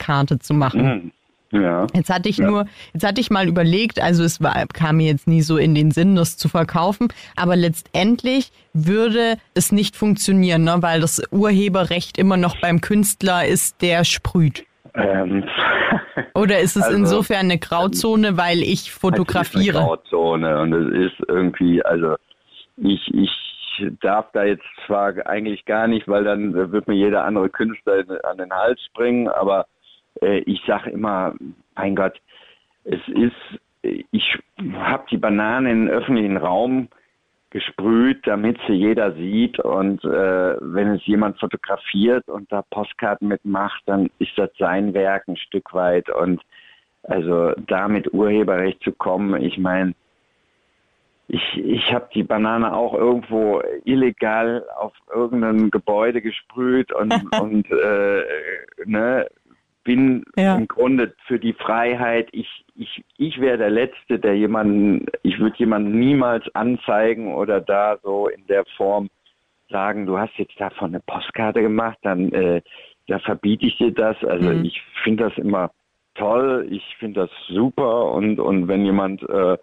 Polaroid-Postkarte 0.00 0.38
zu 0.38 0.54
machen. 0.54 0.82
Mhm. 0.82 1.12
Ja. 1.52 1.88
Jetzt 1.94 2.10
hatte 2.10 2.28
ich 2.28 2.38
ja. 2.38 2.48
nur, 2.48 2.66
jetzt 2.92 3.04
hatte 3.04 3.20
ich 3.20 3.28
mal 3.28 3.48
überlegt, 3.48 4.00
also 4.00 4.22
es 4.22 4.40
war, 4.40 4.54
kam 4.72 4.98
mir 4.98 5.08
jetzt 5.08 5.26
nie 5.26 5.42
so 5.42 5.56
in 5.56 5.74
den 5.74 5.90
Sinn, 5.90 6.14
das 6.14 6.36
zu 6.36 6.48
verkaufen, 6.48 7.08
aber 7.34 7.56
letztendlich 7.56 8.52
würde 8.72 9.36
es 9.54 9.72
nicht 9.72 9.96
funktionieren, 9.96 10.62
ne, 10.62 10.76
weil 10.78 11.00
das 11.00 11.20
Urheberrecht 11.32 12.18
immer 12.18 12.36
noch 12.36 12.60
beim 12.60 12.80
Künstler 12.80 13.46
ist, 13.46 13.82
der 13.82 14.04
sprüht. 14.04 14.64
Ähm. 14.94 15.44
Oder 16.34 16.60
ist 16.60 16.76
es 16.76 16.84
also, 16.84 16.96
insofern 16.96 17.46
eine 17.46 17.58
Grauzone, 17.58 18.36
weil 18.36 18.62
ich 18.62 18.92
fotografiere? 18.92 19.78
Eine 19.78 19.86
Grauzone 19.88 20.60
und 20.60 20.72
es 20.72 21.10
ist 21.10 21.28
irgendwie, 21.28 21.84
also 21.84 22.14
ich, 22.76 23.12
ich 23.12 23.30
darf 24.00 24.26
da 24.32 24.44
jetzt 24.44 24.64
zwar 24.86 25.14
eigentlich 25.26 25.64
gar 25.64 25.88
nicht, 25.88 26.06
weil 26.06 26.24
dann 26.24 26.54
wird 26.54 26.86
mir 26.86 26.94
jeder 26.94 27.24
andere 27.24 27.48
Künstler 27.48 28.04
an 28.24 28.38
den 28.38 28.52
Hals 28.52 28.80
springen, 28.84 29.28
aber 29.28 29.66
ich 30.20 30.62
sage 30.66 30.90
immer, 30.90 31.34
mein 31.74 31.96
Gott, 31.96 32.20
es 32.84 33.00
ist, 33.08 33.60
ich 33.82 34.38
habe 34.74 35.04
die 35.10 35.16
Banane 35.16 35.70
in 35.70 35.86
den 35.86 35.94
öffentlichen 35.94 36.36
Raum 36.36 36.88
gesprüht, 37.50 38.26
damit 38.26 38.58
sie 38.66 38.74
jeder 38.74 39.12
sieht. 39.14 39.58
Und 39.58 40.04
äh, 40.04 40.56
wenn 40.60 40.94
es 40.94 41.06
jemand 41.06 41.38
fotografiert 41.38 42.28
und 42.28 42.50
da 42.52 42.62
Postkarten 42.62 43.28
mitmacht, 43.28 43.82
dann 43.86 44.10
ist 44.18 44.32
das 44.36 44.50
sein 44.58 44.94
Werk 44.94 45.28
ein 45.28 45.36
Stück 45.36 45.74
weit. 45.74 46.08
Und 46.10 46.40
also 47.02 47.52
da 47.66 47.88
mit 47.88 48.12
Urheberrecht 48.14 48.82
zu 48.82 48.92
kommen, 48.92 49.40
ich 49.42 49.58
meine, 49.58 49.94
ich, 51.32 51.42
ich 51.56 51.92
habe 51.92 52.08
die 52.12 52.24
Banane 52.24 52.74
auch 52.74 52.92
irgendwo 52.92 53.62
illegal 53.84 54.64
auf 54.76 54.92
irgendein 55.12 55.70
Gebäude 55.70 56.22
gesprüht 56.22 56.92
und, 56.92 57.12
und 57.40 57.70
äh, 57.70 58.22
ne, 58.84 59.26
bin 59.90 60.22
ja. 60.36 60.56
im 60.56 60.68
Grunde 60.68 61.14
für 61.26 61.40
die 61.40 61.52
Freiheit. 61.52 62.28
Ich, 62.30 62.64
ich, 62.76 63.04
ich 63.16 63.40
wäre 63.40 63.58
der 63.58 63.70
Letzte, 63.70 64.20
der 64.20 64.36
jemanden, 64.36 65.06
ich 65.24 65.40
würde 65.40 65.56
jemanden 65.58 65.98
niemals 65.98 66.44
anzeigen 66.54 67.34
oder 67.34 67.60
da 67.60 67.98
so 68.04 68.28
in 68.28 68.46
der 68.46 68.64
Form 68.76 69.10
sagen, 69.68 70.06
du 70.06 70.16
hast 70.16 70.30
jetzt 70.36 70.60
davon 70.60 70.90
eine 70.90 71.00
Postkarte 71.00 71.60
gemacht, 71.60 71.98
dann 72.02 72.30
äh, 72.30 72.62
da 73.08 73.18
verbiete 73.18 73.66
ich 73.66 73.78
dir 73.78 73.90
das. 73.90 74.16
Also 74.22 74.50
mhm. 74.50 74.64
ich 74.64 74.80
finde 75.02 75.24
das 75.24 75.36
immer 75.38 75.72
toll, 76.14 76.68
ich 76.70 76.84
finde 77.00 77.22
das 77.22 77.30
super 77.48 78.12
und, 78.12 78.38
und 78.38 78.68
wenn 78.68 78.84
jemand 78.84 79.28
äh, 79.28 79.58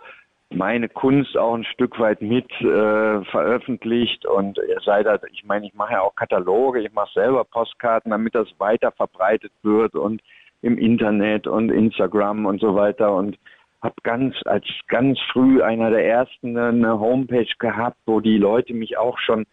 meine 0.49 0.87
Kunst 0.87 1.37
auch 1.37 1.55
ein 1.55 1.65
Stück 1.65 1.99
weit 1.99 2.21
mit 2.21 2.49
äh, 2.61 3.23
veröffentlicht 3.25 4.25
und 4.25 4.59
seid 4.85 5.05
da, 5.05 5.19
ich 5.31 5.43
meine, 5.43 5.67
ich 5.67 5.73
mache 5.73 5.93
ja 5.93 6.01
auch 6.01 6.15
Kataloge, 6.15 6.81
ich 6.81 6.93
mache 6.93 7.11
selber 7.13 7.43
Postkarten, 7.43 8.11
damit 8.11 8.33
das 8.33 8.47
weiter 8.57 8.91
verbreitet 8.91 9.51
wird 9.61 9.95
und 9.95 10.21
im 10.61 10.77
Internet 10.77 11.47
und 11.47 11.69
Instagram 11.69 12.45
und 12.45 12.61
so 12.61 12.75
weiter 12.75 13.13
und 13.13 13.37
habe 13.81 13.95
ganz 14.03 14.35
als 14.45 14.65
ganz 14.87 15.19
früh 15.31 15.61
einer 15.61 15.91
der 15.91 16.05
ersten 16.05 16.57
eine 16.57 16.99
Homepage 16.99 17.53
gehabt, 17.59 17.97
wo 18.05 18.21
die 18.21 18.37
Leute 18.37 18.73
mich 18.73 18.97
auch 18.97 19.19
schon 19.19 19.45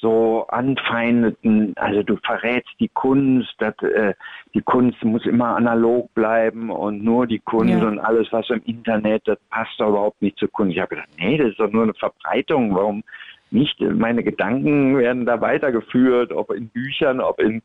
so 0.00 0.46
anfeindeten, 0.48 1.74
also 1.76 2.02
du 2.02 2.16
verrätst 2.16 2.72
die 2.80 2.88
Kunst, 2.88 3.54
dass, 3.58 3.74
äh, 3.82 4.14
die 4.54 4.62
Kunst 4.62 5.02
muss 5.04 5.26
immer 5.26 5.56
analog 5.56 6.12
bleiben 6.14 6.70
und 6.70 7.04
nur 7.04 7.26
die 7.26 7.38
Kunst 7.38 7.74
ja. 7.74 7.86
und 7.86 7.98
alles, 7.98 8.28
was 8.32 8.48
im 8.50 8.62
Internet, 8.64 9.22
das 9.26 9.38
passt 9.50 9.78
doch 9.78 9.90
überhaupt 9.90 10.22
nicht 10.22 10.38
zur 10.38 10.50
Kunst. 10.50 10.74
Ich 10.74 10.80
habe 10.80 10.96
gedacht, 10.96 11.08
nee, 11.18 11.36
das 11.36 11.48
ist 11.48 11.60
doch 11.60 11.70
nur 11.70 11.84
eine 11.84 11.94
Verbreitung, 11.94 12.74
warum 12.74 13.02
nicht? 13.50 13.80
Meine 13.80 14.22
Gedanken 14.22 14.96
werden 14.96 15.26
da 15.26 15.40
weitergeführt, 15.40 16.32
ob 16.32 16.52
in 16.52 16.68
Büchern, 16.68 17.20
ob 17.20 17.40
in 17.40 17.62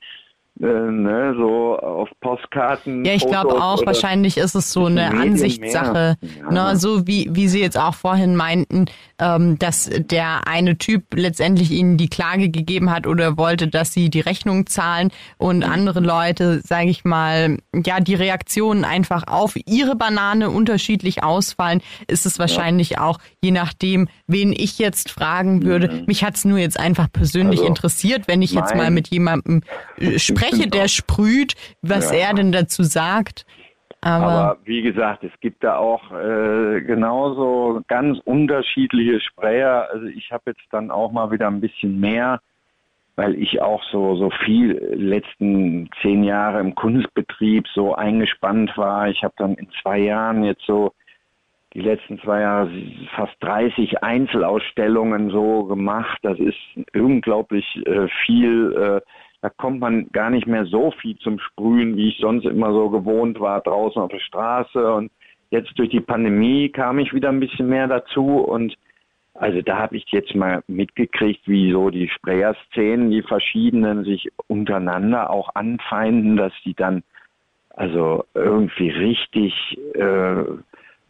äh, 0.61 0.65
ne, 0.65 1.35
so 1.37 1.77
auf 1.77 2.07
Postkarten. 2.21 3.03
Ja, 3.03 3.13
ich 3.13 3.27
glaube 3.27 3.61
auch, 3.61 3.85
wahrscheinlich 3.85 4.37
ist 4.37 4.55
es 4.55 4.71
so 4.71 4.85
eine 4.85 5.11
Ansichtssache. 5.11 6.15
Ja. 6.21 6.51
Ne, 6.51 6.77
so 6.77 7.05
wie, 7.05 7.29
wie 7.33 7.49
Sie 7.49 7.59
jetzt 7.59 7.77
auch 7.77 7.93
vorhin 7.93 8.37
meinten, 8.37 8.85
ähm, 9.19 9.59
dass 9.59 9.89
der 9.93 10.47
eine 10.47 10.77
Typ 10.77 11.13
letztendlich 11.13 11.71
Ihnen 11.71 11.97
die 11.97 12.07
Klage 12.07 12.49
gegeben 12.49 12.89
hat 12.89 13.05
oder 13.05 13.37
wollte, 13.37 13.67
dass 13.67 13.91
Sie 13.91 14.09
die 14.09 14.21
Rechnung 14.21 14.65
zahlen 14.65 15.11
und 15.37 15.57
mhm. 15.57 15.71
andere 15.71 15.99
Leute, 15.99 16.61
sage 16.61 16.89
ich 16.89 17.03
mal, 17.03 17.57
ja, 17.73 17.99
die 17.99 18.15
Reaktionen 18.15 18.85
einfach 18.85 19.27
auf 19.27 19.57
Ihre 19.65 19.97
Banane 19.97 20.49
unterschiedlich 20.49 21.21
ausfallen, 21.21 21.81
ist 22.07 22.25
es 22.25 22.39
wahrscheinlich 22.39 22.91
ja. 22.91 23.01
auch, 23.01 23.19
je 23.41 23.51
nachdem, 23.51 24.07
wen 24.27 24.53
ich 24.53 24.79
jetzt 24.79 25.11
fragen 25.11 25.65
würde. 25.65 25.89
Mhm. 25.89 26.03
Mich 26.07 26.23
hat's 26.23 26.45
nur 26.45 26.59
jetzt 26.59 26.79
einfach 26.79 27.11
persönlich 27.11 27.59
also, 27.59 27.67
interessiert, 27.67 28.29
wenn 28.29 28.41
ich 28.41 28.53
jetzt 28.53 28.73
mal 28.73 28.89
mit 28.89 29.09
jemandem 29.09 29.61
äh, 29.97 30.17
spreche 30.17 30.44
spreche, 30.47 30.69
der 30.69 30.87
sprüht, 30.87 31.55
was 31.81 32.11
ja. 32.11 32.27
er 32.27 32.33
denn 32.33 32.51
dazu 32.51 32.83
sagt. 32.83 33.45
Aber, 34.05 34.25
Aber, 34.25 34.57
wie 34.65 34.83
gesagt, 34.83 35.23
es 35.23 35.31
gibt 35.39 35.63
da 35.63 35.77
auch 35.77 36.11
äh, 36.11 36.81
genauso 36.81 37.81
ganz 37.87 38.19
unterschiedliche 38.23 39.19
Sprayer. 39.19 39.89
Also 39.91 40.05
ich 40.05 40.31
habe 40.31 40.43
jetzt 40.51 40.61
dann 40.69 40.91
auch 40.91 41.11
mal 41.11 41.31
wieder 41.31 41.47
ein 41.47 41.59
bisschen 41.59 41.99
mehr, 41.99 42.39
weil 43.15 43.33
ich 43.33 43.63
auch 43.63 43.81
so 43.91 44.15
so 44.15 44.29
viel 44.45 44.73
letzten 44.93 45.89
zehn 46.03 46.23
Jahre 46.23 46.59
im 46.59 46.75
Kunstbetrieb 46.75 47.65
so 47.73 47.95
eingespannt 47.95 48.77
war. 48.77 49.09
Ich 49.09 49.23
habe 49.23 49.33
dann 49.37 49.55
in 49.55 49.69
zwei 49.81 49.97
Jahren 49.97 50.43
jetzt 50.43 50.65
so 50.67 50.93
die 51.73 51.81
letzten 51.81 52.19
zwei 52.19 52.41
Jahre 52.41 52.69
fast 53.15 53.33
30 53.39 54.03
Einzelausstellungen 54.03 55.31
so 55.31 55.63
gemacht. 55.63 56.19
Das 56.21 56.37
ist 56.37 56.59
unglaublich 56.93 57.65
äh, 57.87 58.07
viel. 58.23 59.01
Äh, 59.01 59.24
da 59.45 59.51
kommt 59.57 59.79
man 59.79 60.07
gar 60.11 60.31
nicht 60.31 60.47
mehr 60.47 60.65
so 60.65 60.89
viel 60.89 61.15
zum 61.19 61.37
Sprühen, 61.37 61.95
wie 61.95 62.09
ich 62.09 62.17
sonst 62.17 62.45
immer 62.45 62.73
so 62.73 62.89
gewohnt 62.89 63.39
war, 63.39 63.61
draußen 63.61 64.01
auf 64.01 64.09
der 64.09 64.19
Straße. 64.19 64.91
Und 64.91 65.11
jetzt 65.51 65.77
durch 65.77 65.89
die 65.89 65.99
Pandemie 65.99 66.69
kam 66.69 66.97
ich 66.97 67.13
wieder 67.13 67.29
ein 67.29 67.39
bisschen 67.39 67.69
mehr 67.69 67.87
dazu 67.87 68.39
und 68.39 68.75
also 69.35 69.61
da 69.61 69.77
habe 69.77 69.97
ich 69.97 70.05
jetzt 70.07 70.33
mal 70.33 70.63
mitgekriegt, 70.65 71.47
wie 71.47 71.71
so 71.71 71.91
die 71.91 72.09
Sprayer-Szenen, 72.09 73.11
die 73.11 73.21
verschiedenen 73.21 74.03
sich 74.03 74.29
untereinander 74.47 75.29
auch 75.29 75.53
anfeinden, 75.53 76.37
dass 76.37 76.53
die 76.63 76.73
dann 76.73 77.03
also 77.69 78.25
irgendwie 78.33 78.89
richtig 78.89 79.53
äh, 79.93 80.43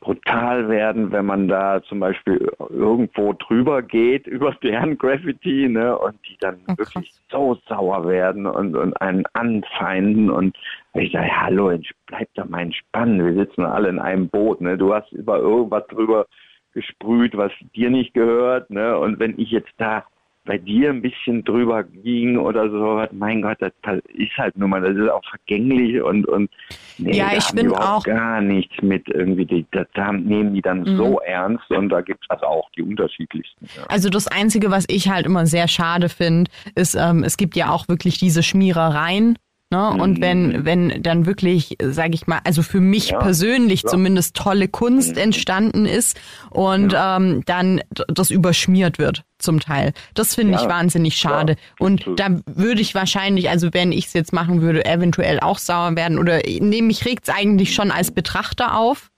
brutal 0.05 0.69
werden, 0.69 1.11
wenn 1.11 1.25
man 1.25 1.47
da 1.47 1.81
zum 1.81 1.99
Beispiel 1.99 2.47
irgendwo 2.69 3.33
drüber 3.33 3.81
geht 3.81 4.27
über 4.27 4.51
deren 4.61 4.99
Graffiti, 4.99 5.67
ne, 5.67 5.97
und 5.97 6.15
die 6.27 6.37
dann 6.39 6.59
oh, 6.67 6.77
wirklich 6.77 7.11
so 7.31 7.57
sauer 7.67 8.07
werden 8.07 8.45
und, 8.45 8.75
und 8.75 8.93
einen 9.01 9.25
anfeinden 9.33 10.29
und 10.29 10.55
ich 10.93 11.11
sage, 11.11 11.29
hallo, 11.35 11.75
bleib 12.05 12.29
doch 12.35 12.47
mal 12.47 12.61
entspannt, 12.61 13.17
wir 13.17 13.33
sitzen 13.33 13.65
alle 13.65 13.89
in 13.89 13.99
einem 13.99 14.29
Boot, 14.29 14.61
ne, 14.61 14.77
du 14.77 14.93
hast 14.93 15.11
über 15.11 15.39
irgendwas 15.39 15.87
drüber 15.87 16.27
gesprüht, 16.73 17.35
was 17.35 17.51
dir 17.75 17.89
nicht 17.89 18.13
gehört, 18.13 18.69
ne, 18.69 18.99
und 18.99 19.19
wenn 19.19 19.39
ich 19.39 19.49
jetzt 19.49 19.73
da 19.77 20.05
bei 20.45 20.57
dir 20.57 20.91
ein 20.91 21.01
bisschen 21.01 21.43
drüber 21.43 21.83
ging 21.83 22.37
oder 22.37 22.69
so, 22.69 23.03
mein 23.11 23.41
Gott, 23.41 23.57
das 23.59 23.71
ist 24.13 24.37
halt 24.37 24.57
nur 24.57 24.67
mal, 24.67 24.81
das 24.81 24.95
ist 24.95 25.09
auch 25.09 25.23
vergänglich 25.27 26.01
und, 26.01 26.27
und 26.27 26.49
nee, 26.97 27.17
ja, 27.17 27.31
ich 27.35 27.49
bin 27.51 27.73
auch 27.73 28.03
gar 28.03 28.41
nichts 28.41 28.75
mit 28.81 29.07
irgendwie, 29.09 29.45
die, 29.45 29.65
da 29.71 30.11
nehmen 30.11 30.53
die 30.53 30.61
dann 30.61 30.81
mhm. 30.81 30.97
so 30.97 31.19
ernst 31.19 31.69
und 31.71 31.89
da 31.89 32.01
gibt 32.01 32.23
es 32.23 32.29
also 32.29 32.45
auch 32.45 32.69
die 32.77 32.83
unterschiedlichsten. 32.83 33.65
Ja. 33.75 33.83
Also 33.87 34.09
das 34.09 34.27
Einzige, 34.27 34.69
was 34.69 34.85
ich 34.87 35.09
halt 35.09 35.25
immer 35.25 35.47
sehr 35.47 35.67
schade 35.67 36.09
finde, 36.09 36.49
ist, 36.75 36.95
ähm, 36.95 37.23
es 37.23 37.37
gibt 37.37 37.55
ja 37.55 37.71
auch 37.71 37.87
wirklich 37.87 38.19
diese 38.19 38.43
Schmierereien, 38.43 39.37
Ne? 39.75 39.89
Und 40.01 40.21
wenn, 40.21 40.47
mhm. 40.47 40.65
wenn 40.65 41.03
dann 41.03 41.25
wirklich, 41.25 41.77
sage 41.83 42.13
ich 42.13 42.27
mal, 42.27 42.39
also 42.45 42.63
für 42.63 42.79
mich 42.79 43.09
ja, 43.09 43.19
persönlich 43.19 43.83
ja. 43.83 43.89
zumindest 43.89 44.35
tolle 44.35 44.69
Kunst 44.69 45.15
mhm. 45.15 45.21
entstanden 45.21 45.85
ist 45.85 46.17
und 46.49 46.93
ja. 46.93 47.17
ähm, 47.17 47.43
dann 47.45 47.81
das 48.07 48.29
überschmiert 48.29 48.99
wird 48.99 49.25
zum 49.37 49.59
Teil. 49.59 49.91
Das 50.13 50.35
finde 50.35 50.57
ich 50.57 50.67
wahnsinnig 50.67 51.17
schade. 51.17 51.57
und 51.77 52.07
da 52.15 52.29
würde 52.45 52.79
ich 52.79 52.95
wahrscheinlich, 52.95 53.49
also 53.49 53.73
wenn 53.73 53.91
ich 53.91 54.05
es 54.05 54.13
jetzt 54.13 54.31
machen 54.31 54.61
würde, 54.61 54.85
eventuell 54.85 55.41
auch 55.41 55.57
sauer 55.59 55.95
werden 55.97 56.19
oder 56.19 56.39
nee, 56.45 56.81
mich 56.81 57.05
regt 57.05 57.27
es 57.27 57.35
eigentlich 57.35 57.75
schon 57.75 57.91
als 57.91 58.11
Betrachter 58.11 58.77
auf. 58.77 59.11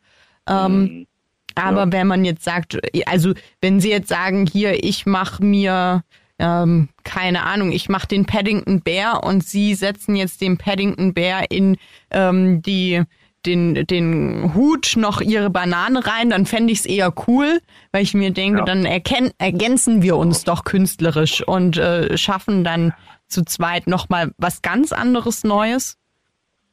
Ähm, 0.49 0.79
mhm. 0.81 1.07
Aber 1.53 1.91
wenn 1.91 2.07
man 2.07 2.25
jetzt 2.25 2.43
sagt, 2.43 2.79
also 3.07 3.33
wenn 3.61 3.79
Sie 3.79 3.89
jetzt 3.89 4.09
sagen, 4.09 4.47
hier, 4.47 4.83
ich 4.83 5.05
mache 5.05 5.43
mir 5.43 6.03
ähm, 6.39 6.89
keine 7.03 7.43
Ahnung, 7.43 7.71
ich 7.71 7.89
mache 7.89 8.07
den 8.07 8.25
Paddington 8.25 8.81
Bär 8.81 9.23
und 9.23 9.43
sie 9.43 9.73
setzen 9.73 10.15
jetzt 10.15 10.41
den 10.41 10.57
Paddington 10.57 11.13
Bär 11.13 11.49
in 11.49 11.77
ähm, 12.11 12.61
die 12.61 13.03
den, 13.45 13.87
den 13.87 14.53
Hut 14.53 14.95
noch 14.97 15.21
ihre 15.21 15.49
Banane 15.49 16.05
rein, 16.05 16.29
dann 16.29 16.45
fände 16.45 16.73
ich 16.73 16.79
es 16.79 16.85
eher 16.85 17.13
cool, 17.27 17.59
weil 17.91 18.03
ich 18.03 18.13
mir 18.13 18.31
denke, 18.31 18.59
ja. 18.59 18.65
dann 18.65 18.85
erken 18.85 19.31
ergänzen 19.37 20.01
wir 20.01 20.17
uns 20.17 20.43
doch 20.43 20.63
künstlerisch 20.63 21.47
und 21.47 21.77
äh, 21.77 22.17
schaffen 22.17 22.63
dann 22.63 22.93
zu 23.27 23.43
zweit 23.43 23.87
nochmal 23.87 24.31
was 24.37 24.61
ganz 24.61 24.91
anderes 24.91 25.43
Neues. 25.43 25.97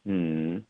Hm. 0.04 0.64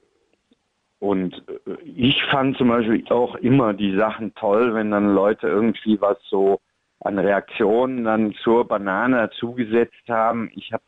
Und 0.99 1.35
äh, 1.67 1.83
ich 1.85 2.23
fand 2.31 2.57
zum 2.57 2.69
Beispiel 2.69 3.05
auch 3.11 3.35
immer 3.37 3.73
die 3.73 3.97
Sachen 3.97 4.35
toll, 4.35 4.75
wenn 4.75 4.91
dann 4.91 5.15
Leute 5.15 5.49
irgendwie 5.49 6.01
was 6.01 6.19
so 6.29 6.61
an 7.05 7.19
Reaktionen 7.19 8.05
dann 8.05 8.35
zur 8.43 8.67
Banane 8.67 9.29
dazugesetzt 9.29 10.09
haben. 10.09 10.51
Ich 10.55 10.73
habe 10.73 10.83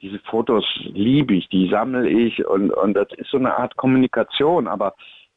diese 0.00 0.18
Fotos 0.20 0.64
liebe 0.84 1.34
ich, 1.34 1.48
die 1.48 1.68
sammle 1.68 2.08
ich 2.08 2.46
und, 2.46 2.70
und 2.70 2.94
das 2.94 3.08
ist 3.16 3.30
so 3.30 3.38
eine 3.38 3.56
Art 3.56 3.76
Kommunikation. 3.76 4.68
Aber 4.68 4.94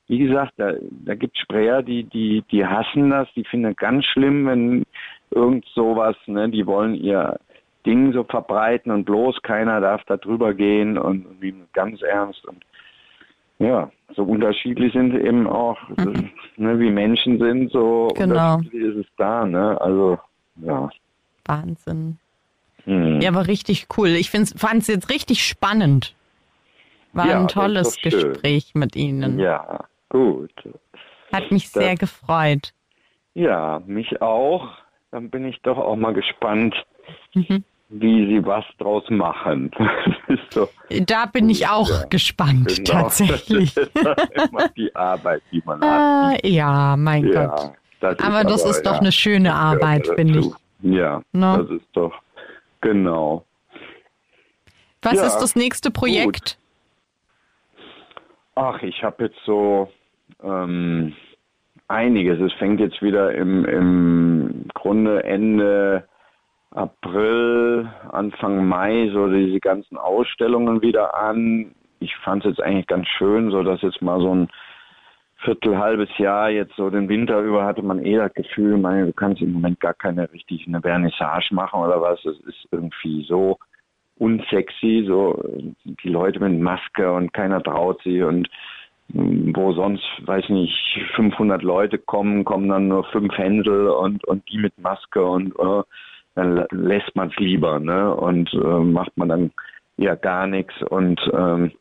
wie 0.07 0.19
gesagt, 0.19 0.53
da, 0.57 0.73
da 1.05 1.15
gibt 1.15 1.37
Sprayer, 1.37 1.81
die, 1.81 2.03
die, 2.03 2.43
die 2.51 2.65
hassen 2.65 3.09
das, 3.09 3.27
die 3.35 3.43
finden 3.43 3.75
ganz 3.75 4.05
schlimm, 4.05 4.47
wenn 4.47 4.83
irgend 5.31 5.65
sowas, 5.73 6.15
ne, 6.25 6.49
die 6.49 6.65
wollen 6.65 6.95
ihr 6.95 7.39
Ding 7.85 8.11
so 8.11 8.23
verbreiten 8.23 8.91
und 8.91 9.05
bloß 9.05 9.41
keiner 9.41 9.79
darf 9.79 10.03
da 10.05 10.17
drüber 10.17 10.53
gehen 10.53 10.97
und, 10.97 11.25
und 11.25 11.73
ganz 11.73 12.01
ernst 12.01 12.45
und 12.45 12.63
ja, 13.59 13.91
so 14.15 14.23
unterschiedlich 14.23 14.93
sind 14.93 15.13
eben 15.13 15.47
auch, 15.47 15.77
mhm. 15.89 16.31
ne, 16.57 16.79
wie 16.79 16.89
Menschen 16.89 17.37
sind, 17.39 17.71
so 17.71 18.09
genau. 18.15 18.55
unterschiedlich 18.55 18.95
ist 18.95 19.05
es 19.05 19.15
da, 19.17 19.45
ne? 19.45 19.79
Also, 19.79 20.17
ja. 20.57 20.89
Wahnsinn. 21.45 22.17
Mhm. 22.85 23.19
Ja, 23.21 23.29
aber 23.29 23.47
richtig 23.47 23.87
cool. 23.97 24.09
Ich 24.09 24.31
fand 24.31 24.81
es 24.81 24.87
jetzt 24.87 25.09
richtig 25.09 25.45
spannend. 25.45 26.15
War 27.13 27.27
ja, 27.27 27.39
ein 27.39 27.47
tolles 27.47 27.97
Gespräch 28.01 28.71
mit 28.75 28.95
Ihnen. 28.95 29.39
Ja, 29.39 29.85
gut. 30.09 30.53
Hat 31.33 31.51
mich 31.51 31.71
das, 31.71 31.73
sehr 31.73 31.95
gefreut. 31.95 32.73
Ja, 33.33 33.81
mich 33.85 34.21
auch. 34.21 34.69
Dann 35.11 35.29
bin 35.29 35.45
ich 35.45 35.59
doch 35.63 35.77
auch 35.77 35.95
mal 35.95 36.13
gespannt, 36.13 36.75
mhm 37.33 37.63
wie 37.89 38.27
sie 38.27 38.45
was 38.45 38.63
draus 38.77 39.03
machen. 39.09 39.71
so. 40.51 40.69
Da 41.05 41.25
bin 41.25 41.49
ich 41.49 41.67
auch 41.67 41.89
ja, 41.89 42.05
genau. 42.09 42.83
tatsächlich. 42.85 43.75
Das 43.93 44.23
ist 44.23 44.49
immer 44.49 44.69
die 44.69 44.95
Arbeit, 44.95 45.41
die 45.51 45.61
man 45.65 45.81
hat. 45.81 45.89
Ah, 45.89 46.37
ja, 46.43 46.95
mein 46.97 47.27
ja, 47.27 47.45
Gott. 47.47 47.71
Das 47.99 48.19
aber 48.19 48.43
das 48.43 48.61
aber, 48.61 48.71
ist 48.71 48.85
doch 48.85 48.93
ja, 48.93 48.99
eine 48.99 49.11
schöne 49.11 49.53
Arbeit, 49.53 50.07
finde 50.15 50.39
ich. 50.39 50.49
Ja, 50.81 51.21
no? 51.33 51.57
das 51.57 51.71
ist 51.71 51.87
doch, 51.93 52.13
genau. 52.81 53.43
Was 55.01 55.21
ist 55.21 55.37
das 55.37 55.55
nächste 55.55 55.91
Projekt? 55.91 56.25
Gut. 56.25 56.57
Ach, 58.55 58.81
ich 58.83 59.03
habe 59.03 59.25
jetzt 59.25 59.39
so 59.45 59.89
ähm, 60.43 61.13
einiges. 61.87 62.39
Es 62.39 62.53
fängt 62.59 62.79
jetzt 62.79 63.01
wieder 63.01 63.33
im, 63.33 63.65
im 63.65 64.65
Grunde 64.73 65.23
Ende 65.23 66.08
April, 66.71 67.89
Anfang 68.11 68.67
Mai 68.67 69.09
so 69.11 69.27
diese 69.27 69.59
ganzen 69.59 69.97
Ausstellungen 69.97 70.81
wieder 70.81 71.15
an. 71.15 71.73
Ich 71.99 72.15
fand 72.17 72.45
es 72.45 72.51
jetzt 72.51 72.61
eigentlich 72.61 72.87
ganz 72.87 73.07
schön, 73.07 73.51
so 73.51 73.63
dass 73.63 73.81
jetzt 73.81 74.01
mal 74.01 74.19
so 74.19 74.33
ein 74.33 74.49
Viertel, 75.37 75.77
halbes 75.77 76.09
Jahr 76.17 76.49
jetzt 76.49 76.75
so 76.75 76.89
den 76.89 77.07
Winter 77.07 77.39
über 77.39 77.63
hatte 77.65 77.81
man 77.81 78.03
eh 78.05 78.17
das 78.17 78.33
Gefühl, 78.33 78.77
meine, 78.77 79.05
du 79.05 79.13
kannst 79.13 79.41
im 79.41 79.53
Moment 79.53 79.79
gar 79.79 79.93
keine 79.93 80.31
richtig 80.33 80.67
eine 80.67 80.81
Vernissage 80.81 81.53
machen 81.55 81.79
oder 81.79 82.01
was. 82.01 82.19
Es 82.25 82.39
ist 82.41 82.67
irgendwie 82.71 83.23
so 83.23 83.57
unsexy, 84.17 85.05
so 85.07 85.41
die 85.85 86.09
Leute 86.09 86.41
mit 86.41 86.59
Maske 86.59 87.11
und 87.11 87.33
keiner 87.33 87.63
traut 87.63 88.01
sie 88.03 88.21
und 88.21 88.49
hm, 89.13 89.53
wo 89.55 89.71
sonst, 89.71 90.03
weiß 90.25 90.49
nicht, 90.49 90.75
500 91.15 91.63
Leute 91.63 91.97
kommen, 91.97 92.43
kommen 92.43 92.67
dann 92.67 92.89
nur 92.89 93.05
fünf 93.05 93.35
Händel 93.37 93.87
und, 93.87 94.25
und 94.25 94.43
die 94.51 94.57
mit 94.57 94.77
Maske 94.77 95.23
und, 95.23 95.57
uh, 95.57 95.83
dann 96.39 96.65
lässt 96.71 97.15
man 97.15 97.29
es 97.29 97.35
lieber 97.37 97.79
ne? 97.79 98.13
und 98.15 98.53
äh, 98.53 98.57
macht 98.57 99.15
man 99.17 99.29
dann 99.29 99.51
ja 99.97 100.15
gar 100.15 100.47
nichts. 100.47 100.73
Und 100.83 101.19
ähm, 101.33 101.71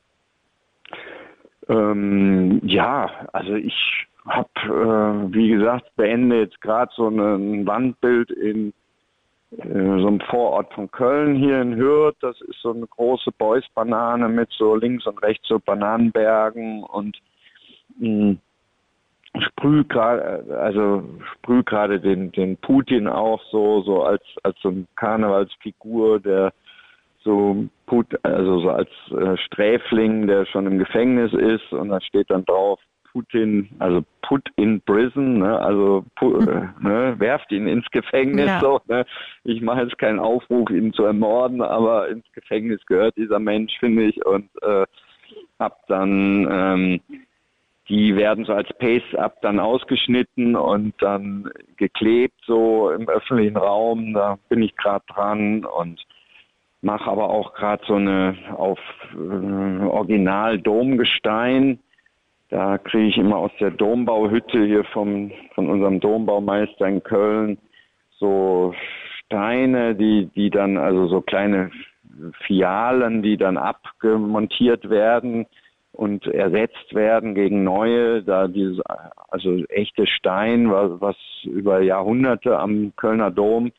ähm, 1.69 2.61
ja, 2.65 3.11
also 3.33 3.55
ich 3.55 4.07
habe, 4.27 4.49
äh, 4.65 5.35
wie 5.35 5.51
gesagt, 5.51 5.95
beende 5.97 6.41
jetzt 6.41 6.61
gerade 6.61 6.91
so 6.95 7.09
ein 7.09 7.67
Wandbild 7.67 8.31
in 8.31 8.73
äh, 9.53 9.63
so 9.63 10.09
einem 10.09 10.21
Vorort 10.21 10.73
von 10.75 10.91
Köln 10.91 11.37
hier 11.37 11.63
in 11.63 11.77
Hürth. 11.77 12.17
Das 12.21 12.41
ist 12.41 12.61
so 12.61 12.73
eine 12.73 12.87
große 12.87 13.31
Beuys-Banane 13.39 14.29
mit 14.29 14.51
so 14.51 14.75
links 14.75 15.07
und 15.07 15.23
rechts 15.23 15.47
so 15.47 15.61
Bananenbergen 15.61 16.83
und 16.83 17.17
mh, 17.99 18.09
hm, 18.09 18.39
sprüh 19.41 19.85
gerade, 19.85 20.45
also 20.61 21.03
sprüh 21.35 21.63
gerade 21.63 22.01
den, 22.01 22.33
den 22.33 22.57
Putin 22.57 23.09
auch 23.09 23.43
so, 23.51 23.83
so 23.83 24.03
als, 24.03 24.23
als 24.43 24.57
so 24.61 24.71
ein 24.71 24.87
Karnevalsfigur, 24.97 26.21
der 26.21 26.53
so 27.25 27.67
Put, 27.87 28.07
also 28.23 28.61
so 28.61 28.71
als 28.71 28.91
äh, 29.11 29.37
Sträfling, 29.39 30.27
der 30.27 30.47
schon 30.47 30.67
im 30.67 30.79
Gefängnis 30.79 31.33
ist 31.33 31.73
und 31.73 31.89
da 31.89 32.01
steht 32.01 32.31
dann 32.31 32.45
drauf 32.45 32.81
Putin, 33.13 33.69
also 33.79 34.05
put 34.23 34.49
in 34.57 34.81
prison, 34.83 35.39
ne, 35.39 35.59
also 35.59 36.05
pu, 36.17 36.39
äh, 36.39 36.69
ne, 36.81 37.15
werft 37.19 37.51
ihn 37.51 37.67
ins 37.67 37.87
Gefängnis 37.91 38.47
ja. 38.47 38.61
so, 38.61 38.81
ne. 38.87 39.05
Ich 39.45 39.61
mache 39.63 39.83
jetzt 39.83 39.99
keinen 39.99 40.19
Aufruf, 40.19 40.71
ihn 40.71 40.93
zu 40.93 41.05
ermorden, 41.05 41.63
aber 41.63 42.09
ins 42.09 42.31
Gefängnis 42.33 42.85
gehört 42.87 43.17
dieser 43.17 43.39
Mensch, 43.39 43.73
finde 43.79 44.05
ich, 44.05 44.25
und 44.25 44.51
äh, 44.63 44.85
hab 45.59 45.87
dann 45.89 46.47
ähm, 46.51 47.01
die 47.89 48.17
werden 48.17 48.45
so 48.45 48.53
als 48.53 48.69
Pace-Up 48.75 49.41
dann 49.41 49.59
ausgeschnitten 49.59 50.57
und 50.57 50.93
dann 51.01 51.51
geklebt, 51.77 52.39
so 52.47 52.91
im 52.91 53.09
öffentlichen 53.09 53.57
Raum. 53.57 54.13
Da 54.13 54.39
bin 54.49 54.61
ich 54.63 54.77
gerade 54.77 55.05
dran 55.07 55.65
und 55.65 56.05
mache 56.83 57.11
aber 57.11 57.31
auch 57.31 57.55
gerade 57.55 57.83
so 57.87 57.95
eine 57.95 58.37
auf 58.57 58.79
äh, 59.15 59.85
Original-Domgestein 59.85 61.79
Da 62.51 62.77
kriege 62.79 63.07
ich 63.09 63.17
immer 63.17 63.39
aus 63.39 63.53
der 63.59 63.71
Dombauhütte 63.71 64.65
hier 64.65 64.85
vom, 64.85 65.33
von 65.55 65.71
unserem 65.71 66.01
Dombaumeister 66.01 66.87
in 66.87 67.03
Köln 67.03 67.59
so 68.19 68.75
Steine, 69.25 69.95
die, 69.95 70.27
die 70.35 70.51
dann, 70.51 70.77
also 70.77 71.07
so 71.07 71.21
kleine 71.21 71.71
Fialen, 72.47 73.23
die 73.23 73.37
dann 73.37 73.57
abgemontiert 73.57 74.91
werden 74.91 75.47
und 75.93 76.27
ersetzt 76.27 76.95
werden 76.95 77.35
gegen 77.35 77.65
neue, 77.65 78.23
da 78.23 78.49
dieses, 78.49 78.81
also 79.31 79.65
echte 79.69 80.07
Stein, 80.07 80.71
was, 80.71 81.01
was 81.01 81.17
über 81.45 81.81
Jahrhunderte 81.81 82.59
am 82.59 82.93
Kölner 82.97 83.31
Dom 83.31 83.73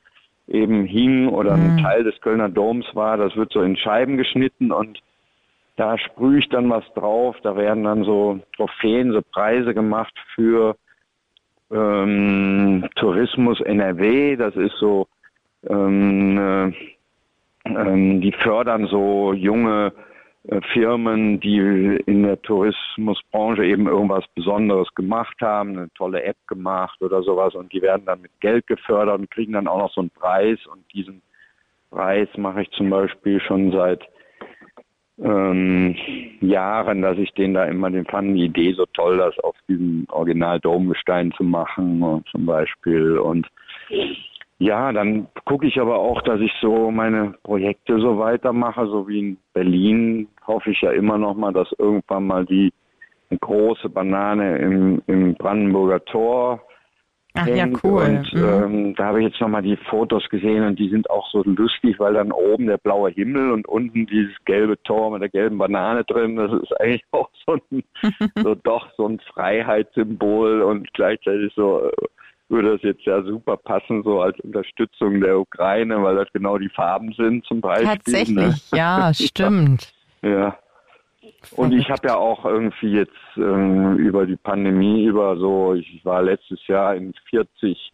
eben 0.48 0.86
hing 0.86 1.30
oder 1.30 1.54
ein 1.54 1.76
mhm. 1.76 1.84
Teil 1.84 2.04
des 2.04 2.20
Kölner 2.22 2.50
Doms 2.50 2.86
war, 2.94 3.18
das 3.18 3.36
wird 3.36 3.54
so 3.54 3.62
in 3.62 3.78
Scheiben 3.78 4.18
geschnitten 4.18 4.72
und 4.72 5.00
da 5.76 5.98
sprühe 5.98 6.40
ich 6.40 6.50
dann 6.50 6.70
was 6.70 6.84
drauf, 6.94 7.38
da 7.42 7.56
werden 7.56 7.86
dann 7.86 8.04
so 8.04 8.40
Trophäen, 8.58 9.14
so 9.14 9.22
Preise 9.22 9.74
gemacht 9.74 10.14
für 10.36 10.76
ähm, 11.72 12.86
Tourismus 12.96 13.62
NRW, 13.62 14.36
das 14.36 14.56
ist 14.56 14.76
so, 14.78 15.08
ähm, 15.70 16.38
äh, 16.38 17.70
ähm, 17.70 18.22
die 18.22 18.34
fördern 18.34 18.88
so 18.88 19.34
junge 19.34 19.94
Firmen, 20.74 21.40
die 21.40 21.58
in 22.06 22.24
der 22.24 22.42
Tourismusbranche 22.42 23.66
eben 23.66 23.88
irgendwas 23.88 24.26
Besonderes 24.34 24.88
gemacht 24.96 25.36
haben, 25.42 25.78
eine 25.78 25.90
tolle 25.94 26.24
App 26.24 26.38
gemacht 26.48 27.00
oder 27.02 27.22
sowas 27.22 27.54
und 27.54 27.72
die 27.72 27.82
werden 27.82 28.06
dann 28.06 28.22
mit 28.22 28.32
Geld 28.40 28.66
gefördert 28.66 29.20
und 29.20 29.30
kriegen 29.30 29.54
dann 29.54 29.68
auch 29.68 29.78
noch 29.78 29.94
so 29.94 30.02
einen 30.02 30.10
Preis 30.10 30.60
und 30.66 30.92
diesen 30.92 31.22
Preis 31.92 32.28
mache 32.38 32.64
ich 32.64 32.72
zum 32.72 32.90
Beispiel 32.90 33.40
schon 33.42 33.72
seit 33.72 34.08
ähm, 35.22 35.96
Jahren, 36.42 37.02
dass 37.02 37.18
ich 37.18 37.32
den 37.34 37.54
da 37.54 37.66
immer, 37.66 37.92
den 37.92 38.06
fanden 38.06 38.36
die 38.36 38.46
Idee 38.46 38.74
so 38.74 38.86
toll, 38.88 39.18
das 39.18 39.38
auf 39.40 39.56
diesem 39.68 40.06
Original 40.10 40.60
Domgestein 40.60 41.32
zu 41.34 41.44
machen 41.44 42.24
zum 42.32 42.46
Beispiel 42.46 43.18
und 43.18 43.48
ja, 44.60 44.92
dann 44.92 45.28
gucke 45.46 45.68
ich 45.68 45.80
aber 45.80 45.98
auch, 46.00 46.22
dass 46.22 46.40
ich 46.42 46.52
so 46.62 46.92
meine 46.92 47.34
Projekte 47.44 48.00
so 48.00 48.20
weitermache, 48.20 48.88
so 48.88 49.08
wie 49.08 49.20
in 49.20 49.38
Berlin 49.54 50.28
hoffe 50.46 50.72
ich 50.72 50.82
ja 50.82 50.92
immer 50.92 51.18
noch 51.18 51.36
mal, 51.36 51.54
dass 51.54 51.72
irgendwann 51.78 52.28
mal 52.28 52.46
die 52.46 52.72
große 53.40 53.90
Banane 53.90 54.58
im, 54.58 55.02
im 55.08 55.36
Brandenburger 55.36 56.04
Tor 56.06 56.62
Ach 57.36 57.48
ja, 57.48 57.68
cool. 57.84 58.04
Und 58.04 58.34
mhm. 58.34 58.44
ähm, 58.44 58.96
da 58.96 59.06
habe 59.06 59.20
ich 59.20 59.30
jetzt 59.30 59.40
nochmal 59.40 59.62
die 59.62 59.78
Fotos 59.78 60.28
gesehen 60.30 60.64
und 60.66 60.80
die 60.80 60.90
sind 60.90 61.10
auch 61.10 61.30
so 61.30 61.44
lustig, 61.44 62.00
weil 62.00 62.16
dann 62.16 62.32
oben 62.32 62.66
der 62.66 62.78
blaue 62.78 63.12
Himmel 63.12 63.52
und 63.52 63.68
unten 63.68 64.08
dieses 64.08 64.34
gelbe 64.46 64.82
Tor 64.84 65.12
mit 65.12 65.22
der 65.22 65.30
gelben 65.30 65.58
Banane 65.58 66.04
drin, 66.04 66.36
das 66.36 66.52
ist 66.62 66.80
eigentlich 66.82 67.04
auch 67.12 67.30
so 67.46 67.58
ein, 67.72 67.84
so 68.36 68.56
doch 68.56 68.88
so 68.98 69.08
ein 69.08 69.20
Freiheitssymbol 69.20 70.64
und 70.64 70.92
gleichzeitig 70.94 71.54
so 71.56 71.84
äh, 71.86 71.92
würde 72.50 72.74
das 72.74 72.82
jetzt 72.82 73.04
ja 73.04 73.22
super 73.24 73.58
passen, 73.58 74.04
so 74.04 74.22
als 74.22 74.40
Unterstützung 74.40 75.22
der 75.22 75.40
Ukraine, 75.40 76.02
weil 76.04 76.16
das 76.16 76.28
genau 76.34 76.58
die 76.58 76.70
Farben 76.70 77.14
sind 77.14 77.46
zum 77.46 77.62
Beispiel. 77.62 77.88
Ne? 77.88 77.98
Tatsächlich, 77.98 78.72
ne? 78.72 78.78
ja, 78.78 79.14
stimmt. 79.14 79.94
ja. 80.22 80.58
Und 81.56 81.72
ich 81.74 81.90
habe 81.90 82.08
ja 82.08 82.16
auch 82.18 82.44
irgendwie 82.44 82.92
jetzt 82.92 83.14
ähm, 83.38 83.98
über 83.98 84.26
die 84.26 84.36
Pandemie 84.36 85.06
über 85.06 85.38
so, 85.38 85.74
ich 85.74 86.04
war 86.04 86.22
letztes 86.22 86.66
Jahr 86.68 86.96
in 86.96 87.14
40 87.30 87.92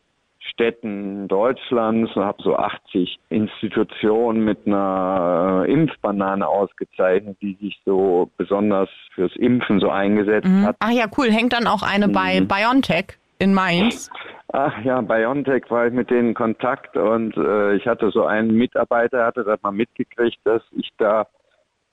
Städten 0.52 1.28
Deutschlands 1.28 2.16
und 2.16 2.24
habe 2.24 2.42
so 2.42 2.56
80 2.56 3.18
Institutionen 3.30 4.44
mit 4.44 4.66
einer 4.66 5.66
äh, 5.66 5.72
Impfbanane 5.72 6.48
ausgezeichnet, 6.48 7.38
die 7.42 7.58
sich 7.62 7.80
so 7.86 8.30
besonders 8.38 8.90
fürs 9.14 9.36
Impfen 9.36 9.80
so 9.80 9.90
eingesetzt 9.90 10.48
mhm. 10.48 10.66
hat. 10.66 10.76
Ach 10.80 10.92
ja, 10.92 11.06
cool. 11.18 11.32
Hängt 11.32 11.54
dann 11.54 11.68
auch 11.68 11.84
eine 11.84 12.08
mhm. 12.08 12.14
bei 12.14 12.42
BioNTech 12.42 13.18
in 13.40 13.54
Mainz? 13.54 14.10
Ach 14.54 14.78
ja, 14.84 15.02
BioNTech 15.02 15.70
war 15.70 15.88
ich 15.88 15.94
mit 15.94 16.10
denen 16.10 16.30
in 16.30 16.34
Kontakt 16.34 16.96
und 16.96 17.36
äh, 17.36 17.76
ich 17.76 17.88
hatte 17.88 18.12
so 18.12 18.26
einen 18.26 18.56
Mitarbeiter, 18.56 19.26
hatte 19.26 19.44
das 19.44 19.62
mal 19.64 19.72
mitgekriegt, 19.72 20.38
dass 20.44 20.62
ich 20.72 20.90
da 20.98 21.28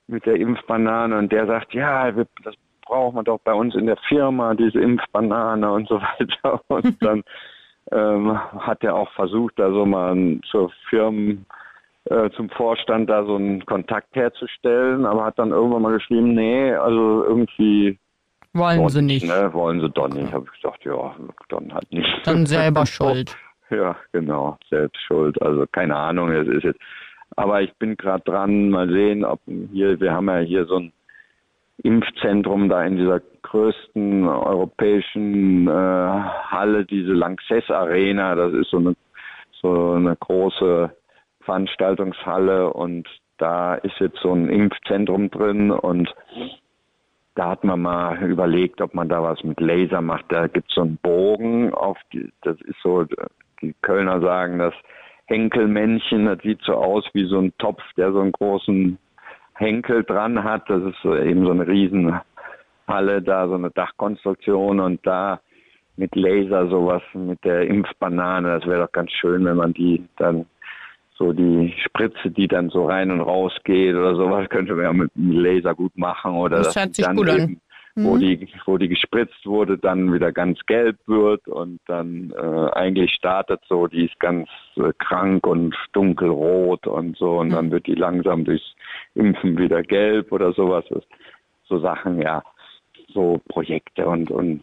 mit 0.06 0.26
der 0.26 0.36
Impfbanane 0.36 1.16
und 1.16 1.32
der 1.32 1.46
sagt, 1.46 1.72
ja, 1.72 2.10
das 2.12 2.54
braucht 2.84 3.14
man 3.14 3.24
doch 3.24 3.40
bei 3.40 3.54
uns 3.54 3.74
in 3.74 3.86
der 3.86 3.96
Firma, 4.08 4.54
diese 4.54 4.80
Impfbanane 4.80 5.72
und 5.72 5.88
so 5.88 6.00
weiter. 6.18 6.60
Und 6.68 7.02
dann 7.02 7.22
ähm, 7.90 8.38
hat 8.60 8.84
er 8.84 8.94
auch 8.94 9.10
versucht, 9.12 9.58
da 9.58 9.70
so 9.70 9.86
mal 9.86 10.38
zur 10.50 10.70
Firmen, 10.90 11.46
äh, 12.04 12.30
zum 12.30 12.50
Vorstand 12.50 13.08
da 13.08 13.24
so 13.24 13.36
einen 13.36 13.64
Kontakt 13.64 14.14
herzustellen, 14.14 15.06
aber 15.06 15.24
hat 15.24 15.38
dann 15.38 15.50
irgendwann 15.52 15.82
mal 15.82 15.94
geschrieben, 15.94 16.34
nee, 16.34 16.74
also 16.74 17.24
irgendwie 17.24 17.98
wollen 18.54 18.88
sie 18.88 19.02
nicht. 19.02 19.26
Ne, 19.26 19.52
wollen 19.52 19.80
sie 19.80 19.90
doch 19.90 20.08
nicht. 20.08 20.32
Habe 20.32 20.46
ich 20.46 20.62
gesagt, 20.62 20.84
ja, 20.84 21.14
dann 21.48 21.72
halt 21.72 21.90
nicht. 21.92 22.08
Dann 22.24 22.46
selber 22.46 22.86
schuld. 22.86 23.36
Ja, 23.70 23.96
genau, 24.12 24.58
selbst 24.68 25.00
schuld. 25.00 25.40
Also 25.40 25.64
keine 25.72 25.96
Ahnung, 25.96 26.30
es 26.30 26.46
ist 26.46 26.62
jetzt 26.62 26.80
aber 27.36 27.62
ich 27.62 27.72
bin 27.74 27.96
gerade 27.96 28.22
dran, 28.24 28.70
mal 28.70 28.88
sehen, 28.88 29.24
ob 29.24 29.40
hier, 29.72 30.00
wir 30.00 30.12
haben 30.12 30.28
ja 30.28 30.38
hier 30.38 30.66
so 30.66 30.76
ein 30.76 30.92
Impfzentrum 31.82 32.68
da 32.68 32.84
in 32.84 32.96
dieser 32.96 33.20
größten 33.42 34.28
europäischen 34.28 35.66
äh, 35.66 35.70
Halle, 35.70 36.84
diese 36.84 37.12
Lanxess 37.12 37.68
Arena. 37.70 38.34
Das 38.34 38.52
ist 38.52 38.70
so 38.70 38.78
eine, 38.78 38.94
so 39.60 39.92
eine 39.92 40.14
große 40.16 40.94
Veranstaltungshalle 41.40 42.72
und 42.72 43.08
da 43.38 43.74
ist 43.74 43.98
jetzt 43.98 44.18
so 44.22 44.32
ein 44.32 44.48
Impfzentrum 44.48 45.30
drin 45.30 45.70
und 45.70 46.14
da 47.34 47.50
hat 47.50 47.64
man 47.64 47.80
mal 47.80 48.22
überlegt, 48.22 48.80
ob 48.80 48.94
man 48.94 49.08
da 49.08 49.22
was 49.22 49.42
mit 49.42 49.60
Laser 49.60 50.00
macht. 50.00 50.26
Da 50.28 50.46
gibt 50.48 50.68
es 50.68 50.74
so 50.74 50.82
einen 50.82 50.98
Bogen 50.98 51.72
auf 51.72 51.98
die, 52.12 52.30
das 52.42 52.60
ist 52.62 52.76
so, 52.82 53.06
die 53.60 53.74
Kölner 53.80 54.20
sagen, 54.20 54.58
dass 54.58 54.74
Henkelmännchen. 55.26 56.26
Das 56.26 56.40
sieht 56.42 56.60
so 56.62 56.74
aus 56.74 57.08
wie 57.14 57.24
so 57.26 57.38
ein 57.38 57.52
Topf, 57.58 57.82
der 57.96 58.12
so 58.12 58.20
einen 58.20 58.32
großen 58.32 58.98
Henkel 59.54 60.04
dran 60.04 60.44
hat. 60.44 60.68
Das 60.68 60.82
ist 60.82 61.04
eben 61.04 61.44
so 61.44 61.52
eine 61.52 61.66
Riesenhalle 61.66 63.22
da, 63.22 63.48
so 63.48 63.54
eine 63.54 63.70
Dachkonstruktion 63.70 64.80
und 64.80 65.06
da 65.06 65.40
mit 65.96 66.14
Laser 66.16 66.68
sowas, 66.68 67.02
mit 67.14 67.44
der 67.44 67.66
Impfbanane. 67.66 68.58
Das 68.58 68.68
wäre 68.68 68.82
doch 68.82 68.92
ganz 68.92 69.10
schön, 69.12 69.44
wenn 69.44 69.56
man 69.56 69.72
die 69.72 70.04
dann 70.16 70.46
so 71.22 71.32
die 71.32 71.72
Spritze, 71.84 72.30
die 72.30 72.48
dann 72.48 72.70
so 72.70 72.86
rein 72.86 73.12
und 73.12 73.20
raus 73.20 73.52
geht 73.64 73.94
oder 73.94 74.16
sowas, 74.16 74.48
könnte 74.48 74.74
man 74.74 74.84
ja 74.84 74.92
mit 74.92 75.14
dem 75.14 75.30
Laser 75.30 75.74
gut 75.74 75.96
machen 75.96 76.32
oder 76.32 76.58
das 76.58 76.74
hört 76.74 76.94
sich 76.94 77.06
gut 77.08 77.28
an 77.28 77.60
wo, 77.94 78.14
mhm. 78.14 78.20
die, 78.20 78.48
wo 78.64 78.78
die 78.78 78.88
gespritzt 78.88 79.44
wurde, 79.44 79.76
dann 79.76 80.12
wieder 80.12 80.32
ganz 80.32 80.58
gelb 80.66 80.96
wird 81.06 81.46
und 81.46 81.78
dann 81.86 82.32
äh, 82.36 82.70
eigentlich 82.72 83.12
startet 83.12 83.60
so, 83.68 83.86
die 83.86 84.06
ist 84.06 84.18
ganz 84.18 84.48
äh, 84.76 84.92
krank 84.98 85.46
und 85.46 85.74
dunkelrot 85.92 86.86
und 86.86 87.16
so 87.18 87.40
und 87.40 87.48
mhm. 87.48 87.52
dann 87.52 87.70
wird 87.70 87.86
die 87.86 87.94
langsam 87.94 88.44
durchs 88.44 88.74
Impfen 89.14 89.58
wieder 89.58 89.82
gelb 89.82 90.32
oder 90.32 90.52
sowas. 90.52 90.84
So 91.68 91.78
Sachen, 91.80 92.20
ja, 92.20 92.42
so 93.12 93.40
Projekte 93.48 94.06
und, 94.06 94.30
und 94.30 94.62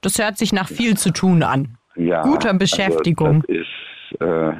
das 0.00 0.18
hört 0.18 0.36
sich 0.36 0.52
nach 0.52 0.68
viel 0.68 0.96
zu 0.96 1.12
tun 1.12 1.42
an. 1.42 1.76
Ja, 1.94 2.22
Guter 2.22 2.48
also 2.48 2.58
Beschäftigung. 2.58 3.44
Also 3.48 3.60
ist 3.60 4.20
äh, 4.20 4.52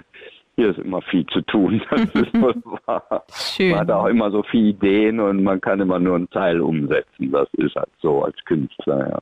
hier 0.57 0.71
ist 0.71 0.79
immer 0.79 1.03
viel 1.03 1.27
zu 1.27 1.41
tun. 1.43 1.83
Das 1.91 2.01
ist 2.15 2.35
wahr. 2.87 3.25
Schön. 3.35 3.71
Man 3.71 3.81
hat 3.81 3.91
auch 3.91 4.07
immer 4.07 4.31
so 4.31 4.43
viele 4.51 4.71
Ideen 4.71 5.21
und 5.21 5.43
man 5.43 5.61
kann 5.61 5.81
immer 5.81 5.99
nur 5.99 6.17
einen 6.17 6.31
Teil 6.31 6.61
umsetzen. 6.61 7.31
Das 7.31 7.49
ist 7.55 7.75
halt 7.77 7.89
so 8.01 8.25
als 8.25 8.37
Künstler, 8.45 9.09
ja. 9.11 9.19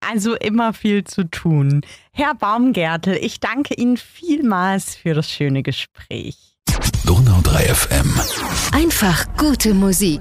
Also 0.00 0.34
immer 0.34 0.72
viel 0.72 1.04
zu 1.04 1.28
tun. 1.30 1.82
Herr 2.12 2.34
Baumgärtel, 2.34 3.16
ich 3.20 3.40
danke 3.40 3.74
Ihnen 3.74 3.96
vielmals 3.96 4.96
für 4.96 5.14
das 5.14 5.30
schöne 5.30 5.62
Gespräch. 5.62 6.36
Donau 7.06 7.40
3 7.42 7.74
FM. 7.74 8.78
Einfach 8.78 9.26
gute 9.36 9.74
Musik. 9.74 10.20